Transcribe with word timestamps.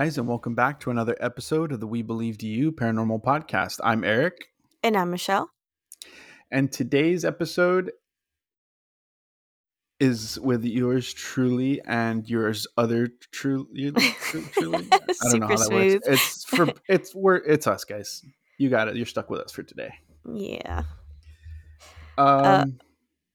Guys, 0.00 0.16
and 0.16 0.26
welcome 0.26 0.54
back 0.54 0.80
to 0.80 0.90
another 0.90 1.14
episode 1.20 1.72
of 1.72 1.80
the 1.80 1.86
We 1.86 2.00
Believe 2.00 2.38
to 2.38 2.46
You 2.46 2.72
Paranormal 2.72 3.22
Podcast. 3.22 3.80
I'm 3.84 4.02
Eric, 4.02 4.46
And 4.82 4.96
I'm 4.96 5.10
Michelle. 5.10 5.50
and 6.50 6.72
today's 6.72 7.22
episode 7.22 7.92
is 10.00 10.40
with 10.40 10.64
yours 10.64 11.12
truly 11.12 11.82
and 11.82 12.26
yours 12.26 12.66
other 12.78 13.08
truly. 13.30 13.92
Tru- 13.92 14.42
truly? 14.52 14.88
I 14.90 14.98
don't 15.32 15.40
know 15.40 15.48
how 15.48 15.56
that 15.56 15.66
smooth. 15.66 15.92
works. 15.92 16.08
It's 16.08 16.44
for 16.46 16.72
it's 16.88 17.14
we're 17.14 17.36
it's 17.36 17.66
us 17.66 17.84
guys. 17.84 18.24
You 18.58 18.70
got 18.70 18.88
it. 18.88 18.96
You're 18.96 19.04
stuck 19.04 19.28
with 19.28 19.42
us 19.42 19.52
for 19.52 19.62
today. 19.62 19.92
Yeah. 20.32 20.84
Um, 22.16 22.80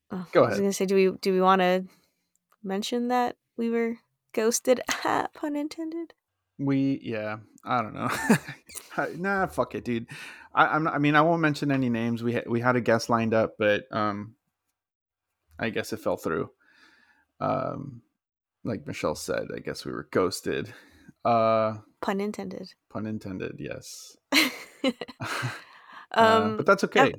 Oh, 0.09 0.25
Go 0.31 0.41
ahead. 0.45 0.53
I 0.53 0.55
was 0.55 0.59
gonna 0.61 0.73
say, 0.73 0.87
do 0.87 0.95
we 0.95 1.11
do 1.21 1.31
we 1.31 1.41
want 1.41 1.61
to 1.61 1.85
mention 2.63 3.09
that 3.09 3.35
we 3.55 3.69
were 3.69 3.97
ghosted? 4.33 4.81
Pun 5.35 5.55
intended. 5.55 6.15
We 6.57 6.99
yeah, 7.03 7.37
I 7.63 7.81
don't 7.81 7.93
know. 7.93 8.09
nah, 9.17 9.47
fuck 9.47 9.75
it, 9.75 9.85
dude. 9.85 10.07
I, 10.53 10.67
I'm 10.67 10.83
not, 10.83 10.93
I 10.93 10.97
mean, 10.99 11.15
I 11.15 11.21
won't 11.21 11.41
mention 11.41 11.71
any 11.71 11.89
names. 11.89 12.23
We 12.23 12.35
ha- 12.35 12.47
we 12.47 12.61
had 12.61 12.75
a 12.75 12.81
guest 12.81 13.09
lined 13.09 13.33
up, 13.33 13.55
but 13.57 13.83
um, 13.91 14.35
I 15.59 15.69
guess 15.69 15.91
it 15.93 15.99
fell 15.99 16.17
through. 16.17 16.49
Um, 17.39 18.01
like 18.63 18.87
Michelle 18.87 19.15
said, 19.15 19.47
I 19.55 19.59
guess 19.59 19.85
we 19.85 19.91
were 19.91 20.07
ghosted. 20.11 20.73
Uh, 21.23 21.77
Pun 22.01 22.21
intended. 22.21 22.73
pun 22.89 23.05
intended. 23.05 23.55
Yes. 23.59 24.15
um, 24.83 24.93
uh, 26.13 26.49
but 26.57 26.65
that's 26.65 26.83
okay. 26.85 27.13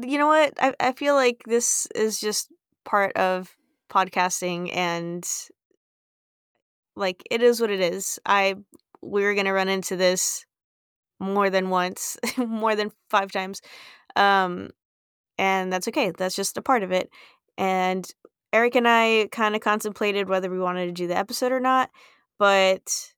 you 0.00 0.18
know 0.18 0.28
what? 0.28 0.54
I 0.58 0.74
I 0.80 0.92
feel 0.92 1.14
like 1.14 1.42
this 1.46 1.86
is 1.94 2.20
just 2.20 2.52
part 2.84 3.16
of 3.16 3.54
podcasting, 3.90 4.74
and 4.74 5.26
like 6.98 7.22
it 7.30 7.42
is 7.42 7.60
what 7.60 7.70
it 7.70 7.80
is. 7.80 8.18
I 8.26 8.56
we're 9.00 9.34
gonna 9.34 9.52
run 9.52 9.68
into 9.68 9.96
this 9.96 10.44
more 11.20 11.50
than 11.50 11.70
once, 11.70 12.16
more 12.36 12.76
than 12.76 12.92
five 13.10 13.32
times, 13.32 13.60
um, 14.16 14.70
and 15.38 15.72
that's 15.72 15.88
okay. 15.88 16.12
That's 16.16 16.36
just 16.36 16.58
a 16.58 16.62
part 16.62 16.82
of 16.82 16.92
it. 16.92 17.10
And 17.56 18.08
Eric 18.52 18.76
and 18.76 18.88
I 18.88 19.28
kind 19.32 19.54
of 19.54 19.60
contemplated 19.60 20.28
whether 20.28 20.50
we 20.50 20.58
wanted 20.58 20.86
to 20.86 20.92
do 20.92 21.06
the 21.06 21.16
episode 21.16 21.52
or 21.52 21.60
not, 21.60 21.90
but 22.38 23.12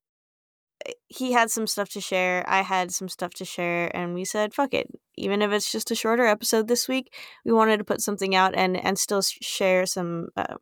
eh, 0.87 0.93
he 1.09 1.33
had 1.33 1.51
some 1.51 1.67
stuff 1.67 1.89
to 1.91 2.01
share. 2.01 2.45
I 2.49 2.63
had 2.63 2.93
some 2.93 3.09
stuff 3.09 3.33
to 3.35 3.45
share, 3.45 3.95
and 3.97 4.15
we 4.15 4.25
said, 4.25 4.55
"Fuck 4.55 4.75
it." 4.75 4.89
Even 5.17 5.43
if 5.43 5.53
it's 5.53 5.73
just 5.73 5.91
a 5.91 5.95
shorter 5.95 6.27
episode 6.27 6.69
this 6.69 6.89
week, 6.89 7.15
we 7.45 7.53
wanted 7.53 7.79
to 7.79 7.85
put 7.85 8.01
something 8.01 8.35
out 8.35 8.55
and 8.55 8.77
and 8.77 8.99
still 8.99 9.23
share 9.23 9.87
some 9.87 10.29
uh, 10.37 10.57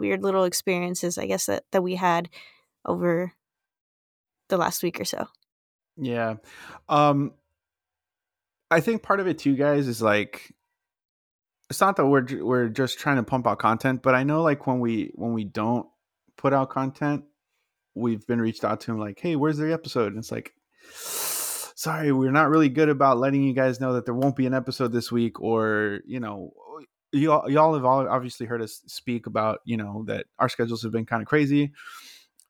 weird 0.00 0.22
little 0.22 0.44
experiences, 0.44 1.18
I 1.18 1.26
guess 1.26 1.46
that 1.46 1.64
that 1.72 1.82
we 1.82 1.94
had 1.94 2.28
over 2.84 3.32
the 4.48 4.56
last 4.56 4.82
week 4.82 5.00
or 5.00 5.04
so. 5.04 5.28
Yeah. 5.96 6.36
Um, 6.88 7.32
I 8.70 8.80
think 8.80 9.02
part 9.02 9.20
of 9.20 9.26
it 9.26 9.38
too, 9.38 9.56
guys, 9.56 9.86
is 9.86 10.02
like 10.02 10.52
it's 11.68 11.80
not 11.80 11.96
that 11.96 12.06
we're 12.06 12.26
we're 12.44 12.68
just 12.68 12.98
trying 12.98 13.16
to 13.16 13.22
pump 13.22 13.46
out 13.46 13.58
content, 13.58 14.02
but 14.02 14.14
I 14.14 14.24
know 14.24 14.42
like 14.42 14.66
when 14.66 14.80
we 14.80 15.12
when 15.14 15.34
we 15.34 15.44
don't 15.44 15.86
put 16.36 16.52
out 16.52 16.70
content, 16.70 17.24
we've 17.94 18.26
been 18.26 18.40
reached 18.40 18.64
out 18.64 18.80
to 18.82 18.92
him 18.92 18.98
like, 18.98 19.20
hey, 19.20 19.36
where's 19.36 19.58
the 19.58 19.72
episode? 19.72 20.08
And 20.08 20.18
it's 20.18 20.32
like, 20.32 20.52
sorry, 20.92 22.12
we're 22.12 22.32
not 22.32 22.48
really 22.48 22.68
good 22.68 22.88
about 22.88 23.18
letting 23.18 23.42
you 23.42 23.52
guys 23.54 23.80
know 23.80 23.94
that 23.94 24.04
there 24.04 24.14
won't 24.14 24.36
be 24.36 24.46
an 24.46 24.54
episode 24.54 24.92
this 24.92 25.12
week, 25.12 25.40
or 25.40 26.00
you 26.06 26.20
know, 26.20 26.52
y'all 27.12 27.50
y'all 27.50 27.74
have 27.74 27.84
all 27.84 28.08
obviously 28.08 28.46
heard 28.46 28.62
us 28.62 28.82
speak 28.86 29.26
about 29.26 29.60
you 29.64 29.76
know 29.76 30.04
that 30.06 30.26
our 30.38 30.48
schedules 30.48 30.82
have 30.82 30.92
been 30.92 31.06
kind 31.06 31.22
of 31.22 31.28
crazy. 31.28 31.72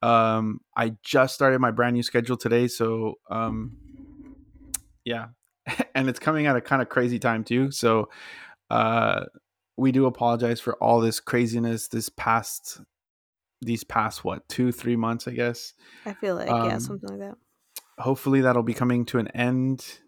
Um, 0.02 0.60
I 0.76 0.96
just 1.02 1.34
started 1.34 1.58
my 1.58 1.70
brand 1.70 1.94
new 1.94 2.02
schedule 2.02 2.36
today, 2.36 2.68
so 2.68 3.14
um, 3.30 3.76
yeah, 5.04 5.26
and 5.94 6.08
it's 6.08 6.18
coming 6.18 6.46
at 6.46 6.56
a 6.56 6.60
kind 6.60 6.80
of 6.82 6.88
crazy 6.88 7.18
time 7.18 7.44
too. 7.44 7.70
So 7.70 8.08
uh, 8.70 9.24
we 9.76 9.92
do 9.92 10.06
apologize 10.06 10.60
for 10.60 10.74
all 10.76 11.00
this 11.00 11.20
craziness 11.20 11.88
this 11.88 12.08
past 12.08 12.80
these 13.62 13.84
past 13.84 14.24
what 14.24 14.48
two 14.48 14.72
three 14.72 14.96
months, 14.96 15.28
I 15.28 15.32
guess. 15.32 15.74
I 16.06 16.14
feel 16.14 16.34
like 16.34 16.48
yeah, 16.48 16.74
Um, 16.74 16.80
something 16.80 17.10
like 17.10 17.18
that. 17.20 17.36
hopefully 17.98 18.40
that'll 18.40 18.62
be 18.62 18.72
coming 18.74 19.04
to 19.06 19.18
an 19.18 19.28
end 19.28 19.98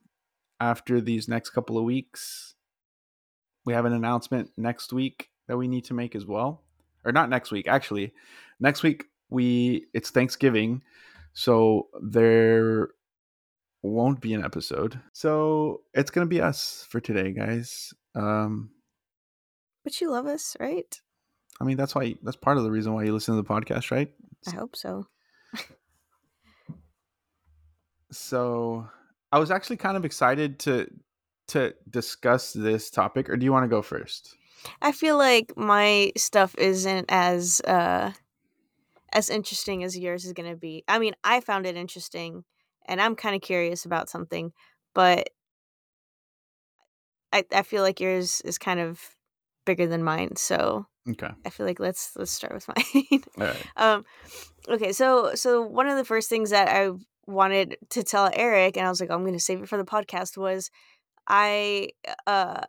after 0.59 1.01
these 1.01 1.29
next 1.29 1.51
couple 1.51 1.77
of 1.77 1.85
weeks. 1.85 2.55
We 3.65 3.73
have 3.73 3.85
an 3.85 3.93
announcement 3.93 4.51
next 4.57 4.93
week 4.93 5.29
that 5.49 5.57
we 5.57 5.69
need 5.69 5.85
to 5.87 5.95
make 5.95 6.15
as 6.15 6.27
well. 6.27 6.63
Or 7.05 7.13
not 7.13 7.29
next 7.29 7.51
week, 7.51 7.69
actually. 7.69 8.13
Next 8.61 8.83
week 8.83 9.05
we 9.29 9.87
it's 9.93 10.11
Thanksgiving, 10.11 10.83
so 11.33 11.89
there 12.01 12.91
won't 13.83 14.21
be 14.21 14.35
an 14.35 14.45
episode. 14.45 15.01
So 15.13 15.83
it's 15.95 16.11
going 16.11 16.27
to 16.27 16.31
be 16.31 16.41
us 16.41 16.87
for 16.89 17.01
today, 17.01 17.33
guys. 17.33 17.93
Um 18.15 18.71
But 19.85 20.01
you 20.01 20.11
love 20.11 20.27
us, 20.27 20.57
right? 20.61 21.01
I 21.61 21.65
mean 21.65 21.77
that's 21.77 21.95
why 21.95 22.15
that's 22.23 22.37
part 22.37 22.59
of 22.59 22.65
the 22.65 22.71
reason 22.71 22.95
why 22.95 23.05
you 23.05 23.13
listen 23.13 23.37
to 23.37 23.43
the 23.43 23.49
podcast, 23.49 23.91
right? 23.91 24.13
I 24.47 24.55
hope 24.57 24.77
so. 24.77 25.07
So 28.11 28.87
I 29.33 29.39
was 29.39 29.51
actually 29.51 29.79
kind 29.79 29.97
of 29.97 30.05
excited 30.05 30.59
to 30.61 30.89
to 31.53 31.75
discuss 31.91 32.53
this 32.53 32.91
topic 32.91 33.29
or 33.29 33.37
do 33.37 33.45
you 33.45 33.53
want 33.53 33.65
to 33.65 33.69
go 33.69 33.83
first? 33.83 34.37
I 34.81 34.93
feel 34.93 35.17
like 35.19 35.53
my 35.57 36.13
stuff 36.17 36.55
isn't 36.57 37.07
as 37.09 37.61
uh 37.63 38.13
as 39.13 39.29
interesting 39.29 39.85
as 39.85 39.99
yours 39.99 40.25
is 40.25 40.33
going 40.33 40.49
to 40.49 40.57
be. 40.57 40.85
I 40.89 40.99
mean, 40.99 41.15
I 41.23 41.41
found 41.41 41.67
it 41.67 41.77
interesting 41.77 42.45
and 42.87 43.01
I'm 43.01 43.15
kind 43.15 43.35
of 43.37 43.43
curious 43.43 43.85
about 43.85 44.09
something, 44.09 44.53
but 44.95 45.31
I 47.33 47.45
I 47.53 47.63
feel 47.63 47.83
like 47.83 48.01
yours 48.01 48.41
is 48.45 48.59
kind 48.59 48.81
of 48.81 49.01
bigger 49.65 49.87
than 49.87 50.03
mine. 50.03 50.37
So, 50.37 50.87
Okay. 51.11 51.31
I 51.45 51.51
feel 51.51 51.67
like 51.67 51.81
let's 51.81 52.13
let's 52.17 52.31
start 52.31 52.55
with 52.55 52.69
mine. 52.69 53.23
All 53.39 53.47
right. 53.47 53.67
um 53.77 54.05
okay, 54.69 54.93
so 54.93 55.35
so 55.35 55.63
one 55.63 55.89
of 55.89 55.97
the 55.97 56.05
first 56.05 56.29
things 56.29 56.51
that 56.51 56.69
I 56.69 56.91
wanted 57.27 57.77
to 57.91 58.03
tell 58.03 58.31
Eric 58.33 58.77
and 58.77 58.87
I 58.87 58.91
was 58.91 59.01
like, 59.01 59.11
I'm 59.11 59.23
going 59.23 59.33
to 59.35 59.41
save 59.41 59.63
it 59.63 59.69
for 59.69 59.79
the 59.79 59.85
podcast 59.85 60.37
was 60.37 60.71
I 61.29 61.91
uh 62.27 62.63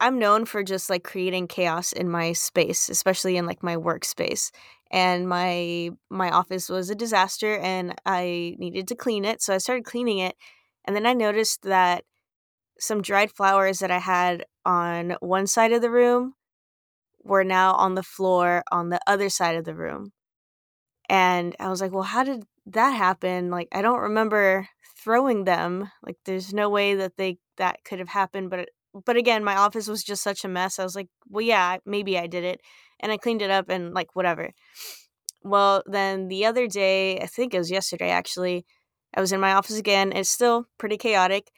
I'm 0.00 0.18
known 0.18 0.44
for 0.44 0.62
just 0.62 0.90
like 0.90 1.04
creating 1.04 1.48
chaos 1.48 1.92
in 1.92 2.10
my 2.10 2.32
space, 2.34 2.88
especially 2.90 3.36
in 3.36 3.46
like 3.46 3.62
my 3.62 3.76
workspace. 3.76 4.50
And 4.90 5.28
my 5.28 5.90
my 6.10 6.30
office 6.30 6.68
was 6.68 6.90
a 6.90 6.94
disaster 6.94 7.56
and 7.58 7.94
I 8.04 8.56
needed 8.58 8.88
to 8.88 8.94
clean 8.94 9.24
it. 9.24 9.42
So 9.42 9.54
I 9.54 9.58
started 9.58 9.84
cleaning 9.84 10.18
it 10.18 10.36
and 10.84 10.94
then 10.94 11.06
I 11.06 11.14
noticed 11.14 11.62
that 11.62 12.04
some 12.80 13.02
dried 13.02 13.32
flowers 13.32 13.80
that 13.80 13.90
I 13.92 13.98
had 14.00 14.46
on 14.66 15.16
one 15.20 15.46
side 15.48 15.72
of 15.72 15.82
the 15.82 15.90
room 15.90 16.34
were 17.24 17.44
now 17.44 17.74
on 17.74 17.94
the 17.96 18.02
floor 18.04 18.64
on 18.72 18.90
the 18.90 19.00
other 19.06 19.28
side 19.30 19.56
of 19.56 19.64
the 19.64 19.74
room. 19.74 20.12
And 21.08 21.54
I 21.60 21.68
was 21.68 21.80
like, 21.80 21.92
"Well, 21.92 22.02
how 22.04 22.24
did 22.24 22.44
that 22.66 22.90
happen? 22.90 23.50
Like 23.50 23.68
I 23.72 23.82
don't 23.82 24.00
remember 24.00 24.68
throwing 25.06 25.44
them. 25.44 25.88
Like 26.04 26.16
there's 26.24 26.52
no 26.52 26.68
way 26.68 26.96
that 26.96 27.16
they 27.16 27.38
that 27.58 27.84
could 27.84 28.00
have 28.00 28.08
happened, 28.08 28.50
but 28.50 28.68
but 29.04 29.16
again, 29.16 29.44
my 29.44 29.56
office 29.56 29.86
was 29.86 30.02
just 30.02 30.22
such 30.22 30.44
a 30.44 30.48
mess. 30.48 30.78
I 30.78 30.82
was 30.82 30.96
like, 30.96 31.08
well, 31.28 31.42
yeah, 31.42 31.76
maybe 31.86 32.18
I 32.18 32.26
did 32.26 32.42
it. 32.42 32.60
And 32.98 33.12
I 33.12 33.16
cleaned 33.16 33.42
it 33.42 33.50
up 33.50 33.68
and 33.68 33.94
like 33.94 34.16
whatever. 34.16 34.50
Well, 35.42 35.82
then 35.86 36.26
the 36.28 36.46
other 36.46 36.66
day, 36.66 37.20
I 37.20 37.26
think 37.26 37.54
it 37.54 37.58
was 37.58 37.70
yesterday 37.70 38.10
actually, 38.10 38.66
I 39.14 39.20
was 39.20 39.32
in 39.32 39.40
my 39.40 39.52
office 39.52 39.78
again. 39.78 40.12
It's 40.12 40.30
still 40.30 40.66
pretty 40.78 40.96
chaotic. 40.96 41.52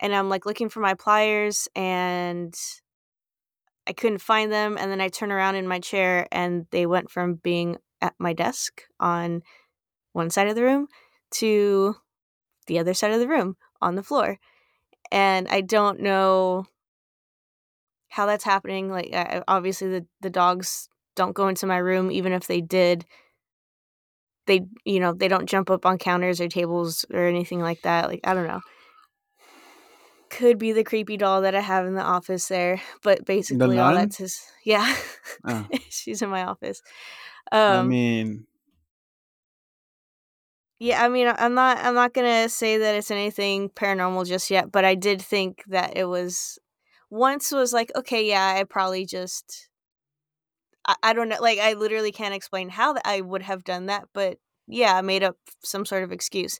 And 0.00 0.14
I'm 0.14 0.28
like 0.28 0.44
looking 0.44 0.68
for 0.68 0.80
my 0.80 0.94
pliers 0.94 1.68
and 1.76 2.54
I 3.86 3.92
couldn't 3.92 4.22
find 4.22 4.50
them. 4.50 4.76
And 4.78 4.90
then 4.90 5.00
I 5.00 5.08
turn 5.08 5.30
around 5.30 5.54
in 5.54 5.68
my 5.68 5.78
chair 5.78 6.26
and 6.32 6.66
they 6.72 6.86
went 6.86 7.10
from 7.10 7.34
being 7.34 7.76
at 8.00 8.14
my 8.18 8.32
desk 8.32 8.82
on 8.98 9.42
one 10.14 10.30
side 10.30 10.48
of 10.48 10.56
the 10.56 10.62
room 10.62 10.88
to 11.32 11.94
the 12.68 12.78
other 12.78 12.94
side 12.94 13.10
of 13.10 13.20
the 13.20 13.28
room 13.28 13.56
on 13.82 13.96
the 13.96 14.02
floor. 14.04 14.38
And 15.10 15.48
I 15.48 15.62
don't 15.62 16.00
know 16.00 16.66
how 18.08 18.26
that's 18.26 18.44
happening. 18.44 18.90
Like, 18.90 19.12
I, 19.12 19.42
obviously, 19.48 19.88
the 19.88 20.06
the 20.20 20.30
dogs 20.30 20.88
don't 21.16 21.34
go 21.34 21.48
into 21.48 21.66
my 21.66 21.78
room, 21.78 22.10
even 22.10 22.32
if 22.32 22.46
they 22.46 22.60
did. 22.60 23.04
They, 24.46 24.62
you 24.84 24.98
know, 25.00 25.12
they 25.12 25.28
don't 25.28 25.48
jump 25.48 25.68
up 25.70 25.84
on 25.84 25.98
counters 25.98 26.40
or 26.40 26.48
tables 26.48 27.04
or 27.12 27.26
anything 27.26 27.60
like 27.60 27.82
that. 27.82 28.08
Like, 28.08 28.20
I 28.24 28.32
don't 28.32 28.46
know. 28.46 28.60
Could 30.30 30.58
be 30.58 30.72
the 30.72 30.84
creepy 30.84 31.16
doll 31.16 31.42
that 31.42 31.54
I 31.54 31.60
have 31.60 31.86
in 31.86 31.94
the 31.94 32.02
office 32.02 32.48
there, 32.48 32.80
but 33.02 33.24
basically 33.24 33.78
all 33.78 33.94
that's 33.94 34.18
his. 34.18 34.40
Yeah, 34.64 34.94
Oh. 35.44 35.66
she's 35.90 36.22
in 36.22 36.30
my 36.30 36.44
office. 36.44 36.82
Um, 37.50 37.60
I 37.60 37.82
mean, 37.82 38.46
Yeah, 40.80 41.02
I 41.04 41.08
mean, 41.08 41.26
I'm 41.36 41.54
not 41.54 41.78
I'm 41.78 41.94
not 41.94 42.14
to 42.14 42.48
say 42.48 42.78
that 42.78 42.94
it's 42.94 43.10
anything 43.10 43.68
paranormal 43.70 44.26
just 44.28 44.50
yet, 44.50 44.70
but 44.70 44.84
I 44.84 44.94
did 44.94 45.20
think 45.20 45.64
that 45.66 45.96
it 45.96 46.04
was 46.04 46.58
once 47.10 47.50
was 47.50 47.72
like, 47.72 47.90
okay, 47.96 48.26
yeah, 48.28 48.54
I 48.58 48.64
probably 48.64 49.04
just 49.04 49.68
I, 50.86 50.96
I 51.02 51.12
don't 51.12 51.28
know, 51.28 51.38
like 51.40 51.58
I 51.58 51.74
literally 51.74 52.12
can't 52.12 52.34
explain 52.34 52.68
how 52.68 52.92
that 52.94 53.06
I 53.06 53.20
would 53.20 53.42
have 53.42 53.64
done 53.64 53.86
that, 53.86 54.08
but 54.12 54.38
yeah, 54.66 54.94
I 54.96 55.00
made 55.02 55.22
up 55.22 55.36
some 55.64 55.84
sort 55.86 56.02
of 56.04 56.12
excuse. 56.12 56.58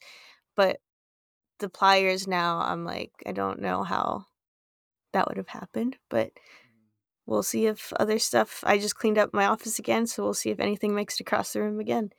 But 0.56 0.81
the 1.61 1.69
pliers 1.71 2.29
now, 2.29 2.61
I'm 2.61 2.85
like, 2.85 3.12
I 3.26 3.32
don't 3.32 3.61
know 3.61 3.85
how 3.85 4.26
that 5.12 5.29
would 5.29 5.38
have 5.38 5.49
happened, 5.49 5.99
but 6.11 6.32
we'll 7.26 7.43
see 7.43 7.67
if 7.67 7.93
other 7.94 8.19
stuff. 8.19 8.64
I 8.67 8.79
just 8.79 8.97
cleaned 8.97 9.19
up 9.19 9.35
my 9.35 9.47
office 9.47 9.79
again, 9.79 10.06
so 10.06 10.23
we'll 10.25 10.35
see 10.35 10.50
if 10.50 10.61
anything 10.61 10.94
makes 10.94 11.14
it 11.17 11.21
across 11.23 11.53
the 11.53 11.62
room 11.62 11.81
again. 11.81 12.11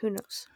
Who 0.00 0.10
knows? 0.10 0.48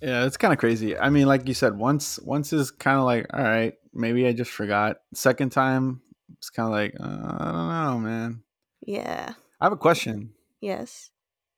Yeah, 0.00 0.24
it's 0.24 0.36
kind 0.36 0.52
of 0.52 0.58
crazy. 0.58 0.96
I 0.96 1.10
mean, 1.10 1.26
like 1.26 1.48
you 1.48 1.54
said, 1.54 1.76
once 1.76 2.18
once 2.20 2.52
is 2.52 2.70
kind 2.70 2.98
of 2.98 3.04
like, 3.04 3.26
all 3.32 3.42
right, 3.42 3.74
maybe 3.92 4.26
I 4.26 4.32
just 4.32 4.50
forgot. 4.50 4.98
Second 5.14 5.50
time, 5.50 6.00
it's 6.36 6.50
kind 6.50 6.66
of 6.66 6.72
like, 6.72 6.94
uh, 7.00 7.36
I 7.38 7.44
don't 7.44 7.68
know, 7.68 7.98
man. 8.08 8.42
Yeah. 8.86 9.34
I 9.60 9.64
have 9.64 9.72
a 9.72 9.76
question. 9.76 10.30
Yes. 10.60 11.10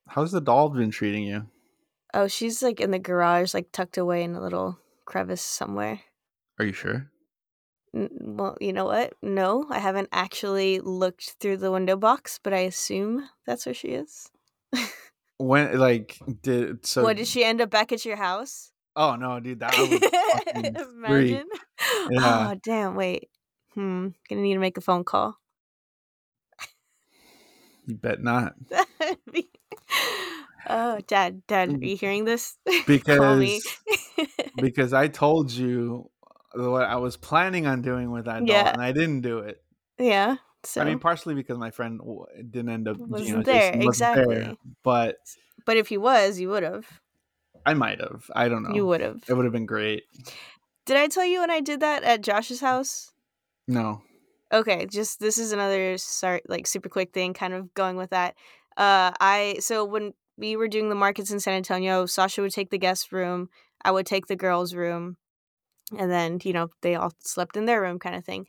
How's 0.09 0.33
the 0.33 0.41
doll 0.41 0.71
been 0.71 0.91
treating 0.91 1.25
you? 1.25 1.47
Oh, 2.13 2.27
she's 2.27 2.63
like 2.63 2.81
in 2.81 2.91
the 2.91 2.99
garage, 2.99 3.55
like 3.55 3.73
tucked 3.73 3.99
away 3.99 4.25
in 4.25 4.35
a 4.35 4.41
little 4.41 4.79
crevice 5.05 5.43
somewhere. 5.43 6.01
Are 6.59 6.65
you 6.65 6.73
sure? 6.73 7.11
N- 7.95 8.11
well, 8.21 8.57
you 8.61 8.73
know 8.73 8.87
what? 8.87 9.15
No, 9.23 9.67
I 9.71 9.79
haven't 9.79 10.09
actually 10.13 10.81
looked 10.81 11.37
through 11.41 11.59
the 11.59 11.71
window 11.71 11.97
box, 11.97 12.41
but 12.43 12.53
I 12.53 12.61
assume 12.61 13.29
that's 13.47 13.67
where 13.67 13.75
she 13.75 13.89
is. 13.89 14.31
When 15.41 15.79
like 15.79 16.19
did 16.43 16.85
so? 16.85 17.03
what 17.03 17.17
did 17.17 17.27
she 17.27 17.43
end 17.43 17.63
up 17.63 17.71
back 17.71 17.93
at 17.93 18.05
your 18.05 18.17
house? 18.17 18.73
Oh 18.95 19.17
no, 19.17 19.41
dude, 19.41 19.61
that 19.61 19.73
was. 19.79 19.89
Imagine. 20.95 21.47
Yeah. 22.11 22.51
Oh 22.51 22.61
damn! 22.63 22.95
Wait. 22.95 23.31
Hmm. 23.73 24.09
Gonna 24.29 24.43
need 24.43 24.53
to 24.55 24.61
make 24.61 24.77
a 24.77 24.83
phone 24.83 25.03
call. 25.03 25.39
You 27.87 27.97
bet 27.97 28.23
not. 28.23 28.55
oh, 30.69 30.99
Dad, 31.07 31.43
Dad, 31.47 31.71
are 31.71 31.85
you 31.85 31.97
hearing 31.97 32.27
this? 32.27 32.59
Because 32.87 33.63
because 34.57 34.93
I 34.93 35.09
told 35.09 35.51
you 35.51 36.11
what 36.55 36.85
I 36.85 36.97
was 36.97 37.17
planning 37.17 37.67
on 37.67 37.81
doing 37.81 38.11
with 38.11 38.27
that 38.27 38.41
doll, 38.41 38.47
Yeah. 38.47 38.73
and 38.73 38.83
I 38.83 38.93
didn't 38.93 39.23
do 39.23 39.39
it. 39.39 39.63
yeah. 39.99 40.37
So, 40.65 40.81
I 40.81 40.85
mean, 40.85 40.99
partially 40.99 41.35
because 41.35 41.59
my 41.59 41.71
friend 41.71 41.99
w- 41.99 42.27
didn't 42.51 42.69
end 42.71 42.89
up, 42.89 42.99
Wasn't 42.99 43.39
know, 43.39 43.43
there, 43.43 43.73
wasn't 43.85 44.15
there. 44.15 44.41
exactly. 44.41 44.59
But 44.83 45.17
but 45.65 45.77
if 45.77 45.89
he 45.89 45.97
was, 45.99 46.39
you 46.39 46.49
would 46.51 46.63
have. 46.63 46.87
I 47.65 47.75
might 47.75 48.01
have. 48.01 48.31
I 48.35 48.49
don't 48.49 48.63
know. 48.63 48.75
You 48.75 48.87
would 48.87 49.01
have. 49.01 49.23
It 49.29 49.35
would 49.35 49.45
have 49.45 49.53
been 49.53 49.67
great. 49.67 50.05
Did 50.87 50.97
I 50.97 51.09
tell 51.09 51.25
you 51.25 51.41
when 51.41 51.51
I 51.51 51.61
did 51.61 51.81
that 51.81 52.03
at 52.03 52.23
Josh's 52.23 52.61
house? 52.61 53.13
No. 53.69 54.03
Okay, 54.53 54.87
just 54.87 55.21
this 55.21 55.39
is 55.39 55.53
another 55.53 55.97
sorry, 55.99 56.43
like 56.49 56.67
super 56.67 56.89
quick 56.89 57.13
thing, 57.13 57.33
kind 57.35 57.55
of 57.55 57.73
going 57.75 57.97
with 57.97 58.11
that. 58.11 58.35
Uh, 58.77 59.13
I 59.21 59.57
so 59.61 59.85
when 59.85 60.13
we 60.37 60.57
were 60.57 60.69
doing 60.69 60.89
the 60.89 60.95
markets 60.95 61.31
in 61.31 61.39
San 61.41 61.55
Antonio, 61.55 62.07
Sasha 62.07 62.43
would 62.43 62.53
take 62.53 62.71
the 62.71 62.79
guest 62.79 63.13
room, 63.13 63.49
I 63.85 63.93
would 63.93 64.07
take 64.07 64.27
the 64.27 64.37
girls' 64.37 64.75
room, 64.75 65.17
and 65.97 66.11
then 66.11 66.41
you 66.43 66.53
know 66.53 66.69
they 66.83 66.97
all 66.97 67.13
slept 67.21 67.57
in 67.57 67.67
their 67.67 67.81
room, 67.81 67.99
kind 67.99 68.17
of 68.17 68.25
thing. 68.25 68.47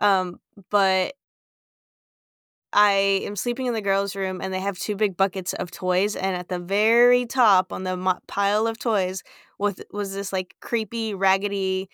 Um, 0.00 0.40
but 0.70 1.14
I 2.76 2.92
am 3.24 3.36
sleeping 3.36 3.66
in 3.66 3.74
the 3.74 3.80
girls' 3.82 4.14
room, 4.16 4.40
and 4.42 4.52
they 4.54 4.60
have 4.60 4.78
two 4.78 4.96
big 4.96 5.16
buckets 5.16 5.54
of 5.54 5.70
toys, 5.72 6.14
and 6.16 6.36
at 6.36 6.48
the 6.48 6.58
very 6.60 7.26
top 7.26 7.72
on 7.72 7.84
the 7.84 7.96
mo- 7.96 8.20
pile 8.28 8.66
of 8.68 8.78
toys 8.78 9.22
was 9.58 9.82
was 9.92 10.14
this 10.14 10.32
like 10.32 10.54
creepy, 10.60 11.14
raggedy 11.14 11.88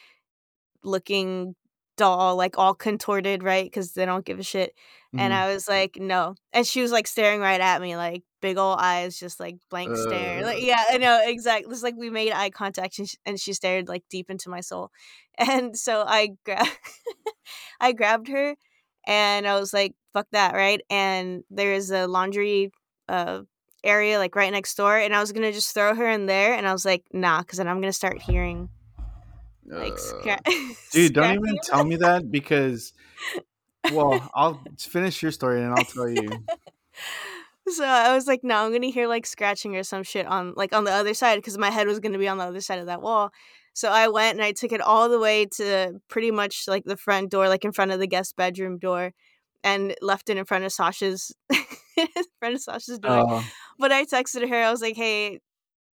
looking 0.85 1.55
doll, 1.97 2.37
like 2.37 2.59
all 2.59 2.75
contorted, 2.75 3.43
right? 3.43 3.65
Because 3.65 3.93
they 3.93 4.07
don't 4.07 4.25
give 4.25 4.39
a 4.39 4.43
shit. 4.43 4.75
And 5.19 5.33
Mhm. 5.33 5.37
I 5.37 5.53
was 5.55 5.69
like, 5.69 5.97
no. 5.97 6.35
And 6.53 6.67
she 6.67 6.81
was 6.83 6.91
like 6.93 7.07
staring 7.07 7.41
right 7.41 7.61
at 7.61 7.81
me, 7.83 7.97
like 7.97 8.23
big 8.41 8.57
old 8.59 8.79
eyes, 8.81 9.19
just 9.19 9.39
like 9.39 9.57
blank 9.71 9.97
stare. 9.97 10.43
Like, 10.45 10.63
yeah, 10.63 10.85
I 10.91 10.99
know, 10.99 11.21
exactly. 11.25 11.71
It's 11.73 11.83
like 11.83 11.97
we 11.97 12.11
made 12.11 12.33
eye 12.33 12.51
contact 12.51 12.99
and 12.99 13.09
she, 13.09 13.19
and 13.27 13.39
she 13.39 13.53
stared 13.53 13.89
like 13.89 14.05
deep 14.11 14.31
into 14.31 14.49
my 14.51 14.61
soul. 14.61 14.91
And 15.39 15.77
so 15.77 16.05
I 16.07 16.31
grabbed, 16.45 16.71
I 17.81 17.93
grabbed 17.93 18.29
her 18.29 18.57
and 19.07 19.47
I 19.47 19.59
was 19.59 19.73
like, 19.73 19.95
fuck 20.13 20.27
that, 20.33 20.55
right? 20.55 20.81
And 20.91 21.45
there's 21.51 21.91
a 21.91 22.07
laundry 22.07 22.71
uh, 23.09 23.43
area 23.85 24.19
like 24.19 24.37
right 24.37 24.53
next 24.53 24.75
door. 24.77 24.97
And 24.97 25.15
I 25.15 25.21
was 25.21 25.33
to 25.43 25.53
just 25.53 25.75
throw 25.75 25.95
her 25.95 26.09
in 26.09 26.27
there. 26.27 26.55
And 26.55 26.67
I 26.67 26.73
was 26.73 26.85
like, 26.85 27.05
nah, 27.13 27.41
because 27.41 27.59
then 27.59 27.69
I'm 27.69 27.81
to 27.83 27.93
start 27.93 28.23
hearing 28.23 28.69
like 29.67 29.95
Uh, 29.95 29.97
scra- 29.97 30.45
dude, 30.93 31.15
don't 31.15 31.35
even 31.35 31.59
tell 31.65 31.85
me 31.85 31.97
that 31.97 32.31
because, 32.31 32.93
well, 33.93 34.31
I'll 34.35 34.63
finish 34.79 35.23
your 35.23 35.33
story 35.33 35.63
and 35.63 35.73
I'll 35.73 35.85
tell 35.85 36.09
you. 36.09 36.29
So 37.69 37.85
I 37.85 38.13
was 38.15 38.27
like, 38.27 38.43
no, 38.43 38.57
I'm 38.57 38.73
gonna 38.73 38.89
hear 38.89 39.07
like 39.07 39.25
scratching 39.25 39.77
or 39.77 39.85
some 39.85 40.03
shit 40.03 40.27
on 40.27 40.53
like 40.57 40.75
on 40.75 40.83
the 40.85 40.91
other 40.91 41.15
side 41.15 41.37
because 41.37 41.57
my 41.57 41.71
head 41.71 41.87
was 41.87 42.01
gonna 42.01 42.19
be 42.19 42.27
on 42.27 42.39
the 42.39 42.45
other 42.45 42.61
side 42.61 42.81
of 42.81 42.87
that 42.87 43.01
wall. 43.01 43.33
So 43.75 43.89
I 43.91 44.09
went 44.09 44.35
and 44.39 44.45
I 44.45 44.53
took 44.53 44.73
it 44.73 44.81
all 44.81 45.09
the 45.09 45.19
way 45.19 45.47
to 45.57 46.01
pretty 46.09 46.31
much 46.31 46.69
like 46.69 46.85
the 46.85 46.97
front 46.97 47.31
door, 47.31 47.49
like 47.49 47.65
in 47.65 47.73
front 47.73 47.93
of 47.93 48.01
the 48.01 48.07
guest 48.07 48.37
bedroom 48.37 48.79
door, 48.79 49.13
and 49.65 49.95
left 50.03 50.31
it 50.31 50.37
in 50.37 50.45
front 50.45 50.65
of 50.65 50.73
Sasha's 50.73 51.33
in 51.97 52.07
front 52.39 52.55
of 52.55 52.61
Sasha's 52.61 52.99
door. 52.99 53.25
Oh, 53.29 53.45
But 53.79 53.93
I 53.93 54.05
texted 54.05 54.49
her, 54.49 54.57
I 54.57 54.71
was 54.71 54.83
like, 54.83 54.97
hey, 54.97 55.41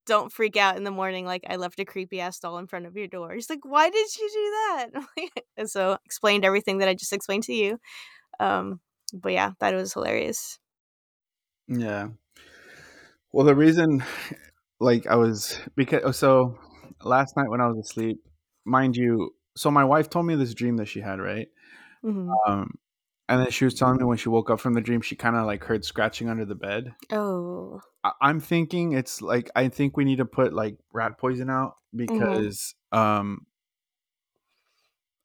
don't 0.05 0.31
freak 0.31 0.57
out 0.57 0.75
in 0.77 0.83
the 0.83 0.91
morning. 0.91 1.25
Like 1.25 1.43
I 1.47 1.55
left 1.55 1.79
a 1.79 1.85
creepy 1.85 2.19
ass 2.19 2.39
doll 2.39 2.57
in 2.57 2.67
front 2.67 2.85
of 2.85 2.97
your 2.97 3.07
door. 3.07 3.33
She's 3.35 3.49
like, 3.49 3.63
why 3.63 3.89
did 3.89 4.17
you 4.17 4.29
do 4.33 4.51
that? 4.51 5.41
and 5.57 5.69
so 5.69 5.97
explained 6.05 6.45
everything 6.45 6.79
that 6.79 6.89
I 6.89 6.95
just 6.95 7.13
explained 7.13 7.43
to 7.43 7.53
you. 7.53 7.79
Um, 8.39 8.81
but 9.13 9.33
yeah, 9.33 9.51
that 9.59 9.73
was 9.73 9.93
hilarious. 9.93 10.59
yeah. 11.67 12.09
Well, 13.31 13.45
the 13.45 13.55
reason, 13.55 14.03
like, 14.79 15.05
I 15.07 15.15
was 15.15 15.59
because 15.75 16.17
so 16.17 16.57
last 17.03 17.35
night 17.37 17.49
when 17.49 17.61
I 17.61 17.67
was 17.67 17.77
asleep, 17.77 18.23
mind 18.65 18.95
you, 18.97 19.35
so 19.55 19.71
my 19.71 19.83
wife 19.83 20.09
told 20.09 20.25
me 20.25 20.35
this 20.35 20.53
dream 20.53 20.77
that 20.77 20.87
she 20.87 21.01
had, 21.01 21.19
right? 21.19 21.49
hmm 22.01 22.31
Um, 22.47 22.75
and 23.27 23.41
then 23.41 23.51
she 23.51 23.65
was 23.65 23.75
telling 23.75 23.97
me 23.97 24.03
when 24.05 24.17
she 24.17 24.29
woke 24.29 24.49
up 24.49 24.59
from 24.59 24.73
the 24.73 24.81
dream, 24.81 25.01
she 25.01 25.15
kind 25.15 25.35
of 25.35 25.45
like 25.45 25.63
heard 25.63 25.85
scratching 25.85 26.29
under 26.29 26.45
the 26.45 26.55
bed. 26.55 26.95
Oh. 27.11 27.81
I- 28.03 28.13
I'm 28.21 28.39
thinking 28.39 28.93
it's 28.93 29.21
like 29.21 29.49
I 29.55 29.67
think 29.69 29.97
we 29.97 30.05
need 30.05 30.17
to 30.17 30.25
put 30.25 30.53
like 30.53 30.77
rat 30.93 31.17
poison 31.17 31.49
out 31.49 31.75
because 31.95 32.75
um 32.91 33.45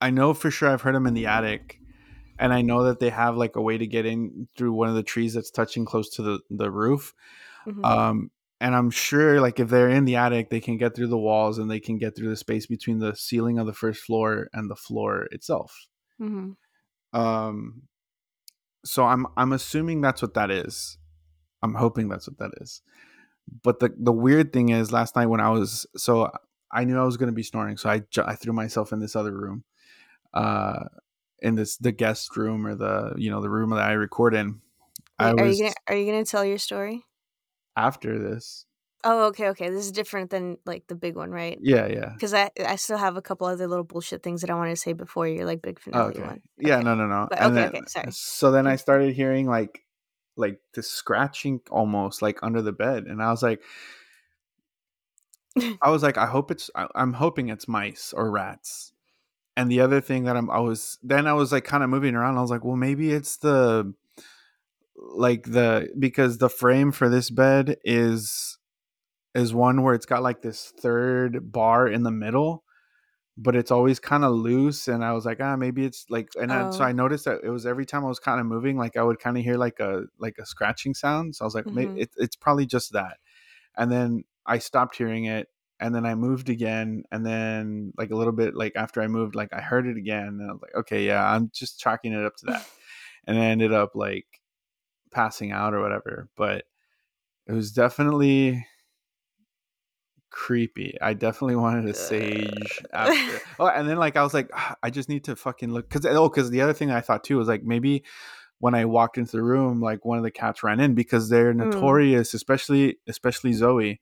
I 0.00 0.10
know 0.10 0.34
for 0.34 0.50
sure 0.50 0.68
I've 0.68 0.82
heard 0.82 0.94
them 0.94 1.06
in 1.06 1.14
the 1.14 1.26
attic 1.26 1.80
and 2.38 2.52
I 2.52 2.62
know 2.62 2.84
that 2.84 2.98
they 3.00 3.10
have 3.10 3.36
like 3.36 3.56
a 3.56 3.62
way 3.62 3.78
to 3.78 3.86
get 3.86 4.06
in 4.06 4.48
through 4.56 4.72
one 4.72 4.88
of 4.88 4.94
the 4.96 5.02
trees 5.02 5.34
that's 5.34 5.50
touching 5.50 5.84
close 5.84 6.10
to 6.10 6.22
the 6.22 6.40
the 6.50 6.70
roof. 6.70 7.14
Mhm. 7.66 7.84
Um 7.84 8.30
and 8.60 8.74
I'm 8.74 8.90
sure 8.90 9.40
like 9.40 9.60
if 9.60 9.68
they're 9.68 9.88
in 9.90 10.04
the 10.04 10.16
attic 10.16 10.50
they 10.50 10.60
can 10.60 10.76
get 10.76 10.94
through 10.94 11.08
the 11.08 11.18
walls 11.18 11.58
and 11.58 11.70
they 11.70 11.80
can 11.80 11.98
get 11.98 12.16
through 12.16 12.28
the 12.30 12.36
space 12.36 12.66
between 12.66 12.98
the 12.98 13.14
ceiling 13.14 13.58
of 13.58 13.66
the 13.66 13.72
first 13.72 14.02
floor 14.02 14.48
and 14.52 14.70
the 14.70 14.76
floor 14.76 15.28
itself. 15.32 15.86
Mhm. 16.20 16.56
Um 17.12 17.82
so 18.84 19.04
I'm 19.04 19.26
I'm 19.36 19.52
assuming 19.52 20.00
that's 20.00 20.22
what 20.22 20.34
that 20.34 20.50
is. 20.50 20.98
I'm 21.62 21.74
hoping 21.74 22.08
that's 22.08 22.28
what 22.28 22.38
that 22.38 22.52
is. 22.60 22.82
But 23.62 23.80
the 23.80 23.94
the 23.98 24.12
weird 24.12 24.52
thing 24.52 24.70
is, 24.70 24.92
last 24.92 25.16
night 25.16 25.26
when 25.26 25.40
I 25.40 25.50
was 25.50 25.86
so 25.96 26.30
I 26.72 26.84
knew 26.84 26.98
I 26.98 27.04
was 27.04 27.16
going 27.16 27.28
to 27.30 27.34
be 27.34 27.42
snoring, 27.42 27.76
so 27.76 27.88
I 27.90 28.02
I 28.24 28.34
threw 28.34 28.52
myself 28.52 28.92
in 28.92 29.00
this 29.00 29.16
other 29.16 29.36
room, 29.36 29.64
uh, 30.32 30.84
in 31.40 31.54
this 31.54 31.76
the 31.76 31.92
guest 31.92 32.36
room 32.36 32.66
or 32.66 32.74
the 32.74 33.14
you 33.16 33.30
know 33.30 33.40
the 33.40 33.50
room 33.50 33.70
that 33.70 33.80
I 33.80 33.92
record 33.92 34.34
in. 34.34 34.60
I 35.18 35.32
Wait, 35.32 35.40
are 35.40 35.46
was 35.46 35.58
you 35.58 35.64
gonna 35.64 35.74
are 35.88 35.96
you 35.96 36.06
gonna 36.06 36.24
tell 36.24 36.44
your 36.44 36.58
story? 36.58 37.04
After 37.76 38.18
this. 38.18 38.66
Oh, 39.06 39.26
okay, 39.26 39.48
okay. 39.50 39.68
This 39.68 39.84
is 39.84 39.92
different 39.92 40.30
than 40.30 40.56
like 40.64 40.86
the 40.86 40.94
big 40.94 41.14
one, 41.14 41.30
right? 41.30 41.58
Yeah, 41.60 41.86
yeah. 41.86 42.12
Because 42.14 42.32
I 42.32 42.50
I 42.64 42.76
still 42.76 42.96
have 42.96 43.16
a 43.16 43.22
couple 43.22 43.46
other 43.46 43.66
little 43.66 43.84
bullshit 43.84 44.22
things 44.22 44.40
that 44.40 44.50
I 44.50 44.54
wanted 44.54 44.70
to 44.70 44.76
say 44.76 44.94
before 44.94 45.28
your 45.28 45.44
like 45.44 45.60
big 45.60 45.78
Oh, 45.92 46.08
finale 46.08 46.14
okay. 46.14 46.22
one. 46.22 46.40
Yeah, 46.56 46.76
Okay. 46.76 46.84
no, 46.84 46.94
no, 46.94 47.06
no. 47.06 47.26
But 47.28 47.42
okay, 47.42 47.54
then, 47.54 47.68
okay, 47.68 47.82
sorry. 47.86 48.06
So 48.10 48.50
then 48.50 48.66
I 48.66 48.74
mm. 48.74 48.80
started 48.80 49.14
hearing 49.14 49.46
like 49.46 49.84
like 50.36 50.58
the 50.72 50.82
scratching 50.82 51.60
almost 51.70 52.22
like 52.22 52.38
under 52.42 52.62
the 52.62 52.72
bed, 52.72 53.04
and 53.04 53.22
I 53.22 53.30
was 53.30 53.42
like, 53.42 53.60
I 55.82 55.90
was 55.90 56.02
like, 56.02 56.16
I 56.16 56.26
hope 56.26 56.50
it's. 56.50 56.70
I, 56.74 56.86
I'm 56.94 57.12
hoping 57.12 57.48
it's 57.50 57.68
mice 57.68 58.14
or 58.16 58.30
rats. 58.30 58.92
And 59.56 59.70
the 59.70 59.80
other 59.80 60.00
thing 60.00 60.24
that 60.24 60.36
I'm, 60.36 60.50
I 60.50 60.58
was 60.60 60.98
then 61.02 61.26
I 61.26 61.34
was 61.34 61.52
like 61.52 61.64
kind 61.64 61.84
of 61.84 61.90
moving 61.90 62.14
around. 62.14 62.38
I 62.38 62.40
was 62.40 62.50
like, 62.50 62.64
well, 62.64 62.76
maybe 62.76 63.12
it's 63.12 63.36
the 63.36 63.94
like 65.12 65.44
the 65.44 65.88
because 65.98 66.38
the 66.38 66.48
frame 66.48 66.92
for 66.92 67.08
this 67.08 67.30
bed 67.30 67.76
is 67.84 68.58
is 69.34 69.54
one 69.54 69.82
where 69.82 69.94
it's 69.94 70.06
got 70.06 70.22
like 70.22 70.42
this 70.42 70.72
third 70.80 71.52
bar 71.52 71.88
in 71.88 72.02
the 72.04 72.10
middle 72.10 72.64
but 73.36 73.56
it's 73.56 73.70
always 73.70 73.98
kind 74.00 74.24
of 74.24 74.32
loose 74.32 74.88
and 74.88 75.04
i 75.04 75.12
was 75.12 75.24
like 75.26 75.40
ah 75.40 75.56
maybe 75.56 75.84
it's 75.84 76.06
like 76.10 76.28
and 76.40 76.52
I, 76.52 76.68
so 76.70 76.84
Oh. 76.84 76.88
i 76.88 76.92
noticed 76.92 77.24
that 77.26 77.40
it 77.44 77.50
was 77.50 77.66
every 77.66 77.86
time 77.86 78.04
i 78.04 78.08
was 78.08 78.20
kind 78.20 78.40
of 78.40 78.46
moving 78.46 78.76
like 78.78 78.96
i 78.96 79.02
would 79.02 79.18
kind 79.18 79.36
of 79.36 79.44
hear 79.44 79.56
like 79.56 79.80
a 79.80 80.04
like 80.18 80.36
a 80.38 80.46
scratching 80.46 80.94
sound 80.94 81.36
so 81.36 81.44
i 81.44 81.46
was 81.46 81.54
like 81.54 81.66
maybe 81.72 81.90
Mhm. 81.92 82.02
it, 82.02 82.10
it's 82.16 82.36
probably 82.36 82.66
just 82.66 82.92
that 82.92 83.18
and 83.76 83.90
then 83.92 84.24
i 84.46 84.58
stopped 84.58 84.96
hearing 84.96 85.24
it 85.26 85.48
and 85.80 85.94
then 85.94 86.06
i 86.06 86.14
moved 86.14 86.48
again 86.48 87.04
and 87.12 87.26
then 87.26 87.92
like 87.98 88.10
a 88.10 88.16
little 88.16 88.32
bit 88.32 88.54
like 88.54 88.72
after 88.76 89.02
i 89.02 89.06
moved 89.08 89.34
like 89.34 89.52
i 89.52 89.60
heard 89.60 89.86
it 89.86 89.96
again 89.96 90.26
and 90.40 90.50
i 90.50 90.52
was 90.52 90.62
like 90.62 90.74
okay 90.76 91.06
yeah 91.06 91.24
i'm 91.32 91.50
just 91.52 91.80
chalking 91.80 92.12
it 92.12 92.24
up 92.24 92.36
to 92.36 92.46
that 92.46 92.66
and 93.26 93.38
i 93.38 93.46
ended 93.46 93.72
up 93.72 93.92
like 93.94 94.26
passing 95.14 95.52
out 95.52 95.72
or 95.74 95.80
whatever 95.80 96.28
but 96.36 96.64
it 97.46 97.52
was 97.52 97.72
definitely 97.72 98.66
creepy. 100.30 100.96
I 101.00 101.14
definitely 101.14 101.54
wanted 101.56 101.88
a 101.88 101.94
sage 101.94 102.82
after. 102.92 103.40
Oh, 103.58 103.68
and 103.68 103.88
then 103.88 103.98
like 103.98 104.16
I 104.16 104.22
was 104.24 104.34
like, 104.34 104.50
"Ah, 104.52 104.74
I 104.82 104.90
just 104.90 105.08
need 105.08 105.24
to 105.24 105.36
fucking 105.36 105.70
look 105.72 105.88
because 105.88 106.04
oh, 106.06 106.28
because 106.28 106.50
the 106.50 106.60
other 106.60 106.72
thing 106.72 106.90
I 106.90 107.00
thought 107.00 107.22
too 107.22 107.38
was 107.38 107.46
like 107.46 107.62
maybe 107.62 108.02
when 108.58 108.74
I 108.74 108.84
walked 108.84 109.16
into 109.16 109.32
the 109.32 109.42
room, 109.42 109.80
like 109.80 110.04
one 110.04 110.18
of 110.18 110.24
the 110.24 110.30
cats 110.32 110.62
ran 110.64 110.80
in 110.80 110.94
because 110.94 111.28
they're 111.28 111.54
Mm. 111.54 111.58
notorious, 111.58 112.34
especially 112.34 112.98
especially 113.06 113.52
Zoe, 113.52 114.00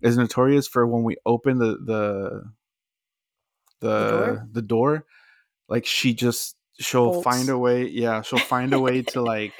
is 0.00 0.16
notorious 0.16 0.68
for 0.68 0.86
when 0.86 1.02
we 1.02 1.16
open 1.26 1.58
the 1.58 1.76
the 1.84 2.44
the 3.80 4.08
door? 4.08 4.48
the 4.52 4.62
door, 4.62 5.06
like 5.68 5.86
she 5.86 6.14
just 6.14 6.56
she'll 6.78 7.12
find 7.12 7.50
a 7.50 7.58
way. 7.58 7.88
Yeah, 7.88 8.22
she'll 8.22 8.38
find 8.38 8.72
a 8.74 8.78
way 8.78 9.02
to 9.02 9.22
like 9.34 9.54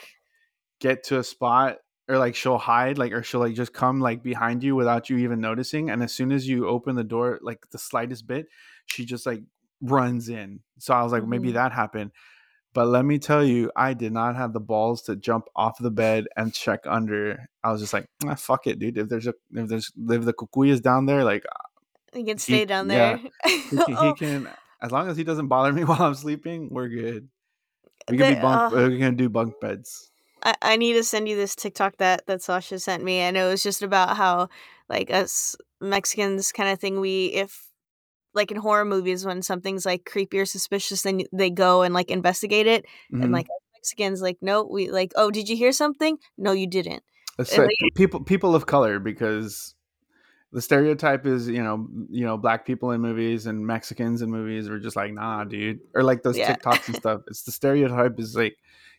get 0.86 1.02
to 1.08 1.18
a 1.18 1.24
spot 1.24 1.78
or 2.08 2.16
like 2.24 2.34
she'll 2.34 2.58
hide 2.72 2.98
like 2.98 3.12
or 3.16 3.22
she'll 3.22 3.40
like 3.46 3.54
just 3.62 3.72
come 3.72 3.98
like 4.08 4.22
behind 4.22 4.62
you 4.62 4.76
without 4.76 5.08
you 5.08 5.16
even 5.24 5.40
noticing 5.40 5.88
and 5.90 6.02
as 6.02 6.12
soon 6.12 6.30
as 6.36 6.46
you 6.46 6.68
open 6.68 6.94
the 6.96 7.08
door 7.14 7.38
like 7.48 7.60
the 7.70 7.78
slightest 7.78 8.26
bit 8.26 8.44
she 8.92 9.04
just 9.12 9.24
like 9.30 9.42
runs 9.80 10.28
in. 10.28 10.60
So 10.78 10.92
i 10.94 11.02
was 11.02 11.12
like 11.12 11.26
maybe 11.26 11.48
Mhm. 11.50 11.54
that 11.60 11.72
happened. 11.72 12.10
But 12.74 12.86
let 12.96 13.04
me 13.10 13.16
tell 13.18 13.44
you 13.52 13.70
i 13.86 13.94
did 13.94 14.12
not 14.20 14.36
have 14.36 14.52
the 14.52 14.60
balls 14.72 14.98
to 15.06 15.12
jump 15.28 15.44
off 15.54 15.78
the 15.78 15.90
bed 16.04 16.26
and 16.36 16.52
check 16.64 16.80
under. 16.98 17.48
I 17.62 17.72
was 17.72 17.80
just 17.80 17.94
like 17.96 18.06
ah, 18.26 18.34
fuck 18.34 18.66
it 18.66 18.78
dude. 18.80 18.98
If 18.98 19.08
there's 19.08 19.26
a 19.32 19.34
if 19.60 19.66
there's 19.70 19.88
if 20.16 20.22
the 20.28 20.34
cucuy 20.40 20.68
is 20.74 20.80
down 20.90 21.06
there 21.06 21.24
like 21.24 21.44
You 22.12 22.24
can 22.30 22.38
stay 22.38 22.64
down 22.66 22.90
yeah, 22.90 23.16
there. 23.16 23.18
he 23.70 23.78
can, 23.78 23.96
he 24.02 24.08
Oh, 24.10 24.14
can 24.22 24.40
as 24.82 24.90
long 24.92 25.08
as 25.08 25.16
he 25.16 25.24
doesn't 25.24 25.48
bother 25.48 25.72
me 25.72 25.82
while 25.88 26.02
i'm 26.08 26.14
sleeping 26.26 26.68
we're 26.76 26.88
good. 27.02 27.22
We 28.10 28.18
can 28.18 28.34
be 28.34 28.40
bunk 28.40 28.60
uh, 28.72 28.76
we're 28.76 28.98
gonna 29.00 29.12
do 29.24 29.30
bunk 29.30 29.54
beds 29.64 30.10
I, 30.44 30.54
I 30.62 30.76
need 30.76 30.94
to 30.94 31.04
send 31.04 31.28
you 31.28 31.36
this 31.36 31.54
TikTok 31.54 31.96
that 31.98 32.26
that 32.26 32.42
Sasha 32.42 32.78
sent 32.78 33.02
me, 33.02 33.18
and 33.18 33.36
it 33.36 33.44
was 33.44 33.62
just 33.62 33.82
about 33.82 34.16
how 34.16 34.48
like 34.88 35.10
us 35.10 35.56
Mexicans 35.80 36.52
kind 36.52 36.68
of 36.68 36.78
thing. 36.78 37.00
We 37.00 37.26
if 37.26 37.66
like 38.34 38.50
in 38.50 38.56
horror 38.56 38.84
movies 38.84 39.24
when 39.24 39.42
something's 39.42 39.86
like 39.86 40.04
creepy 40.04 40.38
or 40.38 40.46
suspicious, 40.46 41.02
then 41.02 41.22
they 41.32 41.50
go 41.50 41.82
and 41.82 41.94
like 41.94 42.10
investigate 42.10 42.66
it, 42.66 42.84
and 43.12 43.24
Mhm. 43.24 43.32
like 43.32 43.46
Mexicans 43.74 44.20
like 44.22 44.38
no, 44.42 44.64
we 44.64 44.90
like 44.90 45.12
oh 45.16 45.30
did 45.30 45.48
you 45.48 45.56
hear 45.56 45.72
something? 45.72 46.18
No, 46.36 46.52
you 46.52 46.66
didn't. 46.66 47.02
And, 47.38 47.48
like 47.50 47.58
like- 47.58 47.94
people 47.94 48.20
people 48.22 48.54
of 48.54 48.66
color 48.66 48.98
because 48.98 49.74
the 50.52 50.62
stereotype 50.62 51.26
is 51.26 51.48
you 51.48 51.62
know 51.62 51.88
you 52.10 52.24
know 52.24 52.36
black 52.36 52.64
people 52.64 52.92
in 52.92 53.00
movies 53.00 53.46
and 53.46 53.66
Mexicans 53.66 54.22
in 54.22 54.30
movies 54.30 54.68
are 54.68 54.78
just 54.78 54.94
like 54.96 55.12
nah 55.12 55.42
dude 55.44 55.80
or 55.94 56.02
like 56.04 56.22
those 56.22 56.38
Yeah. 56.38 56.54
TikToks 56.54 56.86
and 56.88 56.96
stuff. 56.96 57.22
It's 57.28 57.42
the 57.42 57.50
stereotype 57.52 58.18
is 58.20 58.36
like 58.36 58.56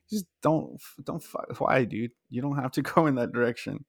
just 0.09 0.25
don't 0.41 0.79
don't 1.03 1.24
why 1.57 1.83
dude 1.83 2.12
you 2.29 2.41
don't 2.41 2.57
have 2.57 2.71
to 2.71 2.81
go 2.93 3.07
in 3.07 3.15
that 3.15 3.31
direction. 3.31 3.85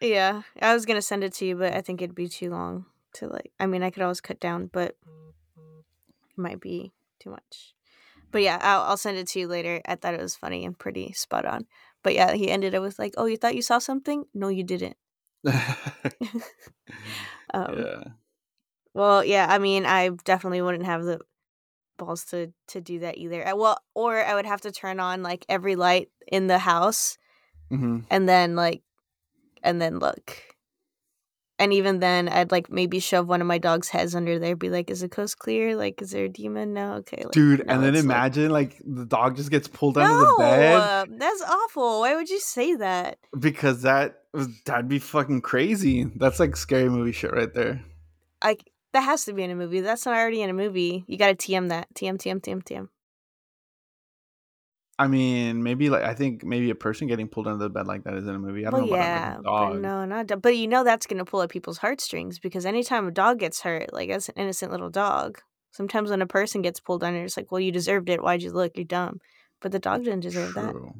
Yeah, 0.00 0.42
I 0.60 0.74
was 0.74 0.86
gonna 0.86 1.02
send 1.02 1.24
it 1.24 1.32
to 1.34 1.44
you, 1.44 1.56
but 1.56 1.74
I 1.74 1.80
think 1.80 2.02
it'd 2.02 2.14
be 2.14 2.28
too 2.28 2.50
long 2.50 2.86
to 3.14 3.28
like. 3.28 3.52
I 3.60 3.66
mean, 3.66 3.82
I 3.82 3.90
could 3.90 4.02
always 4.02 4.20
cut 4.20 4.40
down, 4.40 4.66
but 4.66 4.96
it 5.56 6.38
might 6.38 6.60
be 6.60 6.92
too 7.20 7.30
much. 7.30 7.74
But 8.32 8.42
yeah, 8.42 8.58
I'll, 8.62 8.82
I'll 8.82 8.96
send 8.96 9.18
it 9.18 9.28
to 9.28 9.40
you 9.40 9.46
later. 9.46 9.80
I 9.86 9.94
thought 9.94 10.14
it 10.14 10.20
was 10.20 10.34
funny 10.34 10.64
and 10.64 10.76
pretty 10.76 11.12
spot 11.12 11.44
on. 11.44 11.66
But 12.02 12.14
yeah, 12.14 12.32
he 12.32 12.50
ended 12.50 12.74
it 12.74 12.80
with 12.80 12.98
like, 12.98 13.14
"Oh, 13.16 13.26
you 13.26 13.36
thought 13.36 13.54
you 13.54 13.62
saw 13.62 13.78
something? 13.78 14.24
No, 14.34 14.48
you 14.48 14.64
didn't." 14.64 14.96
Um, 17.54 17.78
yeah. 17.78 18.04
Well, 18.94 19.24
yeah, 19.24 19.46
I 19.48 19.58
mean, 19.58 19.86
I 19.86 20.10
definitely 20.24 20.62
wouldn't 20.62 20.86
have 20.86 21.04
the 21.04 21.20
balls 21.98 22.24
to 22.26 22.52
to 22.68 22.80
do 22.80 23.00
that 23.00 23.18
either. 23.18 23.46
I, 23.46 23.52
well, 23.52 23.78
or 23.94 24.24
I 24.24 24.34
would 24.34 24.46
have 24.46 24.60
to 24.62 24.72
turn 24.72 25.00
on 25.00 25.22
like 25.22 25.44
every 25.48 25.76
light 25.76 26.08
in 26.26 26.46
the 26.46 26.58
house 26.58 27.18
hmm 27.68 28.00
and 28.10 28.28
then 28.28 28.54
like 28.56 28.82
and 29.62 29.80
then 29.80 29.98
look. 29.98 30.36
And 31.58 31.72
even 31.72 32.00
then 32.00 32.28
I'd 32.28 32.50
like 32.50 32.70
maybe 32.70 32.98
shove 32.98 33.28
one 33.28 33.40
of 33.40 33.46
my 33.46 33.58
dog's 33.58 33.88
heads 33.88 34.16
under 34.16 34.38
there, 34.40 34.56
be 34.56 34.68
like, 34.68 34.90
Is 34.90 35.00
the 35.00 35.08
coast 35.08 35.38
clear? 35.38 35.76
Like, 35.76 36.02
is 36.02 36.10
there 36.10 36.24
a 36.24 36.28
demon? 36.28 36.72
No, 36.74 36.94
okay. 36.94 37.22
Like, 37.22 37.30
Dude, 37.30 37.64
no, 37.64 37.72
and 37.72 37.84
then 37.84 37.94
it's, 37.94 38.04
like- 38.04 38.16
imagine 38.16 38.50
like, 38.50 38.82
the 38.84 39.04
dog 39.04 39.36
just 39.36 39.50
gets 39.50 39.68
pulled 39.68 39.94
no, 39.94 40.02
under 40.02 40.26
the 40.26 40.34
bed 40.38 40.74
uh, 40.80 41.06
that's 41.08 41.42
awful. 41.42 42.00
Why 42.00 42.16
would 42.16 42.28
you 42.30 42.40
say 42.40 42.74
that? 42.76 43.18
because 43.38 43.82
that 43.82 44.22
that'd 44.64 44.88
be 44.88 44.98
fucking 44.98 45.42
crazy. 45.42 46.04
That's 46.16 46.40
like 46.40 46.56
scary 46.56 46.88
movie 46.88 47.12
shit 47.12 47.32
right 47.32 47.52
there. 47.54 47.84
Like 48.42 48.71
that 48.92 49.02
has 49.02 49.24
to 49.26 49.32
be 49.32 49.42
in 49.42 49.50
a 49.50 49.54
movie. 49.54 49.80
That's 49.80 50.04
not 50.06 50.14
already 50.14 50.42
in 50.42 50.50
a 50.50 50.54
movie. 50.54 51.04
You 51.06 51.16
gotta 51.18 51.34
TM 51.34 51.68
that. 51.70 51.88
TM, 51.94 52.16
TM, 52.18 52.40
TM, 52.40 52.62
TM. 52.62 52.88
I 54.98 55.08
mean, 55.08 55.62
maybe 55.62 55.90
like 55.90 56.02
I 56.04 56.14
think 56.14 56.44
maybe 56.44 56.70
a 56.70 56.74
person 56.74 57.08
getting 57.08 57.26
pulled 57.26 57.48
under 57.48 57.64
the 57.64 57.70
bed 57.70 57.86
like 57.86 58.04
that 58.04 58.14
is 58.14 58.26
in 58.26 58.34
a 58.34 58.38
movie. 58.38 58.66
I 58.66 58.70
don't 58.70 58.80
Well, 58.82 58.88
know 58.90 58.94
about 58.94 59.04
yeah, 59.04 59.28
like 59.30 59.38
a 59.38 59.42
but 59.42 59.50
dog. 59.72 59.80
no, 59.82 60.04
not 60.04 60.26
do- 60.26 60.36
but 60.36 60.56
you 60.56 60.68
know 60.68 60.84
that's 60.84 61.06
gonna 61.06 61.24
pull 61.24 61.42
at 61.42 61.48
people's 61.50 61.78
heartstrings 61.78 62.38
because 62.38 62.66
anytime 62.66 63.08
a 63.08 63.10
dog 63.10 63.38
gets 63.38 63.62
hurt, 63.62 63.92
like 63.92 64.10
that's 64.10 64.28
an 64.28 64.34
innocent 64.36 64.70
little 64.70 64.90
dog. 64.90 65.40
Sometimes 65.72 66.10
when 66.10 66.20
a 66.22 66.26
person 66.26 66.60
gets 66.60 66.78
pulled 66.80 67.02
under, 67.02 67.24
it's 67.24 67.36
like, 67.36 67.50
well, 67.50 67.60
you 67.60 67.72
deserved 67.72 68.10
it. 68.10 68.22
Why'd 68.22 68.42
you 68.42 68.52
look? 68.52 68.72
You're 68.76 68.84
dumb. 68.84 69.20
But 69.60 69.72
the 69.72 69.78
dog 69.78 70.04
didn't 70.04 70.20
deserve 70.20 70.52
that. 70.54 70.70
True. 70.70 70.92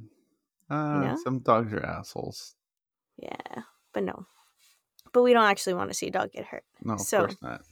Uh, 0.70 1.00
know? 1.00 1.16
Some 1.22 1.40
dogs 1.40 1.72
are 1.74 1.84
assholes. 1.84 2.54
Yeah, 3.18 3.62
but 3.92 4.02
no. 4.04 4.24
But 5.12 5.22
we 5.22 5.32
don't 5.32 5.44
actually 5.44 5.74
want 5.74 5.90
to 5.90 5.94
see 5.94 6.08
a 6.08 6.10
dog 6.10 6.32
get 6.32 6.46
hurt. 6.46 6.64
No, 6.82 6.94
of 6.94 7.00
So- 7.00 7.18
course 7.20 7.36
not. 7.42 7.62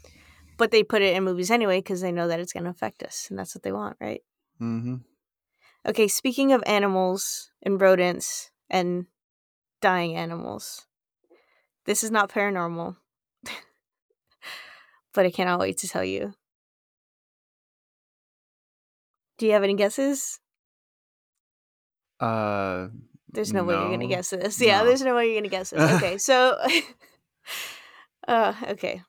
But 0.59 0.71
they 0.73 0.83
put 0.83 1.01
it 1.01 1.17
in 1.17 1.25
movies 1.25 1.51
anyway 1.51 1.79
because 1.79 2.03
they 2.03 2.13
know 2.13 2.29
that 2.29 2.39
it's 2.39 2.53
gonna 2.53 2.69
affect 2.69 3.03
us, 3.03 3.29
and 3.31 3.39
that's 3.39 3.55
what 3.55 3.63
they 3.63 3.73
want, 3.73 3.97
right? 3.99 4.23
Mm-hmm. 4.61 4.97
Okay, 5.89 6.07
speaking 6.07 6.53
of 6.53 6.63
animals 6.67 7.51
and 7.63 7.81
rodents 7.81 8.51
and 8.69 9.07
dying 9.81 10.15
animals, 10.17 10.87
this 11.87 12.05
is 12.05 12.11
not 12.11 12.29
paranormal, 12.31 12.97
but 15.15 15.25
I 15.25 15.31
cannot 15.31 15.61
wait 15.61 15.79
to 15.79 15.89
tell 15.89 16.05
you. 16.05 16.35
Do 19.39 19.47
you 19.47 19.53
have 19.53 19.63
any 19.63 19.75
guesses? 19.75 20.39
Uh, 22.21 22.89
There's 23.33 23.55
no, 23.55 23.65
way 23.65 23.75
you're 23.77 23.91
gonna 23.91 24.07
guess 24.07 24.29
this. 24.29 24.61
Yeah, 24.61 24.81
No. 24.81 24.87
there's 24.87 25.01
no 25.01 25.15
way 25.15 25.27
you're 25.29 25.37
gonna 25.41 25.49
guess 25.49 25.71
this. 25.71 25.91
Okay, 25.93 26.19
so, 26.29 26.59
uh, 28.29 28.55
okay, 28.71 29.03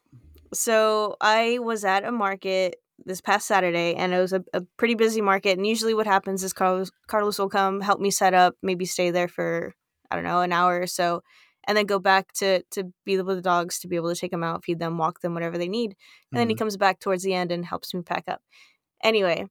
so 0.53 1.17
I 1.21 1.60
was 1.60 1.86
at 1.86 2.05
a 2.05 2.12
market 2.12 2.77
this 3.05 3.21
past 3.21 3.48
Saturday, 3.48 3.95
and 3.95 4.13
it 4.13 4.19
was 4.19 4.33
a, 4.33 4.43
a 4.53 4.62
pretty 4.77 4.95
busy 4.95 5.21
market. 5.21 5.57
And 5.57 5.67
usually, 5.67 5.93
what 5.95 6.07
happens 6.07 6.43
is 6.43 6.53
Carlos 6.53 6.91
Carlos 7.07 7.39
will 7.39 7.50
come 7.50 7.81
help 7.81 8.00
me 8.01 8.12
set 8.12 8.33
up, 8.33 8.55
maybe 8.63 8.86
stay 8.86 9.12
there 9.12 9.27
for 9.29 9.74
I 10.12 10.15
don't 10.15 10.25
know 10.25 10.41
an 10.41 10.53
hour 10.53 10.81
or 10.81 10.88
so, 10.88 11.24
and 11.67 11.77
then 11.77 11.86
go 11.88 12.00
back 12.00 12.33
to 12.36 12.63
to 12.71 12.93
be 13.05 13.17
with 13.21 13.38
the 13.38 13.41
dogs 13.41 13.79
to 13.81 13.88
be 13.89 13.95
able 13.98 14.13
to 14.13 14.19
take 14.19 14.31
them 14.31 14.43
out, 14.43 14.65
feed 14.65 14.79
them, 14.79 14.98
walk 14.98 15.21
them, 15.21 15.33
whatever 15.36 15.57
they 15.57 15.69
need. 15.69 15.95
And 16.33 16.41
then 16.41 16.50
he 16.50 16.55
Mhm. 16.55 16.60
comes 16.60 16.77
back 16.77 17.00
towards 17.00 17.24
the 17.24 17.33
end 17.36 17.51
and 17.51 17.65
helps 17.65 17.93
me 17.93 18.01
pack 18.03 18.25
up. 18.27 18.41
Anyway, 19.03 19.48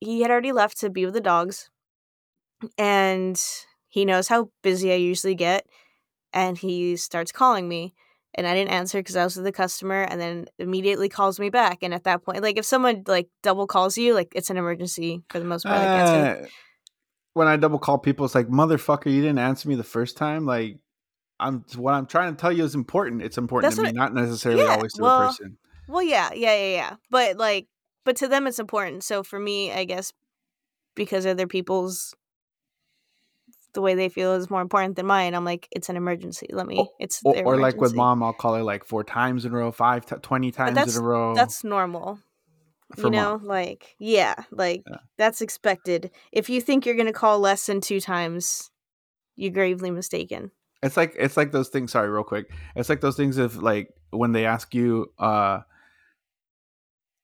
he 0.00 0.22
had 0.22 0.30
already 0.30 0.52
left 0.52 0.78
to 0.80 0.90
be 0.90 1.04
with 1.06 1.14
the 1.14 1.20
dogs, 1.20 1.70
and 2.78 3.40
he 3.88 4.04
knows 4.04 4.28
how 4.28 4.50
busy 4.62 4.92
I 4.92 4.96
usually 4.96 5.34
get, 5.34 5.66
and 6.34 6.58
he 6.58 6.96
starts 6.96 7.32
calling 7.32 7.66
me. 7.66 7.94
And 8.36 8.48
I 8.48 8.54
didn't 8.54 8.72
answer 8.72 8.98
because 8.98 9.14
I 9.14 9.22
was 9.22 9.36
with 9.36 9.44
the 9.44 9.52
customer, 9.52 10.02
and 10.02 10.20
then 10.20 10.46
immediately 10.58 11.08
calls 11.08 11.38
me 11.38 11.50
back. 11.50 11.78
And 11.82 11.94
at 11.94 12.02
that 12.02 12.24
point, 12.24 12.42
like 12.42 12.58
if 12.58 12.64
someone 12.64 13.04
like 13.06 13.28
double 13.44 13.68
calls 13.68 13.96
you, 13.96 14.12
like 14.12 14.32
it's 14.34 14.50
an 14.50 14.56
emergency 14.56 15.22
for 15.30 15.38
the 15.38 15.44
most 15.44 15.62
part. 15.64 15.78
Like, 15.78 15.88
Uh, 15.88 16.46
when 17.34 17.46
I 17.46 17.56
double 17.56 17.78
call 17.78 17.98
people, 17.98 18.24
it's 18.24 18.34
like 18.34 18.48
motherfucker, 18.48 19.06
you 19.06 19.20
didn't 19.20 19.38
answer 19.38 19.68
me 19.68 19.76
the 19.76 19.84
first 19.84 20.16
time. 20.16 20.46
Like, 20.46 20.78
I'm 21.38 21.64
what 21.76 21.94
I'm 21.94 22.06
trying 22.06 22.34
to 22.34 22.40
tell 22.40 22.50
you 22.50 22.64
is 22.64 22.74
important. 22.74 23.22
It's 23.22 23.38
important 23.38 23.70
That's 23.70 23.80
to 23.80 23.92
me, 23.92 23.92
not 23.92 24.12
necessarily 24.12 24.64
yeah, 24.64 24.74
always 24.74 24.92
to 24.94 25.02
well, 25.02 25.20
the 25.20 25.26
person. 25.26 25.58
Well, 25.88 26.02
yeah, 26.02 26.30
yeah, 26.34 26.56
yeah, 26.56 26.74
yeah. 26.74 26.96
But 27.10 27.36
like, 27.36 27.68
but 28.04 28.16
to 28.16 28.28
them, 28.28 28.48
it's 28.48 28.58
important. 28.58 29.04
So 29.04 29.22
for 29.22 29.38
me, 29.38 29.70
I 29.70 29.84
guess 29.84 30.12
because 30.96 31.24
other 31.24 31.46
people's 31.46 32.14
the 33.74 33.80
way 33.82 33.94
they 33.94 34.08
feel 34.08 34.32
is 34.34 34.48
more 34.50 34.60
important 34.60 34.96
than 34.96 35.06
mine. 35.06 35.34
I'm 35.34 35.44
like, 35.44 35.68
it's 35.70 35.88
an 35.88 35.96
emergency. 35.96 36.46
Let 36.50 36.66
me. 36.66 36.88
It's 36.98 37.20
Or, 37.24 37.36
or 37.44 37.56
like 37.58 37.76
with 37.80 37.94
mom, 37.94 38.22
I'll 38.22 38.32
call 38.32 38.54
her 38.54 38.62
like 38.62 38.84
four 38.84 39.04
times 39.04 39.44
in 39.44 39.52
a 39.52 39.56
row, 39.56 39.70
five, 39.72 40.06
t- 40.06 40.16
twenty 40.22 40.50
times 40.50 40.74
that's- 40.74 40.96
in 40.96 41.02
a 41.02 41.06
row. 41.06 41.34
That's 41.34 41.62
normal. 41.64 42.18
you 42.98 43.10
know, 43.10 43.38
mom. 43.38 43.46
like 43.46 43.96
yeah, 43.98 44.34
like 44.52 44.82
Yeah. 44.88 44.98
that's 45.18 45.40
expected. 45.40 46.10
If 46.32 46.48
you 46.48 46.60
think 46.60 46.86
you're 46.86 46.94
gonna 46.96 47.12
call 47.12 47.40
less 47.40 47.66
than 47.66 47.80
two 47.80 48.00
times, 48.00 48.70
you're 49.36 49.50
gravely 49.52 49.90
mistaken. 49.90 50.50
It's 50.82 50.96
like 50.96 51.14
it's 51.18 51.36
like 51.36 51.50
those 51.50 51.68
things. 51.70 51.92
Sorry, 51.92 52.08
real 52.08 52.24
quick. 52.24 52.50
It's 52.76 52.88
like 52.88 53.00
those 53.00 53.16
things 53.16 53.38
if 53.38 53.56
like 53.60 53.88
when 54.10 54.32
they 54.32 54.44
ask 54.46 54.74
you, 54.74 55.10
uh, 55.18 55.60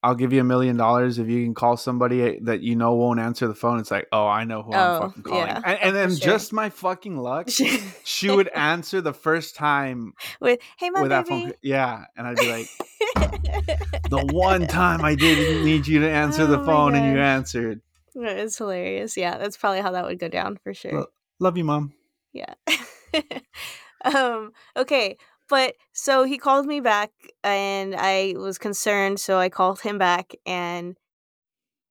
"I'll 0.03 0.15
give 0.15 0.33
you 0.33 0.41
a 0.41 0.45
million 0.45 0.77
dollars 0.77 1.19
if 1.19 1.29
you 1.29 1.45
can 1.45 1.55
call 1.55 1.77
somebody 1.77 2.39
that 2.41 2.61
you 2.61 2.77
know 2.77 2.95
won't 2.95 3.21
answer 3.21 3.47
the 3.49 3.55
phone." 3.55 3.79
It's 3.81 3.91
like, 3.91 4.07
oh, 4.13 4.27
I 4.27 4.45
know 4.45 4.63
who 4.63 4.73
I'm 4.73 4.95
Oh, 4.95 5.01
fucking 5.01 5.23
calling, 5.23 5.47
yeah, 5.49 5.61
and, 5.65 5.79
and 5.83 5.97
then 5.97 6.09
sure. 6.11 6.33
just 6.33 6.53
my 6.53 6.71
fucking 6.71 7.17
luck, 7.17 7.49
she 8.05 8.31
would 8.31 8.49
answer 8.49 9.01
the 9.01 9.13
first 9.13 9.57
time 9.57 10.13
with 10.41 10.61
hey 10.79 10.91
my 10.91 11.03
with 11.03 11.11
that 11.11 11.27
phone. 11.27 11.47
baby. 11.47 11.57
Yeah, 11.63 12.05
and 12.17 12.27
I'd 12.27 12.37
be 12.37 12.47
like, 12.47 12.67
the 14.11 14.29
one 14.33 14.67
time 14.67 15.05
I 15.05 15.15
didn't 15.15 15.65
need 15.65 15.87
you 15.87 16.01
to 16.01 16.11
answer 16.11 16.47
the 16.47 16.57
Oh 16.57 16.61
my 16.61 16.65
phone 16.65 16.95
and 16.95 17.07
you 17.07 17.19
answered. 17.21 17.81
it's 18.15 18.59
hilarious. 18.59 19.17
Yeah, 19.17 19.39
that's 19.39 19.57
probably 19.57 19.81
how 19.81 19.93
that 19.93 20.05
would 20.05 20.19
go 20.19 20.29
down 20.29 20.57
for 20.63 20.75
sure. 20.75 21.07
Love 21.39 21.57
you, 21.57 21.65
mom. 21.65 21.95
Yeah. 22.33 22.55
um, 24.05 24.53
okay, 24.77 25.17
but 25.51 25.75
so 25.93 26.23
he 26.23 26.39
called 26.39 26.65
me 26.65 26.81
back 26.81 27.11
and 27.43 27.95
I 27.95 28.35
was 28.37 28.57
concerned, 28.57 29.21
so 29.21 29.39
I 29.39 29.49
called 29.49 29.81
him 29.81 29.99
back 29.99 30.33
and 30.47 30.97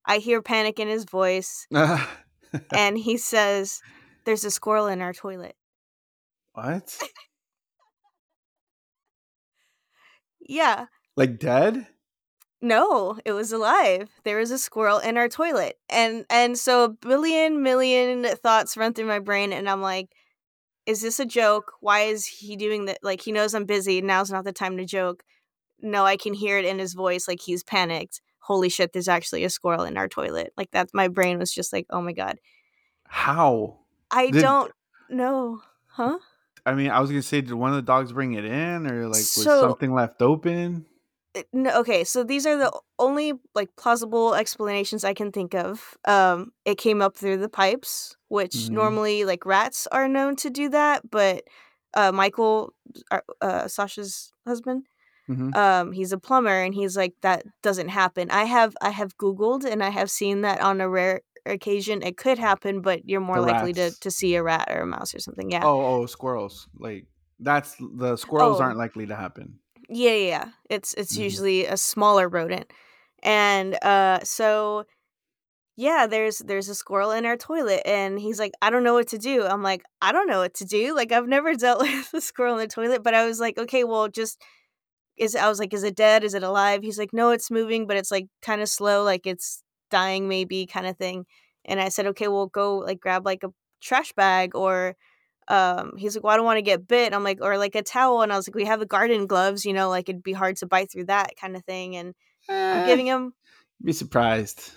I 0.06 0.18
hear 0.18 0.42
panic 0.42 0.80
in 0.80 0.88
his 0.88 1.04
voice 1.04 1.68
and 2.74 2.98
he 2.98 3.18
says, 3.18 3.82
There's 4.26 4.46
a 4.46 4.52
squirrel 4.52 4.88
in 4.88 5.02
our 5.02 5.14
toilet. 5.14 5.56
what? 6.54 6.98
Yeah. 10.40 10.86
Like 11.16 11.38
dead? 11.38 11.86
No, 12.62 13.20
it 13.24 13.34
was 13.34 13.52
alive. 13.52 14.10
There 14.24 14.38
was 14.38 14.52
a 14.52 14.58
squirrel 14.58 14.98
in 14.98 15.18
our 15.18 15.30
toilet. 15.30 15.78
And 15.90 16.26
and 16.30 16.58
so 16.58 16.86
a 16.86 16.90
billion 16.90 17.62
million 17.62 18.24
thoughts 18.24 18.76
run 18.76 18.94
through 18.94 19.06
my 19.06 19.20
brain 19.20 19.54
and 19.54 19.70
I'm 19.70 19.82
like, 19.82 20.10
is 20.90 21.02
this 21.02 21.20
a 21.20 21.26
joke? 21.26 21.74
Why 21.82 22.02
is 22.02 22.26
he 22.26 22.56
doing 22.56 22.86
that? 22.86 23.00
Like 23.04 23.22
he 23.22 23.32
knows 23.32 23.54
I'm 23.54 23.66
busy. 23.66 24.02
Now's 24.02 24.32
not 24.32 24.44
the 24.44 24.52
time 24.52 24.76
to 24.78 24.86
joke. 24.86 25.24
No, 25.82 26.04
I 26.06 26.18
can 26.18 26.34
hear 26.34 26.58
it 26.58 26.66
in 26.66 26.80
his 26.80 26.94
voice 26.94 27.28
like 27.28 27.42
he's 27.42 27.64
panicked. 27.64 28.22
Holy 28.40 28.70
shit, 28.70 28.92
there's 28.94 29.08
actually 29.08 29.44
a 29.44 29.50
squirrel 29.50 29.84
in 29.84 29.96
our 29.98 30.08
toilet. 30.08 30.52
Like 30.58 30.72
that 30.72 30.90
my 30.94 31.08
brain 31.08 31.38
was 31.40 31.54
just 31.54 31.72
like, 31.72 31.86
"Oh 31.90 32.02
my 32.02 32.14
god." 32.14 32.40
How? 33.08 33.78
I 34.12 34.32
Did- 34.32 34.42
don't 34.42 34.72
know. 35.10 35.62
Huh? 35.88 36.18
I 36.66 36.74
mean, 36.74 36.90
I 36.92 37.00
was 37.00 37.10
gonna 37.10 37.22
say, 37.22 37.42
did 37.42 37.54
one 37.54 37.70
of 37.72 37.76
the 37.78 37.82
dogs 37.82 38.12
bring 38.12 38.34
it 38.34 38.46
in, 38.46 38.88
or 38.92 39.04
like 39.06 39.10
was 39.18 39.30
So- 39.32 39.62
something 39.62 39.94
left 39.94 40.22
open? 40.22 40.86
No, 41.54 41.80
okay, 41.82 42.04
so 42.04 42.24
these 42.24 42.46
are 42.48 42.58
the 42.58 42.72
only 42.98 43.34
like 43.54 43.70
plausible 43.78 44.34
explanations 44.34 45.04
I 45.04 45.14
can 45.14 45.32
think 45.32 45.54
of. 45.54 45.96
Um, 46.06 46.52
it 46.66 46.78
came 46.80 47.02
up 47.02 47.16
through 47.16 47.38
the 47.38 47.50
pipes, 47.50 48.16
which 48.30 48.70
Mhm. 48.70 48.72
normally 48.72 49.26
like 49.26 49.46
rats 49.46 49.88
are 49.92 50.08
known 50.08 50.36
to 50.38 50.50
do 50.50 50.70
that, 50.70 51.10
but 51.10 51.44
uh, 51.94 52.12
Michael, 52.12 52.74
uh, 53.12 53.22
uh, 53.42 53.68
Sasha's 53.68 54.32
husband, 54.48 54.88
Mhm. 55.28 55.54
um, 55.54 55.92
he's 55.94 56.14
a 56.14 56.20
plumber, 56.20 56.62
and 56.64 56.76
he's 56.76 56.98
like 56.98 57.16
that 57.22 57.46
doesn't 57.64 57.90
happen. 57.90 58.32
I 58.32 58.46
have 58.46 58.76
I 58.82 58.92
have 58.92 59.18
Googled 59.18 59.66
and 59.66 59.84
I 59.84 59.90
have 59.90 60.12
seen 60.12 60.42
that 60.42 60.62
on 60.62 60.82
a 60.82 60.90
rare 60.90 61.22
occasion 61.46 62.04
it 62.04 62.18
could 62.18 62.40
happen, 62.40 62.82
but 62.82 63.08
you're 63.10 63.22
more 63.22 63.38
The 63.38 63.42
likely 63.42 63.74
to 63.76 63.92
to 64.02 64.12
see 64.12 64.36
a 64.36 64.44
rat 64.44 64.70
or 64.72 64.82
a 64.84 64.88
mouse 64.88 65.16
or 65.16 65.20
something. 65.20 65.52
Yeah. 65.52 65.68
Oh, 65.68 65.86
oh, 66.02 66.06
squirrels. 66.06 66.68
Like 66.78 67.08
that's 67.40 67.76
the 67.80 68.16
squirrels 68.18 68.60
Oh. 68.60 68.62
aren't 68.62 68.78
likely 68.78 69.06
to 69.08 69.16
happen. 69.16 69.60
Yeah, 69.90 70.12
yeah, 70.12 70.28
yeah. 70.28 70.46
It's 70.70 70.94
it's 70.96 71.18
Mhm. 71.18 71.22
usually 71.24 71.66
a 71.66 71.78
smaller 71.78 72.30
rodent. 72.30 72.72
And 73.24 73.76
uh 73.84 74.20
so 74.24 74.86
yeah, 75.78 76.08
there's 76.08 76.40
there's 76.40 76.70
a 76.70 76.76
squirrel 76.76 77.12
in 77.12 77.26
our 77.26 77.38
toilet 77.38 77.84
and 77.86 78.20
he's 78.20 78.40
like, 78.40 78.54
I 78.62 78.70
don't 78.72 78.84
know 78.84 78.94
what 78.96 79.08
to 79.10 79.18
do. 79.20 79.46
I'm 79.46 79.64
like, 79.64 79.84
I 80.02 80.12
don't 80.12 80.28
know 80.28 80.40
what 80.40 80.56
to 80.56 80.66
do. 80.66 80.96
Like 80.96 81.12
I've 81.12 81.28
never 81.28 81.56
dealt 81.56 81.82
with 81.82 82.14
a 82.14 82.22
squirrel 82.22 82.56
in 82.60 82.62
the 82.62 82.74
toilet, 82.74 83.04
but 83.04 83.14
I 83.16 83.26
was 83.26 83.40
like, 83.40 83.58
okay, 83.60 83.84
well 83.86 84.10
just 84.10 84.42
is 85.18 85.36
I 85.36 85.50
was 85.50 85.60
like, 85.60 85.74
is 85.74 85.84
it 85.84 85.96
dead? 85.96 86.24
Is 86.24 86.34
it 86.34 86.44
alive? 86.44 86.82
He's 86.84 86.98
like, 87.00 87.14
no, 87.14 87.32
it's 87.32 87.52
moving, 87.52 87.88
but 87.88 87.98
it's 87.98 88.12
like 88.12 88.28
kind 88.42 88.62
of 88.62 88.70
slow, 88.70 89.04
like 89.04 89.28
it's 89.28 89.64
dying 89.92 90.28
maybe 90.30 90.66
kind 90.66 90.88
of 90.88 90.98
thing. 90.98 91.26
And 91.66 91.80
I 91.82 91.90
said, 91.90 92.08
okay, 92.08 92.28
well 92.28 92.48
go 92.48 92.78
like 92.78 93.00
grab 93.00 93.26
like 93.26 93.44
a 93.44 93.50
trash 93.82 94.14
bag 94.14 94.56
or 94.56 94.96
um 95.50 95.94
he's 95.98 96.16
like 96.16 96.24
well 96.24 96.34
i 96.34 96.38
don't 96.38 96.46
want 96.46 96.58
to 96.58 96.62
get 96.62 96.88
bit 96.88 97.14
i'm 97.14 97.24
like 97.24 97.40
or 97.42 97.58
like 97.58 97.76
a 97.76 97.82
towel 97.82 98.22
and 98.22 98.32
i 98.32 98.36
was 98.38 98.48
like 98.48 98.56
we 98.56 98.66
have 98.66 98.80
the 98.80 98.86
garden 98.86 99.26
gloves 99.28 99.66
you 99.66 99.74
know 99.74 99.90
like 99.90 100.08
it'd 100.08 100.24
be 100.24 100.34
hard 100.34 100.56
to 100.56 100.66
bite 100.68 100.92
through 100.92 101.06
that 101.06 101.32
kind 101.40 101.56
of 101.56 101.64
thing 101.66 101.96
and 101.96 102.14
i'm 102.48 102.84
Eh, 102.84 102.86
giving 102.88 103.08
him 103.08 103.34
be 103.84 103.92
surprised. 103.94 104.72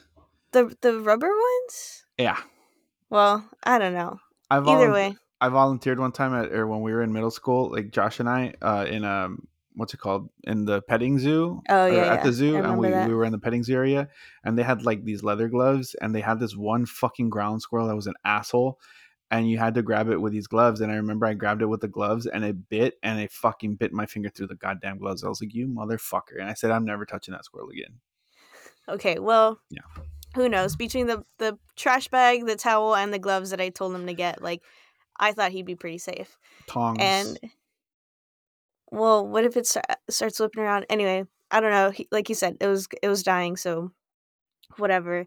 the 0.53 0.75
the 0.81 0.99
rubber 1.01 1.29
ones 1.29 2.05
Yeah, 2.19 2.39
well 3.11 3.45
i 3.65 3.79
don't 3.79 3.95
know 3.95 4.19
I 4.51 4.59
either 4.59 4.91
way 4.93 5.17
I 5.41 5.49
volunteered 5.49 5.99
one 5.99 6.13
time 6.13 6.35
at 6.35 6.53
or 6.53 6.67
when 6.69 6.83
we 6.83 6.93
were 6.93 7.03
in 7.03 7.13
middle 7.13 7.33
school, 7.33 7.69
like 7.73 7.91
Josh 7.91 8.21
and 8.21 8.29
I, 8.29 8.55
uh, 8.63 8.87
in 8.89 9.05
um, 9.05 9.49
what's 9.75 9.93
it 9.93 9.97
called, 9.99 10.29
in 10.45 10.67
the 10.67 10.83
petting 10.83 11.19
zoo. 11.19 11.61
Oh, 11.69 11.87
or 11.87 11.89
yeah, 11.89 12.15
at 12.15 12.23
the 12.23 12.33
zoo, 12.33 12.59
and 12.59 12.79
we, 12.79 12.89
that. 12.89 13.09
we 13.09 13.15
were 13.15 13.25
in 13.25 13.33
the 13.33 13.41
petting 13.41 13.65
zoo 13.65 13.75
area, 13.75 14.09
and 14.45 14.57
they 14.57 14.63
had 14.63 14.85
like 14.85 15.03
these 15.05 15.25
leather 15.25 15.49
gloves, 15.49 15.97
and 16.01 16.15
they 16.15 16.21
had 16.21 16.39
this 16.39 16.55
one 16.55 16.87
fucking 16.87 17.29
ground 17.29 17.61
squirrel 17.61 17.89
that 17.89 17.97
was 17.97 18.07
an 18.07 18.15
asshole, 18.25 18.79
and 19.33 19.51
you 19.51 19.59
had 19.59 19.75
to 19.75 19.83
grab 19.83 20.09
it 20.11 20.21
with 20.21 20.33
these 20.33 20.47
gloves, 20.47 20.81
and 20.81 20.93
I 20.93 20.97
remember 20.97 21.27
I 21.27 21.35
grabbed 21.35 21.63
it 21.63 21.67
with 21.67 21.81
the 21.81 21.89
gloves, 21.89 22.27
and 22.27 22.45
it 22.45 22.69
bit, 22.69 22.99
and 23.03 23.19
it 23.19 23.33
fucking 23.33 23.75
bit 23.77 23.93
my 23.93 24.07
finger 24.07 24.29
through 24.29 24.47
the 24.49 24.55
goddamn 24.55 24.99
gloves. 24.99 25.25
I 25.25 25.29
was 25.29 25.41
like, 25.41 25.55
you 25.55 25.67
motherfucker, 25.67 26.39
and 26.39 26.49
I 26.49 26.55
said, 26.55 26.71
I'm 26.71 26.85
never 26.85 27.05
touching 27.05 27.33
that 27.33 27.45
squirrel 27.45 27.71
again. 27.71 27.99
okay 28.89 29.19
well 29.19 29.59
Yeah. 29.71 29.83
who 30.37 30.49
knows 30.49 30.77
between 30.77 31.07
the 31.07 31.25
the 31.39 31.59
trash 31.77 32.09
bag 32.09 32.47
the 32.47 32.57
towel 32.57 32.95
and 32.97 33.13
the 33.13 33.19
gloves 33.19 33.51
that 33.51 33.61
i 33.61 33.69
told 33.71 33.95
him 33.95 34.07
to 34.07 34.13
get 34.15 34.43
like 34.43 34.61
i 35.21 35.33
thought 35.33 35.53
he'd 35.53 35.67
be 35.67 35.77
pretty 35.77 35.99
safe 35.99 36.37
Tongs. 36.67 36.99
and 37.01 37.39
well 38.91 39.27
what 39.27 39.45
if 39.45 39.57
it 39.57 39.67
sta- 39.67 39.81
starts 40.11 40.41
whipping 40.41 40.63
around 40.63 40.85
anyway 40.91 41.25
i 41.51 41.61
don't 41.61 41.71
know 41.71 41.91
he, 41.91 42.09
like 42.11 42.29
you 42.29 42.35
said 42.35 42.57
it 42.61 42.67
was 42.67 42.89
it 43.03 43.09
was 43.09 43.23
dying 43.23 43.57
so 43.57 43.93
whatever 44.79 45.27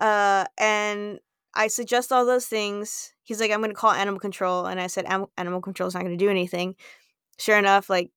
uh 0.00 0.44
and 0.58 1.18
i 1.54 1.66
suggest 1.68 2.12
all 2.12 2.24
those 2.26 2.46
things. 2.46 3.12
He's 3.24 3.40
like 3.40 3.50
i'm 3.50 3.60
gonna 3.60 3.74
call 3.74 3.92
animal 3.92 4.20
control 4.20 4.66
and 4.66 4.80
i 4.80 4.86
said 4.88 5.04
"Am- 5.06 5.26
animal 5.36 5.60
control 5.60 5.88
is 5.88 5.94
not 5.94 6.02
gonna 6.04 6.16
do 6.16 6.30
anything. 6.30 6.76
Sure 7.38 7.58
enough 7.58 7.90
like 7.90 8.10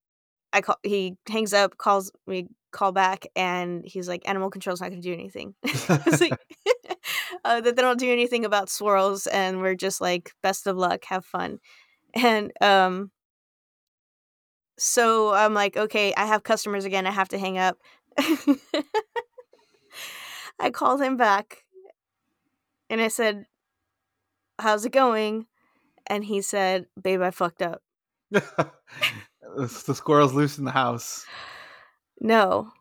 i 0.53 0.61
call 0.61 0.77
he 0.83 1.15
hangs 1.29 1.53
up 1.53 1.77
calls 1.77 2.11
me, 2.27 2.47
call 2.71 2.91
back 2.91 3.27
and 3.35 3.83
he's 3.85 4.07
like 4.09 4.27
animal 4.27 4.49
control 4.51 4.73
is 4.73 4.81
not 4.81 4.89
gonna 4.89 5.01
do 5.01 5.13
anything. 5.13 5.55
Like, 6.21 6.39
uh, 7.45 7.61
that 7.61 7.75
they 7.75 7.81
don't 7.81 7.99
do 7.99 8.11
anything 8.11 8.45
about 8.45 8.69
swirls 8.69 9.27
and 9.27 9.61
we're 9.61 9.75
just 9.75 10.01
like 10.01 10.31
best 10.43 10.67
of 10.67 10.77
luck 10.77 11.05
have 11.05 11.25
fun. 11.25 11.59
And 12.15 12.51
um 12.61 13.11
so 14.77 15.33
i'm 15.33 15.53
like 15.53 15.77
okay 15.77 16.13
i 16.17 16.25
have 16.25 16.43
customers 16.43 16.83
again 16.85 17.05
i 17.05 17.11
have 17.11 17.29
to 17.29 17.37
hang 17.37 17.57
up. 17.57 17.77
I 20.59 20.69
called 20.71 21.01
him 21.01 21.17
back 21.17 21.62
and 22.93 23.01
i 23.01 23.07
said 23.07 23.45
how's 24.59 24.85
it 24.85 24.91
going 24.91 25.47
and 26.07 26.23
he 26.23 26.41
said 26.41 26.85
babe 27.01 27.21
i 27.21 27.31
fucked 27.31 27.61
up 27.61 27.81
the 28.31 29.67
squirrel's 29.67 30.33
loose 30.33 30.57
in 30.57 30.65
the 30.65 30.71
house. 30.71 31.25
no 32.21 32.71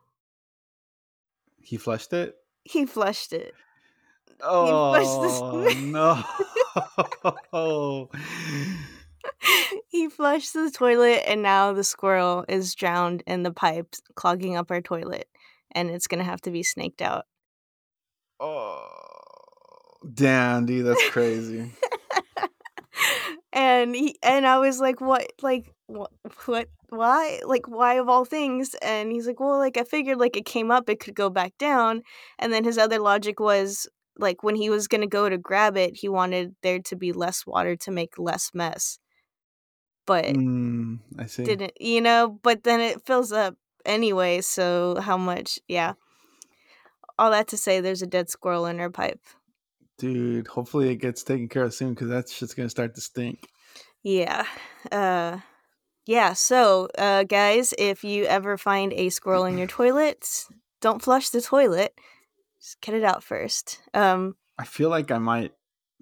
He 1.61 1.77
flushed 1.77 2.12
it. 2.12 2.35
he 2.64 2.87
flushed 2.87 3.33
it 3.33 3.55
Oh 4.44 4.92
no! 5.77 6.22
he 9.88 10.09
flushed 10.09 10.53
the 10.53 10.70
toilet 10.70 11.22
and 11.29 11.42
now 11.42 11.72
the 11.72 11.85
squirrel 11.85 12.44
is 12.48 12.75
drowned 12.75 13.22
in 13.27 13.44
the 13.44 13.53
pipes 13.53 14.01
clogging 14.16 14.57
up 14.57 14.70
our 14.70 14.81
toilet 14.81 15.29
and 15.70 15.90
it's 15.90 16.07
gonna 16.09 16.25
have 16.25 16.40
to 16.40 16.51
be 16.51 16.62
snaked 16.64 17.01
out 17.01 17.25
oh, 18.40 19.21
damn, 20.14 20.66
dude, 20.66 20.86
that's 20.86 21.02
crazy. 21.04 21.70
and 23.52 23.94
he 23.94 24.16
and 24.22 24.46
i 24.46 24.58
was 24.58 24.80
like 24.80 25.00
what 25.00 25.26
like 25.42 25.72
what 25.86 26.10
what 26.46 26.68
why 26.88 27.40
like 27.46 27.66
why 27.68 27.94
of 27.94 28.08
all 28.08 28.24
things? 28.26 28.74
And 28.82 29.10
he's 29.10 29.26
like 29.26 29.40
well 29.40 29.56
like 29.58 29.78
i 29.78 29.84
figured 29.84 30.18
like 30.18 30.36
it 30.36 30.44
came 30.44 30.70
up 30.70 30.90
it 30.90 31.00
could 31.00 31.14
go 31.14 31.30
back 31.30 31.56
down. 31.58 32.02
And 32.38 32.52
then 32.52 32.64
his 32.64 32.76
other 32.76 32.98
logic 32.98 33.40
was 33.40 33.88
like 34.18 34.42
when 34.42 34.56
he 34.56 34.68
was 34.68 34.88
gonna 34.88 35.06
go 35.06 35.28
to 35.28 35.38
grab 35.38 35.76
it 35.78 35.96
he 35.96 36.08
wanted 36.08 36.54
there 36.62 36.80
to 36.80 36.96
be 36.96 37.12
less 37.12 37.46
water 37.46 37.76
to 37.76 37.90
make 37.90 38.18
less 38.18 38.50
mess. 38.52 38.98
But 40.06 40.26
Mm, 40.26 40.98
I 41.18 41.26
see. 41.26 41.44
didn't 41.44 41.72
you 41.80 42.00
know 42.02 42.38
but 42.42 42.62
then 42.64 42.80
it 42.80 43.04
fills 43.06 43.32
up 43.32 43.56
anyway 43.86 44.40
so 44.42 45.00
how 45.00 45.16
much 45.16 45.58
yeah. 45.68 45.94
All 47.18 47.30
that 47.30 47.48
to 47.48 47.56
say 47.56 47.80
there's 47.80 48.02
a 48.02 48.06
dead 48.06 48.28
squirrel 48.30 48.66
in 48.66 48.78
her 48.78 48.90
pipe 48.90 49.20
Dude, 50.02 50.48
hopefully 50.48 50.90
it 50.90 50.96
gets 50.96 51.22
taken 51.22 51.48
care 51.48 51.62
of 51.62 51.72
soon 51.72 51.90
because 51.94 52.08
that's 52.08 52.36
just 52.36 52.56
gonna 52.56 52.68
start 52.68 52.96
to 52.96 53.00
stink. 53.00 53.46
yeah 54.02 54.44
uh 54.90 55.38
yeah 56.06 56.32
so 56.32 56.88
uh 56.98 57.22
guys 57.22 57.72
if 57.78 58.02
you 58.02 58.24
ever 58.24 58.58
find 58.58 58.92
a 58.94 59.10
squirrel 59.10 59.44
in 59.44 59.56
your 59.56 59.68
toilet 59.78 60.46
don't 60.80 61.02
flush 61.02 61.28
the 61.28 61.40
toilet 61.40 61.94
just 62.60 62.80
get 62.80 62.96
it 62.96 63.04
out 63.04 63.22
first 63.22 63.80
um 63.94 64.34
I 64.58 64.64
feel 64.64 64.90
like 64.90 65.12
I 65.12 65.18
might 65.18 65.52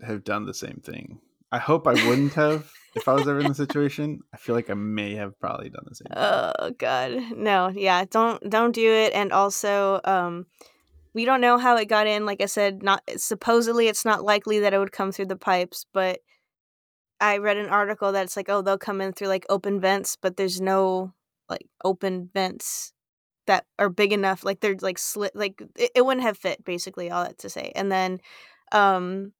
have 0.03 0.25
done 0.25 0.47
the 0.47 0.55
same 0.55 0.81
thing. 0.83 1.21
I 1.53 1.59
hope 1.59 1.87
I 1.87 1.93
wouldn't 2.09 2.33
have 2.35 2.71
if 2.95 3.07
I 3.07 3.13
was 3.13 3.29
ever 3.29 3.41
in 3.41 3.49
the 3.49 3.55
situation. 3.55 4.21
I 4.33 4.39
feel 4.39 4.55
like 4.55 4.71
I 4.71 4.75
may 4.75 5.15
have 5.17 5.39
probably 5.39 5.69
done 5.69 5.85
the 5.87 5.95
same. 5.95 6.07
thing. 6.07 6.17
oh 6.17 6.71
god 6.79 7.37
no 7.37 7.69
yeah 7.69 8.07
don't 8.11 8.41
don't 8.49 8.73
do 8.75 8.91
it 8.91 9.13
and 9.13 9.31
also 9.31 10.01
um 10.05 10.47
we 11.15 11.25
don't 11.25 11.41
know 11.41 11.59
how 11.59 11.77
it 11.77 11.89
got 11.89 12.07
in 12.07 12.27
like 12.27 12.41
i 12.41 12.47
said 12.47 12.83
not 12.83 13.03
supposedly 13.17 13.89
it's 13.89 14.05
not 14.05 14.25
likely 14.25 14.61
that 14.61 14.75
it 14.75 14.79
would 14.79 14.93
come 14.93 15.13
through 15.13 15.27
the 15.27 15.37
pipes 15.37 15.85
but 15.93 16.21
i 17.21 17.39
read 17.39 17.57
an 17.57 17.69
article 17.69 18.13
that's 18.13 18.37
like 18.37 18.49
oh 18.49 18.63
they'll 18.63 18.79
come 18.79 19.01
in 19.01 19.13
through 19.13 19.29
like 19.29 19.47
open 19.49 19.81
vents 19.81 20.17
but 20.21 20.37
there's 20.37 20.61
no 20.61 21.13
like 21.49 21.67
open 21.85 22.31
vents 22.33 22.93
that 23.47 23.65
are 23.79 23.89
big 23.89 24.13
enough 24.13 24.45
like 24.45 24.61
they're 24.61 24.77
like 24.81 24.99
slit 24.99 25.35
like 25.35 25.61
it, 25.77 25.91
it 25.95 26.05
wouldn't 26.05 26.25
have 26.25 26.39
fit 26.39 26.65
basically 26.65 27.11
all 27.11 27.25
that 27.25 27.39
to 27.39 27.49
say 27.49 27.73
and 27.75 27.91
then 27.91 28.19
um 28.73 29.33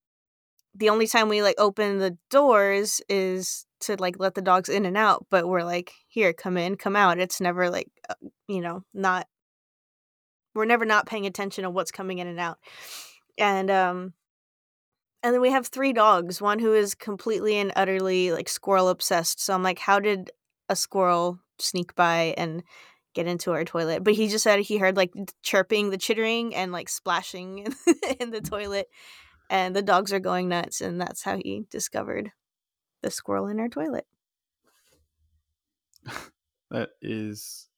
the 0.75 0.89
only 0.89 1.07
time 1.07 1.29
we 1.29 1.43
like 1.43 1.57
open 1.59 1.99
the 1.99 2.17
doors 2.31 3.01
is 3.09 3.67
to 3.81 3.97
like 3.99 4.17
let 4.19 4.35
the 4.35 4.43
dogs 4.43 4.69
in 4.69 4.85
and 4.87 4.97
out, 4.97 5.27
but 5.31 5.49
we're 5.49 5.65
like, 5.65 5.93
here, 6.07 6.33
come 6.33 6.57
in, 6.57 6.77
come 6.77 6.97
out. 6.97 7.19
It's 7.19 7.41
never 7.41 7.71
like, 7.71 7.89
uh, 8.09 8.15
you 8.47 8.61
know, 8.61 8.85
not. 8.95 9.27
We're 10.55 10.65
never 10.65 10.85
not 10.85 11.07
paying 11.07 11.27
attention 11.27 11.65
to 11.65 11.71
what's 11.71 11.91
coming 11.91 12.19
in 12.19 12.27
and 12.27 12.41
out, 12.41 12.59
and 13.39 13.71
um, 13.71 14.15
and 15.23 15.35
then 15.35 15.41
we 15.41 15.51
have 15.51 15.67
three 15.67 15.93
dogs. 15.93 16.41
One 16.41 16.59
who 16.59 16.75
is 16.75 16.95
completely 16.95 17.57
and 17.57 17.73
utterly 17.77 18.33
like 18.33 18.49
squirrel 18.49 18.89
obsessed. 18.89 19.41
So 19.41 19.55
I'm 19.55 19.63
like, 19.63 19.79
how 19.79 20.01
did 20.01 20.31
a 20.69 20.77
squirrel 20.77 21.39
sneak 21.59 21.95
by 21.95 22.35
and 22.39 22.63
get 23.15 23.27
into 23.27 23.53
our 23.53 23.65
toilet? 23.65 24.03
But 24.03 24.15
he 24.15 24.29
just 24.29 24.45
said 24.45 24.61
he 24.61 24.79
heard 24.79 24.97
like 24.97 25.13
chirping, 25.43 25.91
the 25.91 25.99
chittering, 25.99 26.55
and 26.55 26.73
like 26.73 26.89
splashing 26.89 27.59
in, 27.59 27.75
in 28.21 28.31
the 28.31 28.41
toilet, 28.41 28.89
and 29.51 29.77
the 29.77 29.83
dogs 29.83 30.13
are 30.13 30.21
going 30.21 30.49
nuts, 30.49 30.81
and 30.81 31.01
that's 31.01 31.23
how 31.23 31.37
he 31.37 31.67
discovered 31.71 32.33
the 33.03 33.11
squirrel 33.11 33.49
in 33.49 33.61
our 33.61 33.69
toilet. 33.69 34.07
that 36.71 36.91
is, 37.03 37.69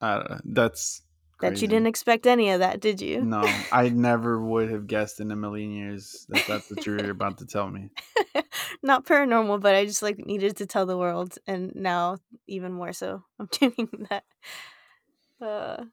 I 0.00 0.14
don't 0.14 0.30
know. 0.30 0.40
That's 0.44 1.02
that 1.40 1.62
you 1.62 1.68
didn't 1.68 1.86
expect 1.86 2.26
any 2.26 2.50
of 2.50 2.60
that, 2.60 2.80
did 2.80 3.00
you? 3.00 3.22
No, 3.22 3.42
I 3.72 3.88
never 3.94 4.40
would 4.40 4.70
have 4.70 4.86
guessed 4.86 5.20
in 5.20 5.30
a 5.30 5.36
million 5.36 5.72
years 5.72 6.26
that 6.28 6.44
that's 6.46 6.70
what 6.70 6.86
you're 6.86 7.10
about 7.10 7.38
to 7.38 7.46
tell 7.46 7.68
me. 7.68 7.90
Not 8.82 9.06
paranormal, 9.06 9.60
but 9.60 9.74
I 9.74 9.84
just 9.84 10.02
like 10.02 10.18
needed 10.18 10.56
to 10.58 10.66
tell 10.66 10.86
the 10.86 10.98
world, 10.98 11.38
and 11.46 11.72
now 11.74 12.18
even 12.46 12.72
more 12.72 12.92
so, 12.92 13.24
I'm 13.38 13.48
doing 13.58 13.88
that. 14.10 14.24
Uh, 15.40 15.84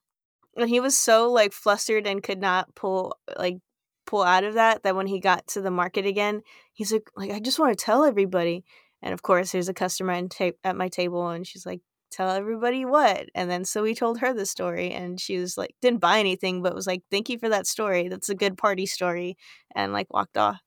and 0.55 0.69
he 0.69 0.79
was 0.79 0.97
so 0.97 1.31
like 1.31 1.53
flustered 1.53 2.07
and 2.07 2.23
could 2.23 2.39
not 2.39 2.73
pull 2.75 3.17
like 3.37 3.57
pull 4.05 4.23
out 4.23 4.43
of 4.43 4.55
that 4.55 4.83
that 4.83 4.95
when 4.95 5.07
he 5.07 5.19
got 5.19 5.47
to 5.47 5.61
the 5.61 5.71
market 5.71 6.05
again, 6.05 6.41
he's 6.73 6.91
like, 6.91 7.09
like 7.15 7.31
I 7.31 7.39
just 7.39 7.59
want 7.59 7.77
to 7.77 7.85
tell 7.85 8.03
everybody. 8.03 8.63
And 9.01 9.13
of 9.13 9.21
course, 9.21 9.51
there's 9.51 9.69
a 9.69 9.73
customer 9.73 10.27
ta- 10.27 10.51
at 10.63 10.75
my 10.75 10.87
table, 10.89 11.29
and 11.29 11.45
she's 11.45 11.65
like, 11.65 11.81
tell 12.11 12.29
everybody 12.29 12.85
what 12.85 13.29
and 13.35 13.49
then 13.49 13.65
so 13.65 13.83
we 13.83 13.93
told 13.93 14.19
her 14.19 14.33
the 14.33 14.45
story 14.45 14.91
and 14.91 15.19
she 15.19 15.37
was 15.37 15.57
like 15.57 15.75
didn't 15.81 15.99
buy 15.99 16.19
anything 16.19 16.61
but 16.61 16.75
was 16.75 16.87
like 16.87 17.03
thank 17.11 17.29
you 17.29 17.37
for 17.37 17.49
that 17.49 17.67
story. 17.67 18.07
That's 18.07 18.29
a 18.29 18.35
good 18.35 18.57
party 18.57 18.85
story 18.85 19.37
and 19.75 19.93
like 19.93 20.13
walked 20.13 20.37
off. 20.37 20.61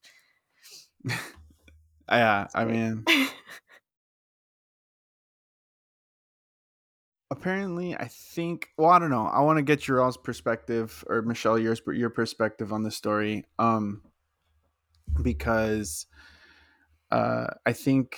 Yeah 2.11 2.48
i 2.55 2.64
mean 2.64 3.05
apparently 7.31 7.94
i 7.94 8.09
think 8.09 8.70
well 8.76 8.90
i 8.90 8.98
don't 8.98 9.11
know 9.11 9.26
i 9.26 9.40
want 9.40 9.57
to 9.57 9.62
get 9.62 9.87
your 9.87 10.03
all's 10.03 10.16
perspective 10.16 11.05
or 11.09 11.22
michelle 11.22 11.59
yours 11.59 11.81
but 11.81 11.92
your 11.92 12.11
perspective 12.11 12.72
on 12.72 12.83
the 12.83 12.90
story 12.90 13.44
um 13.59 14.03
because 15.22 16.07
uh 17.12 17.46
i 17.64 17.72
think 17.72 18.16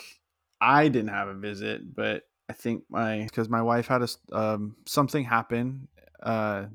i 0.60 0.88
didn't 0.88 1.10
have 1.10 1.28
a 1.28 1.34
visit 1.34 1.94
but 1.94 2.22
I 2.52 2.54
think 2.54 2.84
my 2.90 3.22
because 3.22 3.48
my 3.48 3.62
wife 3.62 3.86
had 3.86 4.02
a 4.02 4.08
um, 4.30 4.76
something 4.84 5.24
happen. 5.24 5.88
Uh, 6.22 6.66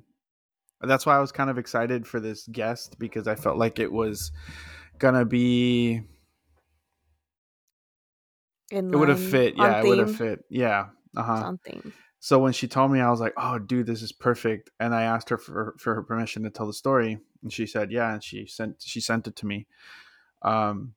that's 0.81 1.05
why 1.05 1.15
I 1.15 1.19
was 1.19 1.31
kind 1.31 1.51
of 1.51 1.59
excited 1.59 2.07
for 2.07 2.19
this 2.19 2.47
guest 2.47 2.97
because 2.97 3.27
I 3.27 3.35
felt 3.35 3.59
like 3.59 3.77
it 3.77 3.91
was 3.91 4.31
gonna 4.97 5.23
be. 5.23 6.01
In 8.71 8.91
it 8.91 8.97
would 8.97 9.09
have 9.09 9.19
fit, 9.19 9.55
yeah. 9.55 9.79
It 9.79 9.87
would 9.87 9.99
have 9.99 10.11
fit, 10.11 10.45
yeah. 10.49 10.87
Uh 11.15 11.23
huh. 11.23 11.41
Something. 11.41 11.93
So 12.19 12.39
when 12.39 12.53
she 12.53 12.67
told 12.67 12.91
me, 12.91 12.99
I 12.99 13.11
was 13.11 13.19
like, 13.19 13.33
"Oh, 13.37 13.59
dude, 13.59 13.85
this 13.85 14.01
is 14.01 14.11
perfect." 14.11 14.71
And 14.79 14.95
I 14.95 15.03
asked 15.03 15.29
her 15.29 15.37
for 15.37 15.75
for 15.77 15.93
her 15.93 16.01
permission 16.01 16.41
to 16.41 16.49
tell 16.49 16.65
the 16.65 16.73
story, 16.73 17.19
and 17.43 17.53
she 17.53 17.67
said, 17.67 17.91
"Yeah." 17.91 18.11
And 18.13 18.23
she 18.23 18.47
sent 18.47 18.81
she 18.81 18.99
sent 18.99 19.27
it 19.27 19.35
to 19.35 19.45
me. 19.45 19.67
Um, 20.41 20.95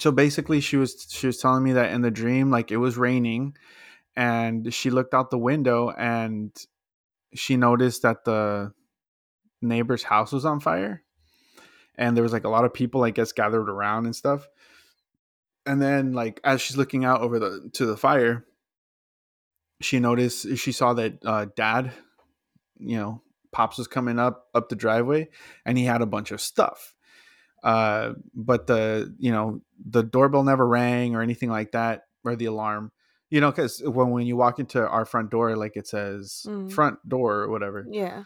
so 0.00 0.10
basically 0.10 0.60
she 0.60 0.76
was 0.76 1.06
she 1.10 1.26
was 1.26 1.38
telling 1.38 1.62
me 1.62 1.72
that 1.72 1.92
in 1.92 2.02
the 2.02 2.10
dream 2.10 2.50
like 2.50 2.70
it 2.70 2.76
was 2.76 2.96
raining 2.96 3.56
and 4.16 4.72
she 4.72 4.90
looked 4.90 5.14
out 5.14 5.30
the 5.30 5.38
window 5.38 5.90
and 5.90 6.52
she 7.34 7.56
noticed 7.56 8.02
that 8.02 8.24
the 8.24 8.72
neighbor's 9.62 10.02
house 10.02 10.32
was 10.32 10.44
on 10.44 10.60
fire 10.60 11.02
and 11.96 12.16
there 12.16 12.22
was 12.22 12.32
like 12.32 12.44
a 12.44 12.48
lot 12.48 12.64
of 12.64 12.74
people 12.74 13.04
i 13.04 13.10
guess 13.10 13.32
gathered 13.32 13.68
around 13.68 14.06
and 14.06 14.16
stuff. 14.16 14.48
And 15.66 15.82
then 15.82 16.14
like 16.14 16.40
as 16.44 16.62
she's 16.62 16.78
looking 16.78 17.04
out 17.04 17.20
over 17.20 17.38
the 17.38 17.70
to 17.74 17.84
the 17.84 17.96
fire 17.96 18.46
she 19.82 20.00
noticed 20.00 20.56
she 20.56 20.72
saw 20.72 20.94
that 20.94 21.18
uh, 21.24 21.46
dad 21.56 21.92
you 22.78 22.96
know 22.96 23.22
pops 23.52 23.78
was 23.78 23.86
coming 23.86 24.18
up 24.18 24.46
up 24.54 24.68
the 24.68 24.76
driveway 24.76 25.28
and 25.66 25.76
he 25.76 25.84
had 25.84 26.00
a 26.00 26.06
bunch 26.06 26.30
of 26.30 26.40
stuff 26.40 26.94
uh, 27.62 28.12
but 28.34 28.66
the 28.66 29.14
you 29.18 29.32
know 29.32 29.60
the 29.84 30.02
doorbell 30.02 30.44
never 30.44 30.66
rang 30.66 31.14
or 31.14 31.22
anything 31.22 31.50
like 31.50 31.72
that 31.72 32.02
or 32.24 32.36
the 32.36 32.46
alarm 32.46 32.92
you 33.30 33.40
know 33.40 33.50
because 33.50 33.82
when, 33.84 34.10
when 34.10 34.26
you 34.26 34.36
walk 34.36 34.58
into 34.58 34.86
our 34.86 35.04
front 35.04 35.30
door 35.30 35.56
like 35.56 35.76
it 35.76 35.86
says 35.86 36.44
mm. 36.46 36.70
front 36.70 36.98
door 37.08 37.40
or 37.40 37.50
whatever 37.50 37.86
yeah 37.90 38.24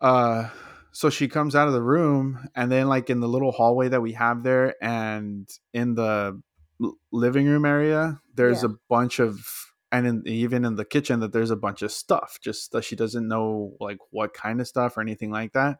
uh 0.00 0.48
so 0.92 1.08
she 1.08 1.28
comes 1.28 1.54
out 1.54 1.68
of 1.68 1.74
the 1.74 1.82
room 1.82 2.48
and 2.54 2.70
then 2.70 2.88
like 2.88 3.10
in 3.10 3.20
the 3.20 3.28
little 3.28 3.52
hallway 3.52 3.88
that 3.88 4.00
we 4.00 4.12
have 4.12 4.42
there 4.42 4.74
and 4.82 5.48
in 5.72 5.94
the 5.94 6.40
living 7.12 7.46
room 7.46 7.64
area 7.64 8.20
there's 8.34 8.62
yeah. 8.62 8.70
a 8.70 8.72
bunch 8.88 9.18
of 9.18 9.44
and 9.92 10.06
in, 10.06 10.22
even 10.26 10.64
in 10.64 10.76
the 10.76 10.84
kitchen 10.84 11.20
that 11.20 11.32
there's 11.32 11.50
a 11.50 11.56
bunch 11.56 11.82
of 11.82 11.92
stuff 11.92 12.38
just 12.42 12.72
that 12.72 12.84
she 12.84 12.96
doesn't 12.96 13.28
know 13.28 13.72
like 13.80 13.98
what 14.10 14.34
kind 14.34 14.60
of 14.60 14.68
stuff 14.68 14.96
or 14.96 15.00
anything 15.00 15.30
like 15.30 15.52
that 15.52 15.78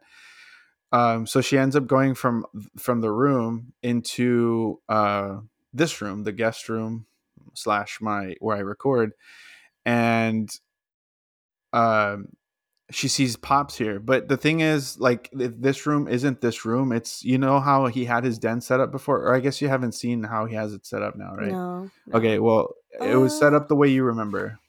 um, 0.91 1.25
so 1.25 1.41
she 1.41 1.57
ends 1.57 1.75
up 1.75 1.87
going 1.87 2.15
from 2.15 2.45
from 2.77 3.01
the 3.01 3.11
room 3.11 3.73
into 3.81 4.79
uh, 4.89 5.37
this 5.73 6.01
room, 6.01 6.23
the 6.23 6.31
guest 6.31 6.67
room 6.67 7.05
slash 7.53 7.99
my 8.01 8.35
where 8.39 8.57
I 8.57 8.61
record, 8.61 9.13
and 9.85 10.49
um, 11.71 12.29
she 12.91 13.07
sees 13.07 13.37
pops 13.37 13.77
here. 13.77 13.99
But 13.99 14.27
the 14.27 14.37
thing 14.37 14.59
is, 14.59 14.99
like 14.99 15.29
this 15.31 15.85
room 15.85 16.07
isn't 16.07 16.41
this 16.41 16.65
room. 16.65 16.91
It's 16.91 17.23
you 17.23 17.37
know 17.37 17.61
how 17.61 17.87
he 17.87 18.05
had 18.05 18.25
his 18.25 18.37
den 18.37 18.59
set 18.59 18.81
up 18.81 18.91
before, 18.91 19.19
or 19.21 19.33
I 19.33 19.39
guess 19.39 19.61
you 19.61 19.69
haven't 19.69 19.93
seen 19.93 20.23
how 20.23 20.45
he 20.45 20.55
has 20.55 20.73
it 20.73 20.85
set 20.85 21.01
up 21.01 21.15
now, 21.15 21.33
right? 21.35 21.51
No. 21.51 21.89
no. 22.07 22.17
Okay, 22.17 22.39
well, 22.39 22.75
uh, 22.99 23.05
it 23.05 23.15
was 23.15 23.37
set 23.37 23.53
up 23.53 23.69
the 23.69 23.75
way 23.75 23.87
you 23.87 24.03
remember. 24.03 24.59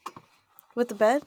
With 0.76 0.88
the 0.88 0.94
bed. 0.94 1.22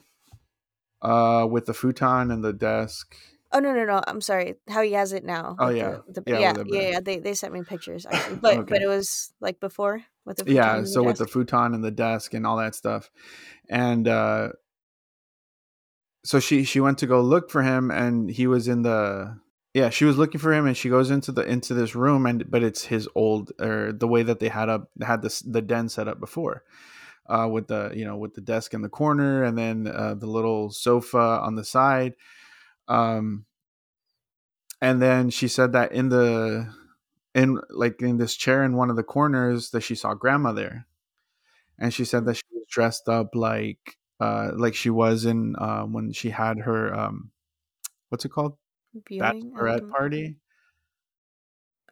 Uh, 1.02 1.46
with 1.48 1.66
the 1.66 1.74
futon 1.74 2.30
and 2.30 2.42
the 2.42 2.54
desk. 2.54 3.14
Oh 3.56 3.58
no 3.58 3.72
no 3.72 3.86
no! 3.86 4.02
I'm 4.06 4.20
sorry. 4.20 4.56
How 4.68 4.82
he 4.82 4.92
has 4.92 5.14
it 5.14 5.24
now? 5.24 5.56
Oh 5.58 5.70
yeah. 5.70 6.00
The, 6.08 6.20
the, 6.20 6.30
yeah, 6.30 6.38
yeah, 6.38 6.54
yeah, 6.66 6.90
yeah, 6.90 7.00
They 7.00 7.20
they 7.20 7.32
sent 7.32 7.54
me 7.54 7.62
pictures 7.62 8.04
actually, 8.10 8.36
but 8.36 8.58
okay. 8.58 8.66
but 8.68 8.82
it 8.82 8.86
was 8.86 9.32
like 9.40 9.60
before 9.60 10.02
with 10.26 10.36
the 10.36 10.52
yeah. 10.52 10.84
So 10.84 11.00
the 11.00 11.04
with 11.04 11.16
the 11.16 11.26
futon 11.26 11.72
and 11.72 11.82
the 11.82 11.90
desk 11.90 12.34
and 12.34 12.46
all 12.46 12.58
that 12.58 12.74
stuff, 12.74 13.10
and 13.70 14.06
uh, 14.06 14.50
so 16.22 16.38
she 16.38 16.64
she 16.64 16.80
went 16.80 16.98
to 16.98 17.06
go 17.06 17.22
look 17.22 17.50
for 17.50 17.62
him, 17.62 17.90
and 17.90 18.30
he 18.30 18.46
was 18.46 18.68
in 18.68 18.82
the 18.82 19.38
yeah. 19.72 19.88
She 19.88 20.04
was 20.04 20.18
looking 20.18 20.38
for 20.38 20.52
him, 20.52 20.66
and 20.66 20.76
she 20.76 20.90
goes 20.90 21.10
into 21.10 21.32
the 21.32 21.40
into 21.40 21.72
this 21.72 21.94
room, 21.94 22.26
and 22.26 22.50
but 22.50 22.62
it's 22.62 22.84
his 22.84 23.08
old 23.14 23.52
or 23.58 23.90
the 23.90 24.06
way 24.06 24.22
that 24.22 24.38
they 24.38 24.50
had 24.50 24.68
up 24.68 24.90
had 25.00 25.22
this 25.22 25.40
the 25.40 25.62
den 25.62 25.88
set 25.88 26.08
up 26.08 26.20
before. 26.20 26.62
Uh, 27.26 27.48
with 27.50 27.68
the 27.68 27.90
you 27.94 28.04
know 28.04 28.18
with 28.18 28.34
the 28.34 28.40
desk 28.42 28.74
in 28.74 28.82
the 28.82 28.88
corner 28.88 29.42
and 29.42 29.58
then 29.58 29.88
uh, 29.88 30.14
the 30.14 30.28
little 30.28 30.70
sofa 30.70 31.40
on 31.42 31.56
the 31.56 31.64
side 31.64 32.14
um, 32.88 33.44
and 34.80 35.00
then 35.00 35.30
she 35.30 35.48
said 35.48 35.72
that 35.72 35.92
in 35.92 36.08
the 36.08 36.72
in 37.34 37.60
like 37.70 38.00
in 38.00 38.16
this 38.16 38.34
chair 38.34 38.64
in 38.64 38.76
one 38.76 38.90
of 38.90 38.96
the 38.96 39.02
corners 39.02 39.70
that 39.70 39.82
she 39.82 39.94
saw 39.94 40.14
grandma 40.14 40.52
there, 40.52 40.86
and 41.78 41.92
she 41.92 42.04
said 42.04 42.24
that 42.26 42.36
she 42.36 42.44
was 42.52 42.64
dressed 42.68 43.08
up 43.08 43.34
like 43.34 43.98
uh 44.20 44.50
like 44.54 44.74
she 44.74 44.90
was 44.90 45.24
in 45.24 45.54
uh, 45.56 45.82
when 45.82 46.12
she 46.12 46.30
had 46.30 46.58
her 46.60 46.94
um 46.94 47.30
what's 48.08 48.24
it 48.24 48.30
called 48.30 48.56
Viewing 49.08 49.52
bachelorette 49.52 49.90
party. 49.90 50.36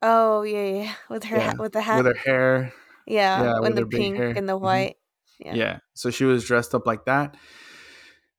Oh 0.00 0.42
yeah, 0.42 0.64
yeah, 0.64 0.92
with 1.08 1.24
her 1.24 1.36
yeah. 1.36 1.54
with 1.54 1.72
the 1.72 1.80
hat, 1.80 2.02
with 2.02 2.06
her 2.06 2.22
hair. 2.22 2.72
Yeah, 3.06 3.42
yeah 3.42 3.58
with 3.60 3.76
the 3.76 3.86
pink 3.86 4.18
and 4.18 4.48
the 4.48 4.54
mm-hmm. 4.54 4.64
white. 4.64 4.96
Mm-hmm. 5.42 5.46
Yeah. 5.46 5.54
yeah, 5.54 5.78
so 5.94 6.10
she 6.10 6.24
was 6.24 6.44
dressed 6.44 6.74
up 6.74 6.86
like 6.86 7.06
that, 7.06 7.36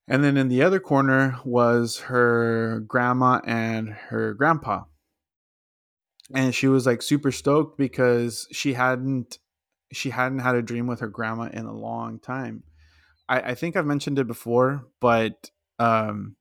and 0.07 0.23
then 0.23 0.37
in 0.37 0.49
the 0.49 0.61
other 0.61 0.79
corner 0.79 1.39
was 1.43 1.99
her 1.99 2.81
grandma 2.81 3.41
and 3.45 3.89
her 3.89 4.33
grandpa. 4.33 4.83
And 6.33 6.53
she 6.53 6.67
was 6.67 6.85
like 6.85 7.01
super 7.01 7.31
stoked 7.31 7.77
because 7.77 8.47
she 8.51 8.73
hadn't 8.73 9.39
she 9.91 10.09
hadn't 10.09 10.39
had 10.39 10.55
a 10.55 10.61
dream 10.61 10.87
with 10.87 10.99
her 10.99 11.07
grandma 11.07 11.49
in 11.53 11.65
a 11.65 11.73
long 11.73 12.19
time. 12.19 12.63
I, 13.29 13.39
I 13.39 13.55
think 13.55 13.75
I've 13.75 13.85
mentioned 13.85 14.19
it 14.19 14.27
before, 14.27 14.87
but 14.99 15.51
um 15.79 16.35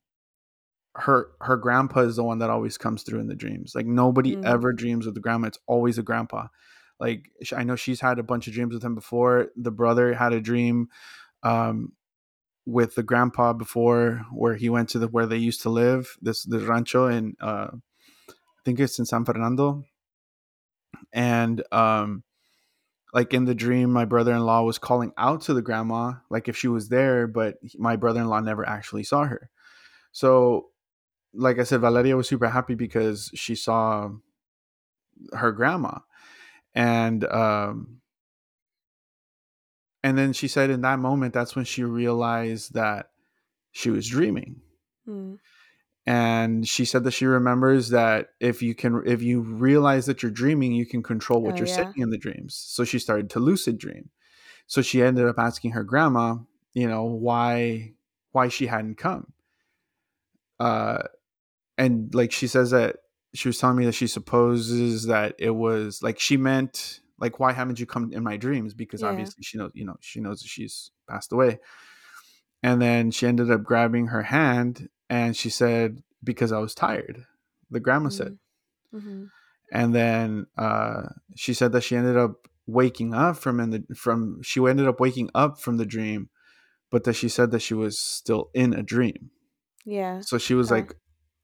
her 0.95 1.29
her 1.41 1.57
grandpa 1.57 2.01
is 2.01 2.15
the 2.15 2.23
one 2.23 2.39
that 2.39 2.49
always 2.49 2.77
comes 2.77 3.03
through 3.03 3.19
in 3.19 3.27
the 3.27 3.35
dreams. 3.35 3.73
Like 3.75 3.85
nobody 3.85 4.35
mm. 4.35 4.45
ever 4.45 4.73
dreams 4.73 5.05
with 5.05 5.15
the 5.15 5.21
grandma. 5.21 5.47
It's 5.47 5.59
always 5.67 5.97
a 5.97 6.03
grandpa. 6.03 6.47
Like 6.99 7.29
I 7.55 7.63
know 7.63 7.75
she's 7.75 7.99
had 7.99 8.19
a 8.19 8.23
bunch 8.23 8.47
of 8.47 8.53
dreams 8.53 8.73
with 8.73 8.83
him 8.83 8.95
before. 8.95 9.49
The 9.55 9.71
brother 9.71 10.13
had 10.13 10.33
a 10.33 10.39
dream 10.39 10.89
um, 11.43 11.91
with 12.65 12.95
the 12.95 13.03
grandpa 13.03 13.53
before 13.53 14.25
where 14.31 14.55
he 14.55 14.69
went 14.69 14.89
to 14.89 14.99
the 14.99 15.07
where 15.07 15.27
they 15.27 15.37
used 15.37 15.61
to 15.61 15.69
live 15.69 16.17
this 16.21 16.43
the 16.43 16.59
rancho 16.59 17.07
in 17.07 17.35
uh 17.39 17.67
i 17.71 18.61
think 18.63 18.79
it's 18.79 18.97
in 18.99 19.05
san 19.05 19.23
fernando. 19.25 19.83
And 21.13 21.63
um 21.71 22.23
like 23.13 23.33
in 23.33 23.45
the 23.45 23.55
dream 23.55 23.91
my 23.91 24.05
brother-in-law 24.05 24.63
was 24.63 24.77
calling 24.77 25.13
out 25.17 25.41
to 25.41 25.53
the 25.53 25.61
grandma 25.61 26.13
like 26.29 26.47
if 26.47 26.57
she 26.57 26.67
was 26.67 26.89
there 26.89 27.27
but 27.27 27.55
my 27.77 27.95
brother-in-law 27.95 28.39
never 28.39 28.67
actually 28.67 29.03
saw 29.03 29.25
her. 29.25 29.49
So 30.11 30.69
like 31.33 31.59
i 31.59 31.63
said 31.63 31.81
valeria 31.81 32.15
was 32.15 32.27
super 32.27 32.49
happy 32.49 32.75
because 32.75 33.29
she 33.35 33.55
saw 33.55 34.09
her 35.33 35.51
grandma. 35.51 35.99
And 36.73 37.23
um 37.25 38.01
and 40.05 40.15
then 40.17 40.31
she 40.33 40.47
said 40.47 40.69
in 40.69 40.81
that 40.81 40.99
moment 40.99 41.33
that's 41.33 41.55
when 41.55 41.65
she 41.65 41.83
realized 41.83 42.73
that 42.75 43.09
she 43.71 43.89
was 43.89 44.07
dreaming 44.07 44.61
Mm. 45.07 45.37
and 46.07 46.67
she 46.67 46.85
said 46.85 47.03
that 47.03 47.11
she 47.11 47.25
remembers 47.25 47.89
that 47.89 48.29
if 48.39 48.61
you 48.61 48.73
can 48.75 49.01
if 49.05 49.21
you 49.21 49.41
realize 49.41 50.05
that 50.05 50.21
you're 50.21 50.31
dreaming 50.31 50.71
you 50.73 50.85
can 50.85 51.03
control 51.03 51.41
what 51.41 51.55
Oh, 51.55 51.59
you're 51.59 51.67
yeah. 51.67 51.75
saying 51.75 51.93
in 51.97 52.09
the 52.09 52.17
dreams 52.17 52.55
so 52.55 52.83
she 52.83 52.99
started 52.99 53.29
to 53.31 53.39
lucid 53.39 53.77
dream 53.77 54.09
so 54.67 54.81
she 54.81 55.01
ended 55.03 55.27
up 55.27 55.37
asking 55.37 55.71
her 55.71 55.83
grandma 55.83 56.35
you 56.73 56.87
know 56.87 57.03
why 57.03 57.93
why 58.31 58.47
she 58.47 58.67
hadn't 58.67 58.97
come 58.97 59.31
uh 60.59 61.03
and 61.77 62.13
like 62.15 62.31
she 62.31 62.47
says 62.47 62.71
that 62.71 62.97
she 63.33 63.49
was 63.49 63.59
telling 63.59 63.77
me 63.77 63.85
that 63.85 63.91
she 64.01 64.07
supposes 64.07 65.05
that 65.07 65.35
it 65.37 65.51
was 65.51 66.01
like 66.01 66.19
she 66.19 66.37
meant 66.37 67.01
like 67.19 67.39
why 67.39 67.51
haven't 67.53 67.79
you 67.79 67.85
come 67.85 68.11
in 68.11 68.23
my 68.23 68.37
dreams? 68.37 68.73
because 68.73 69.01
Yeah. 69.01 69.09
obviously 69.09 69.43
she 69.43 69.57
knows 69.57 69.71
you 69.73 69.85
know 69.85 69.95
she 70.01 70.19
knows 70.19 70.41
she's 70.41 70.91
passed 71.09 71.31
away. 71.31 71.59
And 72.63 72.81
then 72.81 73.11
she 73.11 73.27
ended 73.27 73.51
up 73.51 73.63
grabbing 73.63 74.07
her 74.07 74.23
hand 74.23 74.89
and 75.09 75.35
she 75.37 75.49
said 75.49 76.01
because 76.23 76.51
i 76.51 76.57
was 76.57 76.73
tired 76.73 77.25
the 77.69 77.79
grandma 77.79 78.09
said. 78.09 78.37
Hmm 78.91 79.25
and 79.71 79.93
then 79.95 80.45
uh 80.57 81.03
she 81.35 81.53
said 81.53 81.71
that 81.71 81.81
she 81.81 81.95
ended 81.95 82.17
up 82.17 82.47
waking 82.67 83.13
up 83.13 83.35
from 83.37 83.59
in 83.59 83.69
the 83.71 83.83
from 83.95 84.41
she 84.43 84.59
ended 84.65 84.87
up 84.87 84.99
waking 84.99 85.29
up 85.35 85.59
from 85.59 85.77
the 85.77 85.85
dream 85.85 86.29
but 86.91 87.03
that 87.03 87.13
she 87.13 87.29
said 87.29 87.51
that 87.51 87.61
she 87.61 87.73
was 87.73 87.97
still 87.99 88.49
in 88.53 88.73
a 88.73 88.81
dream. 88.83 89.31
Yeah. 89.85 90.21
so 90.21 90.37
she 90.37 90.53
was 90.53 90.71
like 90.71 90.93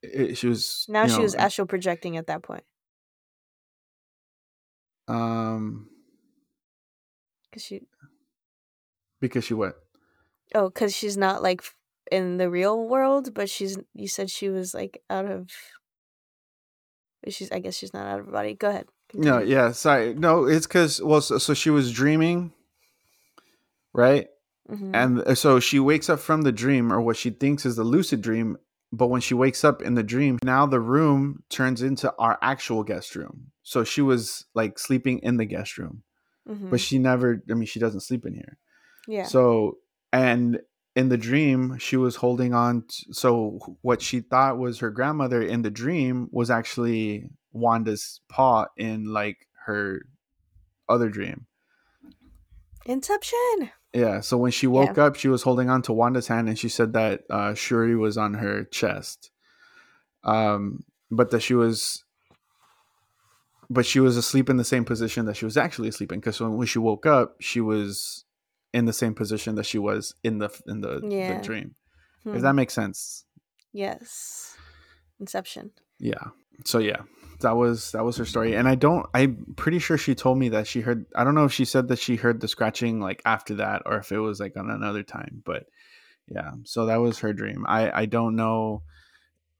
it, 0.01 0.37
she 0.37 0.47
was 0.47 0.85
Now 0.87 1.07
she 1.07 1.17
know, 1.17 1.23
was 1.23 1.35
astral 1.35 1.67
projecting 1.67 2.17
at 2.17 2.27
that 2.27 2.41
point 2.41 2.63
um 5.11 5.87
because 7.49 7.63
she 7.63 7.81
because 9.19 9.43
she 9.43 9.53
what 9.53 9.75
oh 10.55 10.69
because 10.69 10.95
she's 10.95 11.17
not 11.17 11.43
like 11.43 11.63
in 12.11 12.37
the 12.37 12.49
real 12.49 12.87
world, 12.87 13.33
but 13.33 13.49
she's 13.49 13.77
you 13.93 14.07
said 14.07 14.29
she 14.29 14.49
was 14.49 14.73
like 14.73 15.01
out 15.09 15.25
of. 15.25 15.49
She's 17.29 17.51
I 17.51 17.59
guess 17.59 17.75
she's 17.75 17.93
not 17.93 18.07
out 18.07 18.19
of 18.19 18.25
her 18.25 18.31
body. 18.31 18.53
Go 18.55 18.69
ahead. 18.69 18.87
no 19.13 19.39
yeah 19.39 19.71
sorry 19.73 20.13
no 20.15 20.45
it's 20.45 20.65
because 20.65 21.01
well 21.01 21.21
so, 21.21 21.37
so 21.37 21.53
she 21.53 21.69
was 21.69 21.91
dreaming 21.91 22.51
right 23.93 24.27
Mhm. 24.69 24.91
and 24.93 25.19
uh, 25.19 25.35
so 25.35 25.59
she 25.59 25.79
wakes 25.79 26.09
up 26.09 26.19
from 26.19 26.43
the 26.43 26.51
dream 26.53 26.93
or 26.93 27.01
what 27.01 27.17
she 27.17 27.29
thinks 27.29 27.65
is 27.65 27.75
the 27.75 27.83
lucid 27.83 28.21
dream 28.21 28.55
but 28.93 29.07
when 29.07 29.21
she 29.21 29.33
wakes 29.33 29.63
up 29.63 29.81
in 29.81 29.93
the 29.95 30.03
dream 30.03 30.37
now 30.43 30.65
the 30.65 30.79
room 30.79 31.43
turns 31.49 31.81
into 31.81 32.13
our 32.19 32.37
actual 32.41 32.83
guest 32.83 33.15
room 33.15 33.51
so 33.63 33.83
she 33.83 34.01
was 34.01 34.45
like 34.53 34.77
sleeping 34.77 35.19
in 35.19 35.37
the 35.37 35.45
guest 35.45 35.77
room 35.77 36.03
Mhm. 36.49 36.71
but 36.71 36.79
she 36.79 36.97
never 36.97 37.41
i 37.49 37.53
mean 37.53 37.65
she 37.67 37.79
doesn't 37.79 38.01
sleep 38.01 38.25
in 38.25 38.33
here 38.33 38.57
yeah. 39.07 39.25
so 39.25 39.77
and 40.11 40.59
in 40.95 41.09
the 41.09 41.17
dream 41.17 41.77
she 41.77 41.95
was 41.95 42.17
holding 42.17 42.53
on 42.53 42.83
to, 42.87 43.13
so 43.13 43.59
what 43.81 44.01
she 44.01 44.19
thought 44.21 44.57
was 44.57 44.79
her 44.79 44.89
grandmother 44.89 45.41
in 45.41 45.61
the 45.61 45.69
dream 45.71 46.27
was 46.31 46.49
actually 46.49 47.29
wanda's 47.53 48.19
paw 48.27 48.65
in 48.75 49.05
like 49.05 49.47
her 49.65 50.01
other 50.89 51.09
dream 51.09 51.45
Inception. 52.85 53.69
Yeah. 53.93 54.21
So 54.21 54.37
when 54.37 54.51
she 54.51 54.67
woke 54.67 54.97
up, 54.97 55.15
she 55.15 55.27
was 55.27 55.43
holding 55.43 55.69
on 55.69 55.81
to 55.83 55.93
Wanda's 55.93 56.27
hand, 56.27 56.47
and 56.47 56.57
she 56.57 56.69
said 56.69 56.93
that 56.93 57.23
uh, 57.29 57.53
Shuri 57.53 57.95
was 57.95 58.17
on 58.17 58.35
her 58.35 58.63
chest. 58.65 59.31
Um, 60.23 60.83
but 61.09 61.31
that 61.31 61.41
she 61.41 61.53
was, 61.53 62.03
but 63.69 63.85
she 63.85 63.99
was 63.99 64.17
asleep 64.17 64.49
in 64.49 64.57
the 64.57 64.63
same 64.63 64.85
position 64.85 65.25
that 65.25 65.35
she 65.35 65.45
was 65.45 65.57
actually 65.57 65.89
asleep 65.89 66.11
in. 66.11 66.19
Because 66.19 66.39
when, 66.39 66.55
when 66.57 66.67
she 66.67 66.79
woke 66.79 67.05
up, 67.05 67.35
she 67.41 67.59
was 67.61 68.25
in 68.73 68.85
the 68.85 68.93
same 68.93 69.13
position 69.13 69.55
that 69.55 69.65
she 69.65 69.77
was 69.77 70.15
in 70.23 70.37
the 70.37 70.49
in 70.67 70.81
the, 70.81 71.01
Yeah. 71.03 71.37
the 71.37 71.43
dream. 71.43 71.75
Hmm. 72.23 72.35
If 72.35 72.41
that 72.43 72.53
makes 72.53 72.73
sense. 72.73 73.25
yes. 73.73 74.55
Inception. 75.19 75.71
Yeah. 75.99 76.29
So 76.65 76.79
yeah, 76.79 77.01
that 77.41 77.55
was 77.55 77.91
that 77.91 78.03
was 78.03 78.17
her 78.17 78.25
story, 78.25 78.55
and 78.55 78.67
I 78.67 78.75
don't. 78.75 79.05
I'm 79.13 79.53
pretty 79.55 79.79
sure 79.79 79.97
she 79.97 80.15
told 80.15 80.37
me 80.37 80.49
that 80.49 80.67
she 80.67 80.81
heard. 80.81 81.05
I 81.15 81.23
don't 81.23 81.35
know 81.35 81.45
if 81.45 81.53
she 81.53 81.65
said 81.65 81.87
that 81.89 81.99
she 81.99 82.15
heard 82.15 82.41
the 82.41 82.47
scratching 82.47 82.99
like 82.99 83.21
after 83.25 83.55
that, 83.55 83.83
or 83.85 83.97
if 83.97 84.11
it 84.11 84.19
was 84.19 84.39
like 84.39 84.57
on 84.57 84.69
another 84.69 85.03
time. 85.03 85.41
But 85.45 85.65
yeah, 86.27 86.51
so 86.63 86.85
that 86.85 86.97
was 86.97 87.19
her 87.19 87.33
dream. 87.33 87.65
I 87.67 88.01
I 88.01 88.05
don't 88.05 88.35
know. 88.35 88.83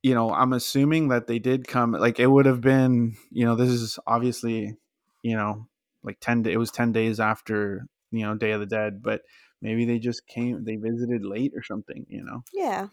You 0.03 0.15
know, 0.15 0.31
I'm 0.31 0.53
assuming 0.53 1.09
that 1.09 1.27
they 1.27 1.39
did 1.39 1.67
come. 1.67 1.91
Like 1.91 2.19
it 2.19 2.27
would 2.27 2.45
have 2.45 2.61
been. 2.61 3.15
You 3.31 3.45
know, 3.45 3.55
this 3.55 3.69
is 3.69 3.99
obviously. 4.07 4.77
You 5.23 5.35
know, 5.35 5.67
like 6.03 6.19
ten. 6.19 6.45
It 6.45 6.57
was 6.57 6.71
ten 6.71 6.91
days 6.91 7.19
after 7.19 7.87
you 8.11 8.25
know 8.25 8.35
Day 8.35 8.51
of 8.51 8.59
the 8.59 8.65
Dead, 8.65 9.03
but 9.03 9.21
maybe 9.61 9.85
they 9.85 9.99
just 9.99 10.25
came. 10.27 10.63
They 10.63 10.77
visited 10.77 11.23
late 11.23 11.53
or 11.55 11.61
something. 11.63 12.05
You 12.09 12.23
know, 12.23 12.43
Yeah. 12.53 12.87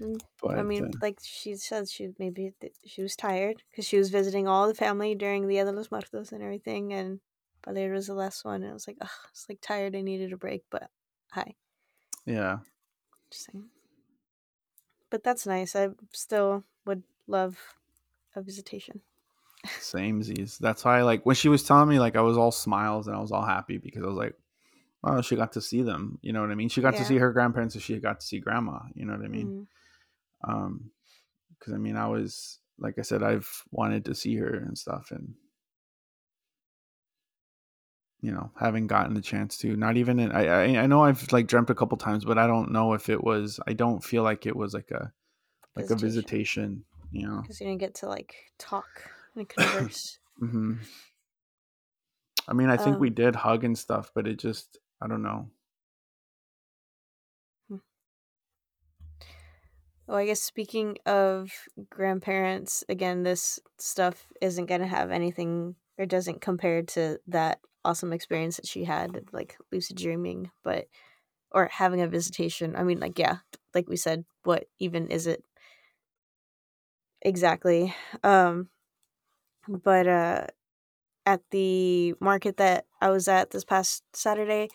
Mm, 0.00 0.20
but 0.42 0.58
I 0.58 0.62
mean, 0.62 0.84
uh, 0.84 0.98
like 1.02 1.18
she 1.22 1.54
said, 1.56 1.88
she 1.88 2.08
maybe 2.18 2.52
th- 2.60 2.74
she 2.86 3.02
was 3.02 3.16
tired 3.16 3.62
because 3.70 3.86
she 3.86 3.98
was 3.98 4.10
visiting 4.10 4.48
all 4.48 4.66
the 4.66 4.74
family 4.74 5.14
during 5.14 5.46
Dia 5.46 5.64
de 5.64 5.72
los 5.72 5.90
Muertos 5.90 6.32
and 6.32 6.42
everything, 6.42 6.92
and 6.92 7.20
Valeria 7.64 7.94
was 7.94 8.06
the 8.06 8.14
last 8.14 8.44
one. 8.44 8.62
And 8.62 8.70
I 8.70 8.74
was 8.74 8.86
like, 8.88 8.96
ugh, 9.00 9.10
it's 9.30 9.48
like 9.48 9.60
tired. 9.60 9.94
I 9.94 10.00
needed 10.00 10.32
a 10.32 10.36
break, 10.36 10.64
but 10.70 10.90
hi, 11.32 11.54
yeah. 12.26 12.60
saying. 13.30 13.70
But 15.10 15.22
that's 15.24 15.46
nice. 15.46 15.74
I 15.74 15.88
still 16.12 16.64
would 16.86 17.02
love 17.26 17.76
a 18.34 18.42
visitation. 18.42 19.02
Same 19.78 20.22
Z's. 20.22 20.58
That's 20.58 20.84
why, 20.84 21.02
like, 21.02 21.26
when 21.26 21.36
she 21.36 21.48
was 21.48 21.62
telling 21.62 21.88
me, 21.88 21.98
like, 21.98 22.16
I 22.16 22.22
was 22.22 22.36
all 22.38 22.52
smiles 22.52 23.06
and 23.06 23.16
I 23.16 23.20
was 23.20 23.32
all 23.32 23.44
happy 23.44 23.78
because 23.78 24.02
I 24.02 24.06
was 24.06 24.16
like, 24.16 24.36
oh, 25.04 25.22
she 25.22 25.36
got 25.36 25.52
to 25.52 25.60
see 25.60 25.82
them. 25.82 26.18
You 26.22 26.32
know 26.32 26.40
what 26.40 26.50
I 26.50 26.54
mean? 26.54 26.68
She 26.68 26.80
got 26.82 26.96
to 26.96 27.04
see 27.04 27.18
her 27.18 27.32
grandparents 27.32 27.74
and 27.74 27.82
she 27.82 27.98
got 27.98 28.20
to 28.20 28.26
see 28.26 28.38
grandma. 28.40 28.80
You 28.94 29.06
know 29.06 29.14
what 29.14 29.24
I 29.24 29.28
mean? 29.28 29.52
Mhm. 29.52 29.66
Um, 30.46 30.90
because 31.58 31.74
I 31.74 31.76
mean, 31.76 31.96
I 31.96 32.06
was, 32.08 32.58
like 32.78 32.98
I 32.98 33.02
said, 33.02 33.22
I've 33.22 33.48
wanted 33.70 34.06
to 34.06 34.14
see 34.14 34.36
her 34.36 34.54
and 34.54 34.76
stuff 34.78 35.10
and, 35.10 35.34
you 38.22 38.32
know, 38.32 38.50
haven't 38.58 38.86
gotten 38.86 39.14
the 39.14 39.20
chance 39.20 39.56
to. 39.58 39.76
Not 39.76 39.96
even 39.96 40.18
in, 40.18 40.32
I, 40.32 40.46
I, 40.46 40.82
I 40.82 40.86
know 40.86 41.04
I've 41.04 41.30
like 41.32 41.46
dreamt 41.46 41.70
a 41.70 41.74
couple 41.74 41.98
times, 41.98 42.24
but 42.24 42.38
I 42.38 42.46
don't 42.46 42.72
know 42.72 42.94
if 42.94 43.08
it 43.08 43.22
was, 43.22 43.60
I 43.66 43.74
don't 43.74 44.02
feel 44.02 44.22
like 44.22 44.46
it 44.46 44.56
was 44.56 44.72
like 44.74 44.90
a, 44.90 45.12
like 45.76 45.90
a 45.90 45.96
visitation, 45.96 46.84
you 47.12 47.26
know? 47.28 47.40
because 47.42 47.60
you 47.60 47.66
didn't 47.66 47.80
get 47.80 47.94
to 47.96 48.06
like 48.08 48.34
talk 48.58 48.86
and 49.36 49.48
converse. 49.48 50.18
mm-hmm. 50.42 50.74
I 52.48 52.52
mean, 52.52 52.68
I 52.70 52.76
think 52.76 52.98
we 52.98 53.08
Um, 53.08 53.14
did 53.14 53.36
hug 53.36 53.64
and 53.64 53.78
stuff, 53.78 54.10
but 54.14 54.26
it 54.26 54.38
just, 54.38 54.78
I 55.00 55.06
don't 55.06 55.22
know. 55.22 55.50
Well, 60.10 60.18
I 60.18 60.26
guess 60.26 60.42
speaking 60.42 60.98
of 61.06 61.52
grandparents, 61.88 62.82
again, 62.88 63.22
this 63.22 63.60
stuff 63.78 64.26
isn't 64.42 64.66
going 64.66 64.80
to 64.80 64.86
have 64.88 65.12
anything 65.12 65.76
or 65.98 66.04
doesn't 66.04 66.40
compare 66.40 66.82
to 66.82 67.20
that 67.28 67.60
awesome 67.84 68.12
experience 68.12 68.56
that 68.56 68.66
she 68.66 68.82
had, 68.82 69.20
like 69.32 69.56
lucid 69.70 69.96
dreaming, 69.96 70.50
but 70.64 70.88
or 71.52 71.68
having 71.72 72.00
a 72.00 72.08
visitation. 72.08 72.74
I 72.74 72.82
mean, 72.82 72.98
like, 72.98 73.20
yeah, 73.20 73.36
like 73.72 73.88
we 73.88 73.94
said, 73.94 74.24
what 74.42 74.64
even 74.80 75.06
is 75.06 75.28
it 75.28 75.44
exactly? 77.22 77.94
Um, 78.24 78.68
but 79.68 80.08
uh, 80.08 80.46
at 81.24 81.42
the 81.52 82.14
market 82.18 82.56
that 82.56 82.86
I 83.00 83.10
was 83.10 83.28
at 83.28 83.50
this 83.50 83.64
past 83.64 84.02
Saturday, 84.12 84.70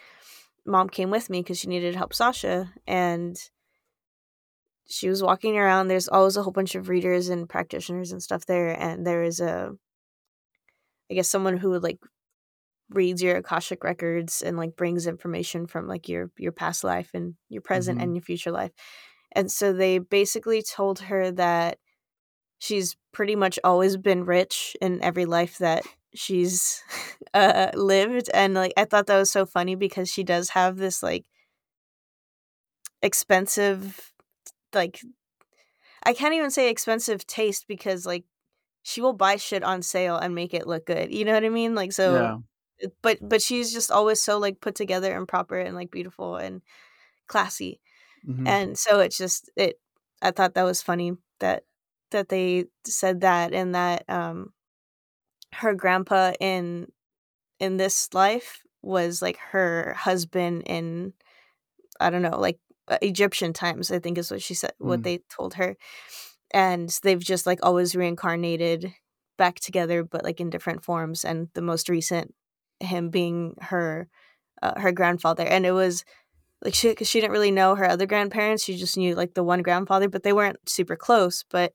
mom 0.65 0.88
came 0.88 1.10
with 1.10 1.30
me 1.30 1.41
because 1.41 1.60
she 1.60 1.67
needed 1.67 1.93
help 1.93 2.13
Sasha, 2.13 2.71
and 2.88 3.38
she 4.88 5.10
was 5.10 5.24
walking 5.24 5.58
around. 5.58 5.88
There's 5.88 6.08
always 6.08 6.38
a 6.38 6.43
whole 6.43 6.54
bunch 6.54 6.76
of 6.76 6.89
readers 6.89 7.30
and 7.30 7.50
practitioners 7.50 8.12
and 8.12 8.21
stuff 8.24 8.45
there, 8.45 8.69
and 8.80 9.06
there 9.06 9.24
is 9.24 9.39
a, 9.39 9.74
I 11.12 11.13
guess, 11.15 11.30
someone 11.30 11.58
who 11.58 11.78
like 11.80 12.00
reads 12.89 13.24
your 13.24 13.38
akashic 13.38 13.84
records 13.84 14.41
and 14.41 14.58
like 14.58 14.76
brings 14.76 15.08
information 15.08 15.67
from 15.67 15.88
like 15.88 16.10
your 16.10 16.32
your 16.38 16.52
past 16.52 16.84
life 16.84 17.12
and 17.13 17.36
your 17.50 17.62
present 17.62 18.00
Mhm. 18.00 18.04
and 18.04 18.15
your 18.15 18.24
future 18.24 18.52
life. 18.52 18.71
And 19.34 19.52
so 19.52 19.74
they 19.74 20.00
basically 20.00 20.62
told 20.63 21.00
her 21.02 21.32
that 21.32 21.80
she's 22.60 22.98
pretty 23.13 23.36
much 23.36 23.60
always 23.63 23.98
been 23.98 24.26
rich 24.26 24.78
in 24.82 25.02
every 25.04 25.26
life 25.26 25.60
that 25.60 25.86
she's 26.15 26.84
uh 27.36 27.71
lived 27.76 28.30
and 28.34 28.54
like 28.56 28.74
I 28.78 28.86
thought 28.86 29.08
that 29.08 29.19
was 29.19 29.32
so 29.32 29.45
funny 29.45 29.76
because 29.76 30.10
she 30.12 30.24
does 30.24 30.50
have 30.52 30.78
this 30.78 31.04
like 31.04 31.26
expensive 33.02 34.12
like 34.76 35.02
I 36.04 36.14
can't 36.14 36.34
even 36.34 36.52
say 36.52 36.70
expensive 36.70 37.26
taste 37.26 37.68
because 37.68 38.06
like 38.06 38.26
she 38.84 39.02
will 39.02 39.14
buy 39.14 39.38
shit 39.38 39.64
on 39.64 39.82
sale 39.82 40.18
and 40.18 40.36
make 40.36 40.54
it 40.54 40.68
look 40.68 40.86
good. 40.86 41.14
You 41.14 41.26
know 41.26 41.34
what 41.34 41.46
I 41.46 41.50
mean? 41.50 41.76
Like 41.76 41.92
so 41.92 42.14
yeah. 42.14 42.38
but 43.02 43.18
but 43.22 43.42
she's 43.42 43.74
just 43.74 43.92
always 43.92 44.22
so 44.22 44.38
like 44.38 44.62
put 44.62 44.76
together 44.76 45.16
and 45.16 45.28
proper 45.28 45.58
and 45.60 45.76
like 45.76 45.92
beautiful 45.92 46.36
and 46.38 46.62
classy. 47.28 47.82
Mhm. 48.28 48.48
And 48.48 48.78
so 48.78 49.00
it's 49.00 49.18
just 49.18 49.50
it 49.56 49.80
I 50.22 50.32
thought 50.32 50.56
that 50.56 50.64
was 50.64 50.82
funny 50.82 51.18
that 51.40 51.66
that 52.12 52.30
they 52.30 52.66
said 52.86 53.22
that 53.22 53.54
and 53.54 53.76
that 53.76 54.10
um 54.10 54.54
her 55.54 55.74
grandpa 55.74 56.34
in 56.40 56.92
in 57.60 57.78
this 57.78 58.14
life 58.14 58.64
was 58.82 59.22
like 59.22 59.38
her 59.38 59.94
husband 59.94 60.64
in 60.66 61.14
I 62.00 62.10
don't 62.10 62.22
know, 62.22 62.40
like 62.40 62.60
uh, 62.60 62.64
Egyptian 63.02 63.54
times, 63.54 63.91
I 63.91 64.00
think 64.00 64.17
is 64.17 64.32
what 64.32 64.41
she 64.41 64.54
said 64.54 64.74
what 64.80 65.00
Mm. 65.02 65.04
they 65.04 65.19
told 65.30 65.56
her. 65.56 65.76
And 66.54 66.89
they've 67.04 67.19
just 67.19 67.45
like 67.45 67.60
always 67.63 67.95
reincarnated 67.95 68.93
back 69.38 69.60
together 69.60 70.04
but 70.04 70.24
like 70.24 70.39
in 70.39 70.50
different 70.50 70.84
forms 70.84 71.26
and 71.26 71.50
the 71.56 71.62
most 71.62 71.89
recent 71.89 72.34
him 72.80 73.10
being 73.10 73.54
her 73.60 74.08
uh, 74.62 74.80
her 74.80 74.93
grandfather 74.93 75.43
and 75.43 75.65
it 75.65 75.74
was 75.74 76.06
like 76.63 76.74
she 76.74 76.95
cause 76.95 77.10
she 77.10 77.19
didn't 77.19 77.34
really 77.34 77.52
know 77.52 77.76
her 77.76 77.89
other 77.89 78.06
grandparents 78.06 78.63
she 78.63 78.78
just 78.78 78.95
knew 78.95 79.13
like 79.13 79.34
the 79.34 79.43
one 79.43 79.62
grandfather 79.62 80.08
but 80.08 80.24
they 80.24 80.32
weren't 80.32 80.58
super 80.69 80.95
close 80.95 81.43
but 81.52 81.74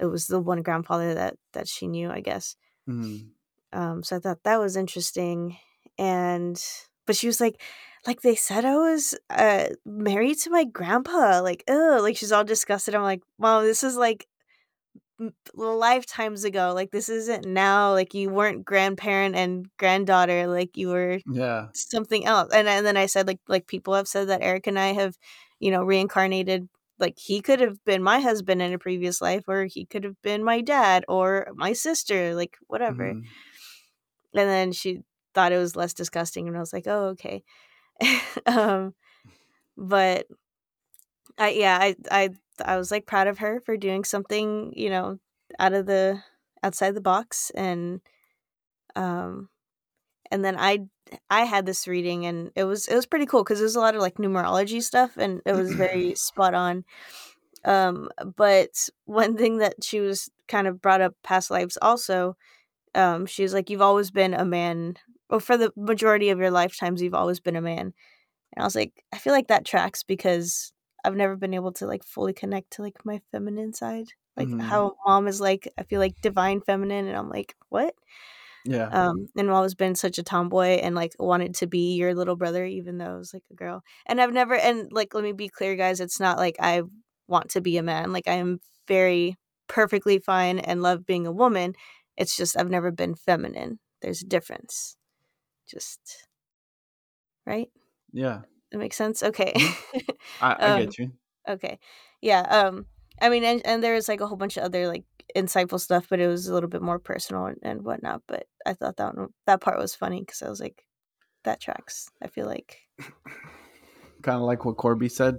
it 0.00 0.06
was 0.06 0.28
the 0.28 0.40
one 0.40 0.62
grandfather 0.62 1.12
that 1.14 1.34
that 1.52 1.68
she 1.68 1.86
knew 1.86 2.10
i 2.10 2.20
guess 2.20 2.56
Mm. 2.88 3.32
um 3.74 4.02
so 4.02 4.16
i 4.16 4.18
thought 4.18 4.42
that 4.44 4.58
was 4.58 4.74
interesting 4.76 5.58
and 5.98 6.62
but 7.08 7.16
she 7.16 7.28
was 7.28 7.40
like 7.42 7.62
like 8.06 8.22
they 8.22 8.36
said 8.36 8.64
i 8.66 8.76
was 8.76 9.16
uh 9.30 9.66
married 9.86 10.38
to 10.38 10.50
my 10.50 10.64
grandpa 10.64 11.40
like 11.42 11.64
oh 11.68 12.00
like 12.02 12.16
she's 12.16 12.32
all 12.32 12.44
disgusted 12.44 12.94
i'm 12.94 13.02
like 13.04 13.22
mom, 13.40 13.64
this 13.64 13.84
is 13.84 13.96
like 13.96 14.28
lifetimes 15.54 16.44
ago 16.44 16.72
like 16.74 16.90
this 16.90 17.08
isn't 17.08 17.44
now 17.46 17.92
like 17.92 18.14
you 18.14 18.30
weren't 18.30 18.64
grandparent 18.64 19.34
and 19.34 19.66
granddaughter 19.78 20.46
like 20.46 20.76
you 20.76 20.88
were 20.88 21.18
Yeah. 21.26 21.68
something 21.74 22.24
else. 22.26 22.52
And 22.52 22.68
and 22.68 22.86
then 22.86 22.96
I 22.96 23.06
said 23.06 23.26
like 23.26 23.40
like 23.48 23.66
people 23.66 23.94
have 23.94 24.08
said 24.08 24.28
that 24.28 24.42
Eric 24.42 24.66
and 24.66 24.78
I 24.78 24.92
have, 24.92 25.16
you 25.60 25.70
know, 25.70 25.82
reincarnated 25.84 26.68
like 26.98 27.18
he 27.18 27.40
could 27.40 27.60
have 27.60 27.82
been 27.84 28.02
my 28.02 28.20
husband 28.20 28.62
in 28.62 28.72
a 28.72 28.78
previous 28.78 29.20
life 29.20 29.44
or 29.48 29.66
he 29.66 29.86
could 29.86 30.04
have 30.04 30.20
been 30.22 30.44
my 30.44 30.60
dad 30.60 31.04
or 31.08 31.48
my 31.54 31.72
sister, 31.72 32.34
like 32.34 32.56
whatever. 32.68 33.14
Mhm. 33.14 33.24
And 34.34 34.48
then 34.48 34.72
she 34.72 35.00
thought 35.38 35.52
it 35.52 35.58
was 35.58 35.76
less 35.76 35.94
disgusting 35.94 36.48
and 36.48 36.56
I 36.56 36.60
was 36.60 36.72
like, 36.72 36.88
"Oh, 36.88 37.14
okay." 37.14 37.44
um 38.46 38.94
but 39.76 40.26
I 41.38 41.50
yeah, 41.50 41.78
I 41.80 41.96
I 42.10 42.30
I 42.64 42.76
was 42.76 42.90
like 42.90 43.06
proud 43.06 43.28
of 43.28 43.38
her 43.38 43.60
for 43.60 43.76
doing 43.76 44.02
something, 44.04 44.72
you 44.76 44.90
know, 44.90 45.18
out 45.60 45.74
of 45.74 45.86
the 45.86 46.22
outside 46.64 46.94
the 46.94 47.00
box 47.00 47.50
and 47.54 48.00
um 48.96 49.48
and 50.32 50.44
then 50.44 50.56
I 50.58 50.86
I 51.30 51.44
had 51.44 51.66
this 51.66 51.86
reading 51.86 52.26
and 52.26 52.50
it 52.56 52.64
was 52.64 52.88
it 52.88 52.96
was 52.96 53.06
pretty 53.06 53.26
cool 53.26 53.44
because 53.44 53.60
there's 53.60 53.76
a 53.76 53.80
lot 53.80 53.94
of 53.94 54.02
like 54.02 54.16
numerology 54.16 54.82
stuff 54.82 55.16
and 55.16 55.40
it 55.46 55.52
was 55.52 55.72
very 55.74 56.14
spot 56.16 56.54
on. 56.54 56.84
Um, 57.64 58.08
but 58.36 58.88
one 59.04 59.36
thing 59.36 59.58
that 59.58 59.84
she 59.84 60.00
was 60.00 60.30
kind 60.48 60.66
of 60.66 60.80
brought 60.82 61.00
up 61.00 61.14
past 61.22 61.50
lives 61.50 61.78
also, 61.80 62.36
um, 62.94 63.26
she 63.26 63.42
was 63.42 63.52
like, 63.54 63.70
"You've 63.70 63.82
always 63.82 64.10
been 64.10 64.34
a 64.34 64.44
man." 64.44 64.96
Well, 65.30 65.40
for 65.40 65.56
the 65.56 65.72
majority 65.76 66.30
of 66.30 66.38
your 66.38 66.50
lifetimes, 66.50 67.02
you've 67.02 67.14
always 67.14 67.40
been 67.40 67.56
a 67.56 67.60
man. 67.62 67.92
And 68.54 68.62
I 68.62 68.64
was 68.64 68.76
like, 68.76 69.04
I 69.12 69.18
feel 69.18 69.32
like 69.34 69.48
that 69.48 69.66
tracks 69.66 70.02
because 70.04 70.72
I've 71.04 71.16
never 71.16 71.36
been 71.36 71.54
able 71.54 71.72
to 71.74 71.86
like 71.86 72.04
fully 72.04 72.32
connect 72.34 72.72
to 72.72 72.82
like 72.82 73.04
my 73.04 73.20
feminine 73.32 73.74
side. 73.74 74.08
Like 74.36 74.50
Mhm. 74.50 74.58
how 74.60 74.96
mom 75.06 75.28
is 75.28 75.40
like, 75.40 75.72
I 75.78 75.84
feel 75.84 76.00
like 76.00 76.20
divine 76.22 76.60
feminine, 76.62 77.06
and 77.08 77.16
I'm 77.16 77.30
like, 77.30 77.56
what? 77.70 77.94
Yeah. 78.64 78.92
Um, 78.92 79.28
and 79.36 79.48
I've 79.50 79.56
always 79.56 79.74
been 79.74 79.94
such 79.94 80.18
a 80.18 80.22
tomboy 80.22 80.78
and 80.82 80.94
like 80.94 81.12
wanted 81.18 81.54
to 81.56 81.66
be 81.66 81.94
your 81.94 82.14
little 82.14 82.36
brother, 82.36 82.64
even 82.64 82.98
though 82.98 83.14
I 83.14 83.18
was 83.18 83.34
like 83.34 83.44
a 83.50 83.54
girl. 83.54 83.82
And 84.06 84.20
I've 84.20 84.32
never 84.32 84.54
and 84.56 84.90
like 84.92 85.14
let 85.14 85.24
me 85.24 85.32
be 85.32 85.48
clear, 85.48 85.76
guys, 85.76 86.00
it's 86.00 86.20
not 86.20 86.38
like 86.38 86.56
I 86.60 86.82
want 87.28 87.50
to 87.50 87.60
be 87.60 87.76
a 87.78 87.82
man. 87.82 88.12
Like 88.12 88.28
I 88.28 88.34
am 88.34 88.60
very 88.88 89.36
perfectly 89.68 90.18
fine 90.18 90.58
and 90.58 90.82
love 90.82 91.04
being 91.06 91.26
a 91.26 91.32
woman. 91.32 91.74
It's 92.16 92.36
just 92.36 92.56
I've 92.58 92.70
never 92.70 92.90
been 92.92 93.14
feminine. 93.14 93.78
There's 94.02 94.22
a 94.22 94.26
difference. 94.26 94.97
Just 95.68 96.26
right? 97.46 97.68
yeah. 98.12 98.40
That 98.72 98.78
makes 98.78 98.96
sense? 98.96 99.22
Okay. 99.22 99.52
I, 100.40 100.52
I 100.52 100.52
um, 100.72 100.80
get 100.80 100.98
you. 100.98 101.12
okay. 101.48 101.78
Yeah. 102.20 102.40
Um 102.40 102.86
I 103.20 103.28
mean 103.30 103.44
and, 103.44 103.64
and 103.64 103.82
there's 103.82 104.08
like 104.08 104.20
a 104.20 104.26
whole 104.26 104.36
bunch 104.36 104.56
of 104.56 104.64
other 104.64 104.86
like 104.88 105.04
insightful 105.36 105.80
stuff, 105.80 106.06
but 106.10 106.20
it 106.20 106.26
was 106.28 106.48
a 106.48 106.54
little 106.54 106.68
bit 106.68 106.82
more 106.82 106.98
personal 106.98 107.46
and, 107.46 107.58
and 107.62 107.82
whatnot. 107.84 108.22
But 108.26 108.46
I 108.66 108.74
thought 108.74 108.96
that 108.96 109.16
one, 109.16 109.28
that 109.46 109.60
part 109.60 109.78
was 109.78 109.94
funny 109.94 110.20
because 110.20 110.42
I 110.42 110.48
was 110.48 110.60
like, 110.60 110.84
that 111.44 111.60
tracks. 111.60 112.08
I 112.22 112.26
feel 112.28 112.46
like 112.46 112.76
Kind 114.22 114.36
of 114.36 114.42
like 114.42 114.64
what 114.64 114.76
Corby 114.76 115.08
said. 115.08 115.38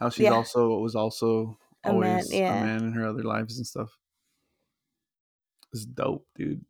How 0.00 0.08
she's 0.10 0.24
Yeah. 0.24 0.30
also 0.32 0.78
was 0.78 0.94
also 0.94 1.58
A 1.84 1.92
man, 1.92 1.94
always 1.94 2.32
yeah. 2.32 2.60
a 2.60 2.64
man 2.64 2.84
in 2.84 2.92
her 2.92 3.06
other 3.06 3.22
lives 3.24 3.58
and 3.58 3.66
stuff. 3.66 3.90
It's 5.72 5.84
dope, 5.84 6.26
dude. 6.34 6.64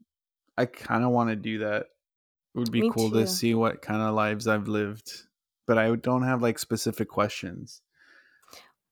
I 0.56 0.66
kind 0.66 1.04
of 1.04 1.10
want 1.10 1.30
to 1.30 1.36
do 1.36 1.58
that. 1.58 1.86
It 2.54 2.58
would 2.58 2.72
be 2.72 2.82
Me 2.82 2.90
cool 2.90 3.10
too. 3.10 3.20
to 3.20 3.26
see 3.26 3.54
what 3.54 3.82
kind 3.82 4.02
of 4.02 4.14
lives 4.14 4.46
I've 4.48 4.68
lived, 4.68 5.10
but 5.66 5.78
I 5.78 5.94
don't 5.96 6.22
have 6.22 6.42
like 6.42 6.58
specific 6.58 7.08
questions. 7.08 7.82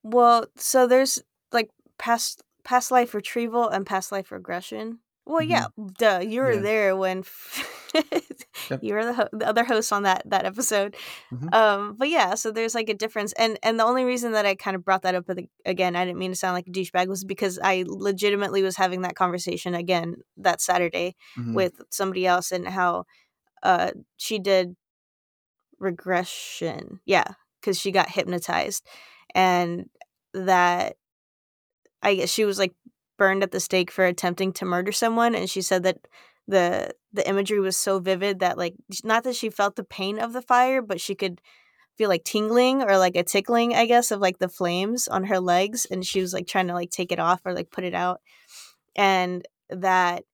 Well, 0.02 0.46
so 0.56 0.86
there's 0.86 1.22
like 1.52 1.70
past 1.98 2.42
past 2.64 2.90
life 2.90 3.14
retrieval 3.14 3.68
and 3.68 3.86
past 3.86 4.12
life 4.12 4.30
regression. 4.30 5.00
Well, 5.24 5.42
yeah, 5.42 5.66
duh, 5.98 6.20
you 6.20 6.40
were 6.40 6.52
Yeah. 6.52 6.60
there 6.60 6.96
when 6.96 7.24
Yep. 8.70 8.80
you 8.82 8.94
were 8.94 9.04
the, 9.04 9.12
ho- 9.14 9.28
the 9.32 9.46
other 9.48 9.64
host 9.64 9.92
on 9.92 10.04
that 10.04 10.22
that 10.26 10.44
episode. 10.44 10.94
Mhm. 11.32 11.52
Um, 11.52 11.96
but 11.98 12.08
yeah, 12.08 12.34
so 12.34 12.52
there's 12.52 12.74
like 12.76 12.88
a 12.88 12.94
difference, 12.94 13.32
and 13.32 13.58
and 13.64 13.78
the 13.80 13.84
only 13.84 14.04
reason 14.04 14.32
that 14.32 14.46
I 14.46 14.54
kind 14.54 14.76
of 14.76 14.84
brought 14.84 15.02
that 15.02 15.14
up 15.16 15.28
again, 15.64 15.96
I 15.96 16.04
didn't 16.04 16.18
mean 16.18 16.30
to 16.32 16.36
sound 16.36 16.54
like 16.54 16.68
a 16.68 16.70
douchebag, 16.70 17.08
was 17.08 17.24
because 17.24 17.58
I 17.62 17.84
legitimately 17.86 18.62
was 18.62 18.76
having 18.76 19.02
that 19.02 19.16
conversation 19.16 19.74
again 19.74 20.16
that 20.36 20.60
Saturday 20.60 21.16
Mhm. 21.36 21.54
with 21.54 21.80
somebody 21.90 22.26
else, 22.26 22.52
and 22.52 22.68
how 22.68 23.04
uh 23.66 23.90
she 24.16 24.38
did 24.38 24.76
regression, 25.78 27.00
yeah, 27.04 27.26
because 27.60 27.78
she 27.78 27.90
got 27.90 28.08
hypnotized, 28.10 28.86
and 29.34 29.88
that 30.32 30.96
I 32.02 32.14
guess 32.14 32.30
she 32.30 32.44
was 32.44 32.58
like 32.58 32.74
burned 33.18 33.42
at 33.42 33.50
the 33.50 33.60
stake 33.60 33.90
for 33.90 34.04
attempting 34.04 34.52
to 34.52 34.64
murder 34.64 34.92
someone 34.92 35.34
and 35.34 35.48
she 35.48 35.62
said 35.62 35.82
that 35.84 35.98
the 36.46 36.94
the 37.12 37.26
imagery 37.28 37.58
was 37.58 37.76
so 37.76 37.98
vivid 37.98 38.40
that 38.40 38.58
like 38.58 38.74
not 39.02 39.24
that 39.24 39.34
she 39.34 39.50
felt 39.50 39.74
the 39.76 39.84
pain 39.84 40.18
of 40.18 40.32
the 40.32 40.42
fire 40.42 40.82
but 40.82 41.00
she 41.00 41.14
could 41.14 41.40
feel 41.96 42.08
like 42.10 42.24
tingling 42.24 42.82
or 42.82 42.98
like 42.98 43.16
a 43.16 43.22
tickling 43.22 43.74
I 43.74 43.86
guess 43.86 44.10
of 44.10 44.20
like 44.20 44.38
the 44.38 44.48
flames 44.48 45.08
on 45.08 45.24
her 45.24 45.40
legs 45.40 45.86
and 45.90 46.04
she 46.04 46.20
was 46.20 46.34
like 46.34 46.46
trying 46.46 46.68
to 46.68 46.74
like 46.74 46.90
take 46.90 47.10
it 47.10 47.18
off 47.18 47.40
or 47.44 47.54
like 47.54 47.70
put 47.70 47.84
it 47.84 47.94
out 47.94 48.20
and 48.94 49.46
that 49.70 50.24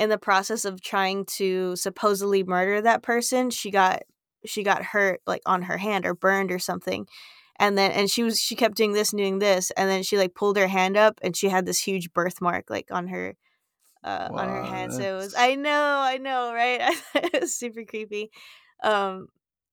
in 0.00 0.08
the 0.08 0.18
process 0.18 0.64
of 0.64 0.80
trying 0.80 1.26
to 1.26 1.76
supposedly 1.76 2.42
murder 2.42 2.80
that 2.80 3.02
person 3.02 3.50
she 3.50 3.70
got 3.70 4.02
she 4.46 4.62
got 4.62 4.82
hurt 4.82 5.20
like 5.26 5.42
on 5.44 5.60
her 5.60 5.76
hand 5.76 6.06
or 6.06 6.14
burned 6.14 6.50
or 6.50 6.58
something. 6.58 7.06
And 7.58 7.76
then 7.76 7.90
and 7.92 8.10
she 8.10 8.22
was 8.22 8.40
she 8.40 8.56
kept 8.56 8.78
doing 8.78 8.94
this 8.94 9.12
and 9.12 9.18
doing 9.18 9.40
this 9.40 9.70
and 9.72 9.90
then 9.90 10.02
she 10.02 10.16
like 10.16 10.34
pulled 10.34 10.56
her 10.56 10.68
hand 10.68 10.96
up 10.96 11.20
and 11.22 11.36
she 11.36 11.50
had 11.50 11.66
this 11.66 11.78
huge 11.78 12.14
birthmark 12.14 12.70
like 12.70 12.86
on 12.90 13.08
her 13.08 13.36
uh 14.02 14.28
on 14.32 14.48
her 14.48 14.62
hand. 14.62 14.94
So 14.94 15.02
it 15.02 15.16
was 15.16 15.34
i 15.36 15.54
know 15.54 16.00
i 16.02 16.16
know 16.16 16.54
right? 16.54 16.80
It 17.14 17.42
was 17.42 17.54
super 17.54 17.84
creepy. 17.84 18.30
Um 18.82 19.28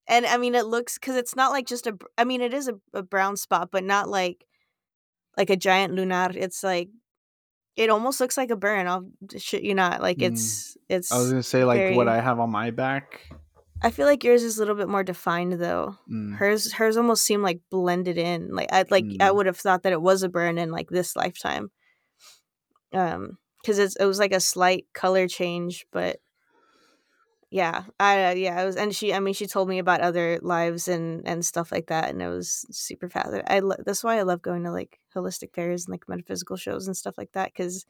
and 0.09 0.25
i 0.25 0.35
mean 0.35 0.55
it 0.55 0.65
looks 0.65 0.95
because 0.95 1.15
it's 1.15 1.37
not 1.37 1.51
like 1.51 1.65
just 1.65 1.87
a 1.87 1.97
I 2.17 2.25
mean 2.25 2.41
it 2.41 2.53
is 2.53 2.67
a, 2.67 2.75
a 2.93 3.01
brown 3.01 3.37
spot 3.37 3.69
but 3.71 3.85
not 3.85 4.09
like 4.09 4.45
like 5.37 5.49
a 5.49 5.55
giant 5.55 5.93
lunar. 5.93 6.31
It's 6.35 6.63
like 6.63 6.89
it 7.77 7.89
almost 7.89 8.19
looks 8.19 8.35
like 8.37 8.49
a 8.51 8.55
burn 8.55 8.87
i'll 8.87 9.05
shit 9.37 9.63
you 9.63 9.73
not 9.75 10.01
like 10.01 10.17
Mm. 10.17 10.31
it's 10.31 10.75
it's 10.89 11.11
I 11.11 11.17
was 11.19 11.29
gonna 11.29 11.43
say 11.43 11.63
like 11.63 11.95
what 11.95 12.07
I 12.07 12.19
have 12.21 12.39
on 12.39 12.49
my 12.51 12.71
back. 12.71 13.21
I 13.81 13.91
feel 13.91 14.07
like 14.07 14.23
yours 14.23 14.41
is 14.41 14.57
a 14.57 14.61
little 14.61 14.73
bit 14.75 14.89
more 14.89 15.03
defined 15.03 15.53
though. 15.53 15.95
Mm. 16.11 16.35
Hers 16.37 16.73
hers 16.73 16.97
almost 16.97 17.23
seemed 17.23 17.43
like 17.43 17.59
blended 17.69 18.17
in. 18.17 18.49
Like 18.55 18.69
I 18.73 18.83
like 18.89 19.05
I 19.19 19.29
Mm. 19.29 19.35
would 19.35 19.45
have 19.45 19.57
thought 19.57 19.83
that 19.83 19.93
it 19.93 20.01
was 20.01 20.23
a 20.23 20.29
burn 20.29 20.57
in 20.57 20.71
like 20.71 20.89
this 20.89 21.15
lifetime. 21.15 21.69
Um 22.93 23.37
cuz 23.65 23.77
it's 23.77 23.95
it 23.97 24.05
was 24.05 24.17
like 24.19 24.33
a 24.33 24.39
slight 24.39 24.85
color 24.93 25.27
change, 25.27 25.85
but 25.91 26.17
yeah. 27.49 27.83
I 27.99 28.33
yeah, 28.33 28.61
it 28.61 28.65
was 28.65 28.75
and 28.75 28.95
she 28.95 29.13
I 29.13 29.19
mean 29.19 29.33
she 29.33 29.45
told 29.47 29.69
me 29.69 29.77
about 29.79 30.01
other 30.01 30.39
lives 30.41 30.87
and 30.87 31.27
and 31.27 31.45
stuff 31.45 31.71
like 31.71 31.87
that 31.87 32.09
and 32.09 32.21
it 32.21 32.27
was 32.29 32.65
super 32.71 33.09
fast. 33.09 33.29
I 33.47 33.59
lo- 33.59 33.83
that's 33.85 34.03
why 34.03 34.17
I 34.17 34.23
love 34.23 34.41
going 34.41 34.63
to 34.63 34.71
like 34.71 34.99
holistic 35.17 35.53
fairs 35.53 35.85
and 35.85 35.91
like 35.91 36.07
metaphysical 36.07 36.57
shows 36.57 36.87
and 36.87 36.95
stuff 36.95 37.17
like 37.17 37.31
that 37.33 37.53
cuz 37.55 37.85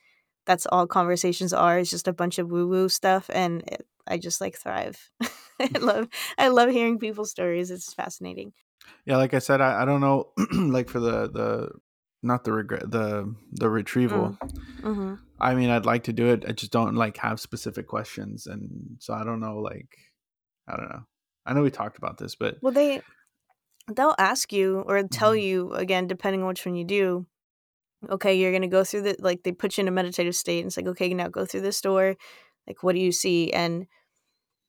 that's 0.45 0.65
all 0.71 0.88
conversations 0.88 1.53
are 1.53 1.80
is 1.80 1.89
just 1.89 2.07
a 2.07 2.13
bunch 2.13 2.39
of 2.39 2.49
woo 2.49 2.67
woo 2.67 2.89
stuff 2.89 3.30
and 3.34 3.63
it, 3.67 3.86
I 4.07 4.17
just 4.17 4.39
like 4.41 4.57
thrive. 4.57 5.11
I 5.59 5.69
love 5.80 6.07
I 6.38 6.47
love 6.49 6.69
hearing 6.69 6.99
people's 6.99 7.32
stories. 7.32 7.71
It's 7.71 7.93
fascinating. 7.93 8.53
Yeah, 9.05 9.17
like 9.17 9.34
I 9.34 9.39
said, 9.39 9.61
I, 9.61 9.82
I 9.82 9.86
don't 9.86 10.01
know, 10.01 10.30
like 10.53 10.89
for 10.89 10.99
the 10.99 11.30
the 11.30 11.71
not 12.23 12.43
the 12.43 12.53
regret 12.53 12.89
the 12.89 13.34
the 13.51 13.69
retrieval. 13.69 14.38
Mm-hmm. 14.82 15.15
I 15.39 15.53
mean, 15.53 15.69
I'd 15.69 15.86
like 15.86 16.03
to 16.03 16.13
do 16.13 16.28
it. 16.28 16.45
I 16.47 16.51
just 16.51 16.71
don't 16.71 16.95
like 16.95 17.17
have 17.17 17.39
specific 17.39 17.88
questions, 17.88 18.47
and 18.47 18.97
so 18.99 19.13
I 19.13 19.23
don't 19.23 19.39
know. 19.39 19.59
Like, 19.59 19.97
I 20.67 20.78
don't 20.78 20.89
know. 20.89 21.03
I 21.45 21.53
know 21.53 21.63
we 21.63 21.71
talked 21.71 21.97
about 21.97 22.17
this, 22.17 22.36
but 22.36 22.57
Well, 22.61 22.73
they 22.73 23.01
they'll 23.95 24.15
ask 24.17 24.51
you 24.53 24.81
or 24.88 25.03
tell 25.03 25.35
Mhm. 25.35 25.41
you 25.41 25.73
again, 25.73 26.07
depending 26.07 26.41
on 26.41 26.49
which 26.49 26.65
one 26.65 26.75
you 26.75 26.85
do. 26.85 27.25
Okay, 28.09 28.35
you're 28.38 28.51
gonna 28.53 28.67
go 28.67 28.83
through 28.83 29.01
the 29.03 29.15
like 29.19 29.43
they 29.43 29.51
put 29.53 29.77
you 29.77 29.83
in 29.83 29.88
a 29.89 29.91
meditative 29.91 30.35
state, 30.35 30.59
and 30.59 30.67
it's 30.67 30.77
like 30.77 30.88
okay, 30.88 31.13
now 31.13 31.27
go 31.29 31.45
through 31.45 31.61
this 31.61 31.81
door. 31.81 32.15
Like, 32.67 32.83
what 32.83 32.93
do 32.95 32.99
you 33.01 33.11
see? 33.13 33.51
And 33.53 33.88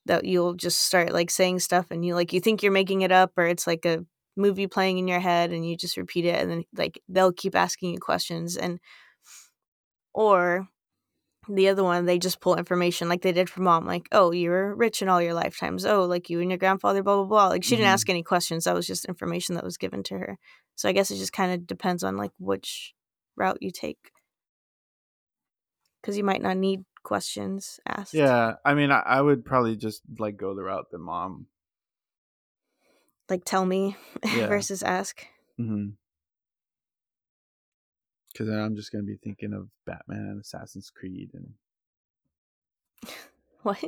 that 0.06 0.24
you'll 0.26 0.54
just 0.54 0.80
start 0.80 1.12
like 1.12 1.30
saying 1.30 1.60
stuff, 1.60 1.86
and 1.90 2.04
you 2.04 2.14
like 2.14 2.32
you 2.32 2.40
think 2.40 2.62
you're 2.62 2.72
making 2.72 3.02
it 3.02 3.12
up, 3.12 3.32
or 3.38 3.46
it's 3.46 3.66
like 3.66 3.86
a 3.86 4.04
movie 4.36 4.66
playing 4.68 4.98
in 4.98 5.08
your 5.08 5.20
head, 5.20 5.52
and 5.52 5.68
you 5.68 5.76
just 5.76 5.96
repeat 5.98 6.24
it, 6.26 6.36
and 6.40 6.50
then 6.50 6.64
like 6.76 7.00
they'll 7.08 7.32
keep 7.32 7.56
asking 7.56 7.92
you 7.94 8.00
questions, 8.00 8.56
and 8.56 8.80
or 10.14 10.68
the 11.49 11.68
other 11.68 11.82
one 11.82 12.05
they 12.05 12.18
just 12.18 12.40
pull 12.40 12.57
information 12.57 13.09
like 13.09 13.22
they 13.22 13.32
did 13.32 13.49
for 13.49 13.62
mom 13.62 13.86
like 13.86 14.07
oh 14.12 14.30
you 14.32 14.51
were 14.51 14.74
rich 14.74 15.01
in 15.03 15.09
all 15.09 15.20
your 15.22 15.34
lifetimes 15.34 15.84
oh 15.86 16.05
like 16.05 16.28
you 16.28 16.40
and 16.40 16.51
your 16.51 16.59
grandfather 16.59 17.03
blah 17.03 17.16
blah 17.16 17.24
blah 17.24 17.49
like 17.49 17.64
she 17.64 17.74
didn't 17.76 17.88
Mhm. 17.88 17.92
ask 17.94 18.11
any 18.11 18.22
questions 18.22 18.64
that 18.64 18.74
was 18.74 18.86
just 18.86 19.05
information 19.07 19.55
that 19.55 19.64
was 19.64 19.76
given 19.78 20.03
to 20.05 20.18
her 20.18 20.38
so 20.74 20.88
i 20.88 20.92
guess 20.92 21.11
it 21.11 21.16
just 21.16 21.32
kind 21.32 21.53
of 21.53 21.66
depends 21.66 22.05
on 22.05 22.16
like 22.16 22.32
which 22.38 22.94
route 23.36 23.59
you 23.61 23.70
take 23.70 24.11
because 26.01 26.16
you 26.18 26.24
might 26.24 26.42
not 26.42 26.57
need 26.57 26.84
questions 27.03 27.80
asked 27.86 28.14
yeah, 28.14 28.55
I 28.64 28.74
mean, 28.74 28.90
I, 28.90 29.01
I 29.01 29.20
would 29.20 29.44
probably 29.44 29.76
just 29.76 30.03
like 30.18 30.36
go 30.36 30.55
the 30.55 30.62
route 30.62 30.90
that 30.90 30.99
mom. 30.99 31.46
like 33.30 33.44
tell 33.44 33.64
me 33.64 33.96
Yeah. 34.24 34.46
versus 34.49 34.82
ask 34.82 35.26
Mm-hmm. 35.61 35.90
Because 38.32 38.48
then 38.48 38.58
I'm 38.58 38.76
just 38.76 38.92
gonna 38.92 39.04
be 39.04 39.16
thinking 39.22 39.52
of 39.52 39.68
Batman 39.86 40.18
and 40.20 40.40
Assassin's 40.40 40.90
Creed 40.90 41.30
and. 41.34 41.52
what 43.62 43.82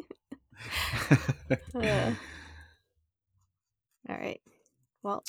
Yeah. 1.75 2.15
all 4.09 4.17
right 4.17 4.41
well 5.03 5.23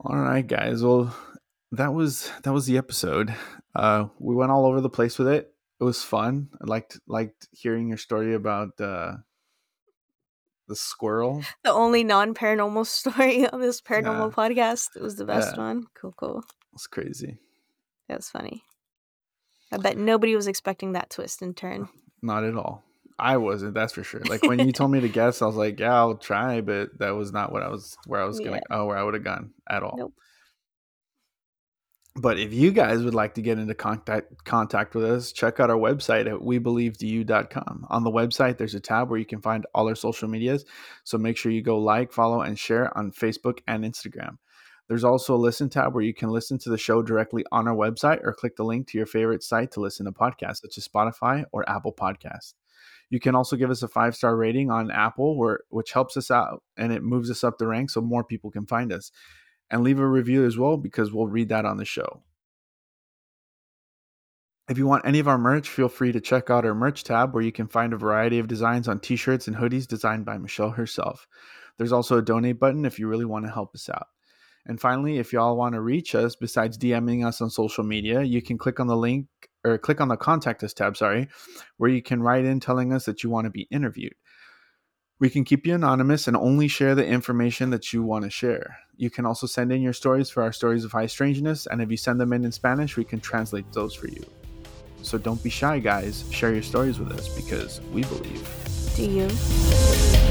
All 0.00 0.16
right, 0.16 0.46
guys. 0.46 0.82
Well, 0.82 1.14
that 1.72 1.92
was 1.94 2.30
that 2.42 2.52
was 2.52 2.66
the 2.66 2.78
episode. 2.78 3.34
Uh, 3.74 4.06
we 4.18 4.34
went 4.34 4.50
all 4.52 4.66
over 4.66 4.80
the 4.80 4.88
place 4.90 5.18
with 5.18 5.28
it. 5.28 5.52
It 5.80 5.84
was 5.84 6.02
fun. 6.02 6.48
I 6.60 6.64
liked 6.66 7.00
liked 7.06 7.48
hearing 7.52 7.88
your 7.88 7.98
story 7.98 8.34
about 8.34 8.80
uh, 8.80 9.16
the 10.68 10.76
squirrel. 10.76 11.42
the 11.64 11.72
only 11.72 12.04
non-paranormal 12.04 12.86
story 13.00 13.48
on 13.48 13.60
this 13.60 13.80
paranormal 13.80 14.32
podcast 14.34 14.96
it 14.96 15.02
was 15.02 15.16
the 15.16 15.24
best 15.24 15.56
Yeah. 15.56 15.62
one 15.62 15.86
cool 15.94 16.12
cool 16.16 16.44
It's 16.74 16.86
crazy. 16.86 17.38
That 18.08 18.18
was 18.18 18.30
funny. 18.30 18.64
I 19.72 19.76
bet 19.76 19.98
nobody 19.98 20.34
was 20.34 20.46
expecting 20.46 20.92
that 20.92 21.10
twist 21.10 21.42
and 21.42 21.56
turn. 21.56 21.88
Not 22.22 22.44
at 22.44 22.56
all. 22.56 22.84
I 23.18 23.36
wasn't. 23.36 23.74
That's 23.74 23.92
for 23.92 24.04
sure. 24.04 24.22
Like 24.28 24.42
when 24.42 24.64
you 24.64 24.72
told 24.72 24.92
me 24.92 25.00
to 25.00 25.08
guess, 25.08 25.42
I 25.42 25.46
was 25.46 25.56
like, 25.56 25.80
"Yeah, 25.80 25.94
I'll 25.94 26.16
try," 26.16 26.60
but 26.60 26.98
that 26.98 27.10
was 27.10 27.32
not 27.32 27.52
what 27.52 27.62
I 27.62 27.68
was. 27.68 27.96
Where 28.06 28.20
I 28.20 28.24
was 28.24 28.38
gonna. 28.40 28.60
Oh, 28.70 28.86
where 28.86 28.96
I 28.96 29.02
would 29.02 29.14
have 29.14 29.24
gone 29.24 29.50
at 29.68 29.82
all. 29.82 29.96
Nope. 29.96 30.14
But 32.20 32.38
if 32.38 32.52
you 32.52 32.72
guys 32.72 33.02
would 33.04 33.14
like 33.14 33.34
to 33.34 33.42
get 33.42 33.58
into 33.58 33.74
contact 33.74 34.44
contact 34.44 34.94
with 34.94 35.04
us, 35.04 35.32
check 35.32 35.60
out 35.60 35.70
our 35.70 35.76
website 35.76 36.26
at 36.26 36.40
webelievedoyou.com. 36.40 37.86
On 37.88 38.04
the 38.04 38.10
website, 38.10 38.58
there's 38.58 38.74
a 38.74 38.80
tab 38.80 39.10
where 39.10 39.18
you 39.18 39.26
can 39.26 39.40
find 39.40 39.66
all 39.74 39.88
our 39.88 39.94
social 39.94 40.28
medias. 40.28 40.64
So 41.04 41.18
make 41.18 41.36
sure 41.36 41.52
you 41.52 41.62
go 41.62 41.78
like, 41.78 42.12
follow, 42.12 42.40
and 42.40 42.58
share 42.58 42.96
on 42.96 43.12
Facebook 43.12 43.60
and 43.68 43.84
Instagram. 43.84 44.38
There's 44.88 45.04
also 45.04 45.34
a 45.34 45.36
listen 45.36 45.68
tab 45.68 45.94
where 45.94 46.02
you 46.02 46.14
can 46.14 46.30
listen 46.30 46.58
to 46.58 46.70
the 46.70 46.78
show 46.78 47.02
directly 47.02 47.44
on 47.52 47.68
our 47.68 47.74
website 47.74 48.24
or 48.24 48.32
click 48.32 48.56
the 48.56 48.64
link 48.64 48.88
to 48.88 48.98
your 48.98 49.06
favorite 49.06 49.42
site 49.42 49.70
to 49.72 49.80
listen 49.80 50.06
to 50.06 50.12
podcasts, 50.12 50.62
such 50.62 50.78
as 50.78 50.88
Spotify 50.88 51.44
or 51.52 51.68
Apple 51.68 51.92
Podcasts. 51.92 52.54
You 53.10 53.20
can 53.20 53.34
also 53.34 53.56
give 53.56 53.70
us 53.70 53.82
a 53.82 53.88
five 53.88 54.16
star 54.16 54.36
rating 54.36 54.70
on 54.70 54.90
Apple, 54.90 55.36
where, 55.36 55.60
which 55.68 55.92
helps 55.92 56.16
us 56.16 56.30
out 56.30 56.62
and 56.76 56.92
it 56.92 57.02
moves 57.02 57.30
us 57.30 57.44
up 57.44 57.58
the 57.58 57.66
ranks 57.66 57.94
so 57.94 58.00
more 58.00 58.24
people 58.24 58.50
can 58.50 58.66
find 58.66 58.92
us 58.92 59.10
and 59.70 59.82
leave 59.82 59.98
a 59.98 60.06
review 60.06 60.46
as 60.46 60.56
well 60.56 60.78
because 60.78 61.12
we'll 61.12 61.26
read 61.26 61.50
that 61.50 61.66
on 61.66 61.76
the 61.76 61.84
show. 61.84 62.22
If 64.70 64.76
you 64.76 64.86
want 64.86 65.06
any 65.06 65.18
of 65.18 65.28
our 65.28 65.38
merch, 65.38 65.68
feel 65.68 65.88
free 65.88 66.12
to 66.12 66.20
check 66.20 66.50
out 66.50 66.66
our 66.66 66.74
merch 66.74 67.04
tab 67.04 67.32
where 67.32 67.42
you 67.42 67.52
can 67.52 67.68
find 67.68 67.92
a 67.92 67.98
variety 67.98 68.38
of 68.38 68.48
designs 68.48 68.86
on 68.88 69.00
t 69.00 69.16
shirts 69.16 69.48
and 69.48 69.56
hoodies 69.56 69.86
designed 69.86 70.26
by 70.26 70.36
Michelle 70.36 70.70
herself. 70.70 71.26
There's 71.78 71.92
also 71.92 72.18
a 72.18 72.22
donate 72.22 72.58
button 72.58 72.84
if 72.84 72.98
you 72.98 73.08
really 73.08 73.24
want 73.24 73.46
to 73.46 73.52
help 73.52 73.74
us 73.74 73.88
out. 73.88 74.08
And 74.68 74.78
finally, 74.78 75.18
if 75.18 75.32
y'all 75.32 75.56
want 75.56 75.74
to 75.74 75.80
reach 75.80 76.14
us 76.14 76.36
besides 76.36 76.76
DMing 76.76 77.26
us 77.26 77.40
on 77.40 77.48
social 77.48 77.82
media, 77.82 78.22
you 78.22 78.42
can 78.42 78.58
click 78.58 78.78
on 78.78 78.86
the 78.86 78.96
link 78.96 79.26
or 79.64 79.78
click 79.78 80.00
on 80.00 80.08
the 80.08 80.16
contact 80.16 80.62
us 80.62 80.74
tab, 80.74 80.96
sorry, 80.96 81.28
where 81.78 81.90
you 81.90 82.02
can 82.02 82.22
write 82.22 82.44
in 82.44 82.60
telling 82.60 82.92
us 82.92 83.06
that 83.06 83.22
you 83.22 83.30
want 83.30 83.46
to 83.46 83.50
be 83.50 83.66
interviewed. 83.70 84.14
We 85.20 85.30
can 85.30 85.44
keep 85.44 85.66
you 85.66 85.74
anonymous 85.74 86.28
and 86.28 86.36
only 86.36 86.68
share 86.68 86.94
the 86.94 87.04
information 87.04 87.70
that 87.70 87.92
you 87.92 88.02
want 88.02 88.24
to 88.24 88.30
share. 88.30 88.76
You 88.96 89.10
can 89.10 89.26
also 89.26 89.46
send 89.46 89.72
in 89.72 89.82
your 89.82 89.92
stories 89.92 90.30
for 90.30 90.42
our 90.42 90.52
stories 90.52 90.84
of 90.84 90.92
high 90.92 91.06
strangeness, 91.06 91.66
and 91.66 91.82
if 91.82 91.90
you 91.90 91.96
send 91.96 92.20
them 92.20 92.32
in 92.32 92.44
in 92.44 92.52
Spanish, 92.52 92.96
we 92.96 93.04
can 93.04 93.20
translate 93.20 93.72
those 93.72 93.94
for 93.94 94.06
you. 94.06 94.24
So 95.02 95.18
don't 95.18 95.42
be 95.42 95.50
shy, 95.50 95.78
guys. 95.78 96.24
Share 96.30 96.52
your 96.52 96.62
stories 96.62 96.98
with 96.98 97.10
us 97.12 97.28
because 97.28 97.80
we 97.92 98.02
believe. 98.02 98.46
Do 98.94 99.04
you? 99.04 100.27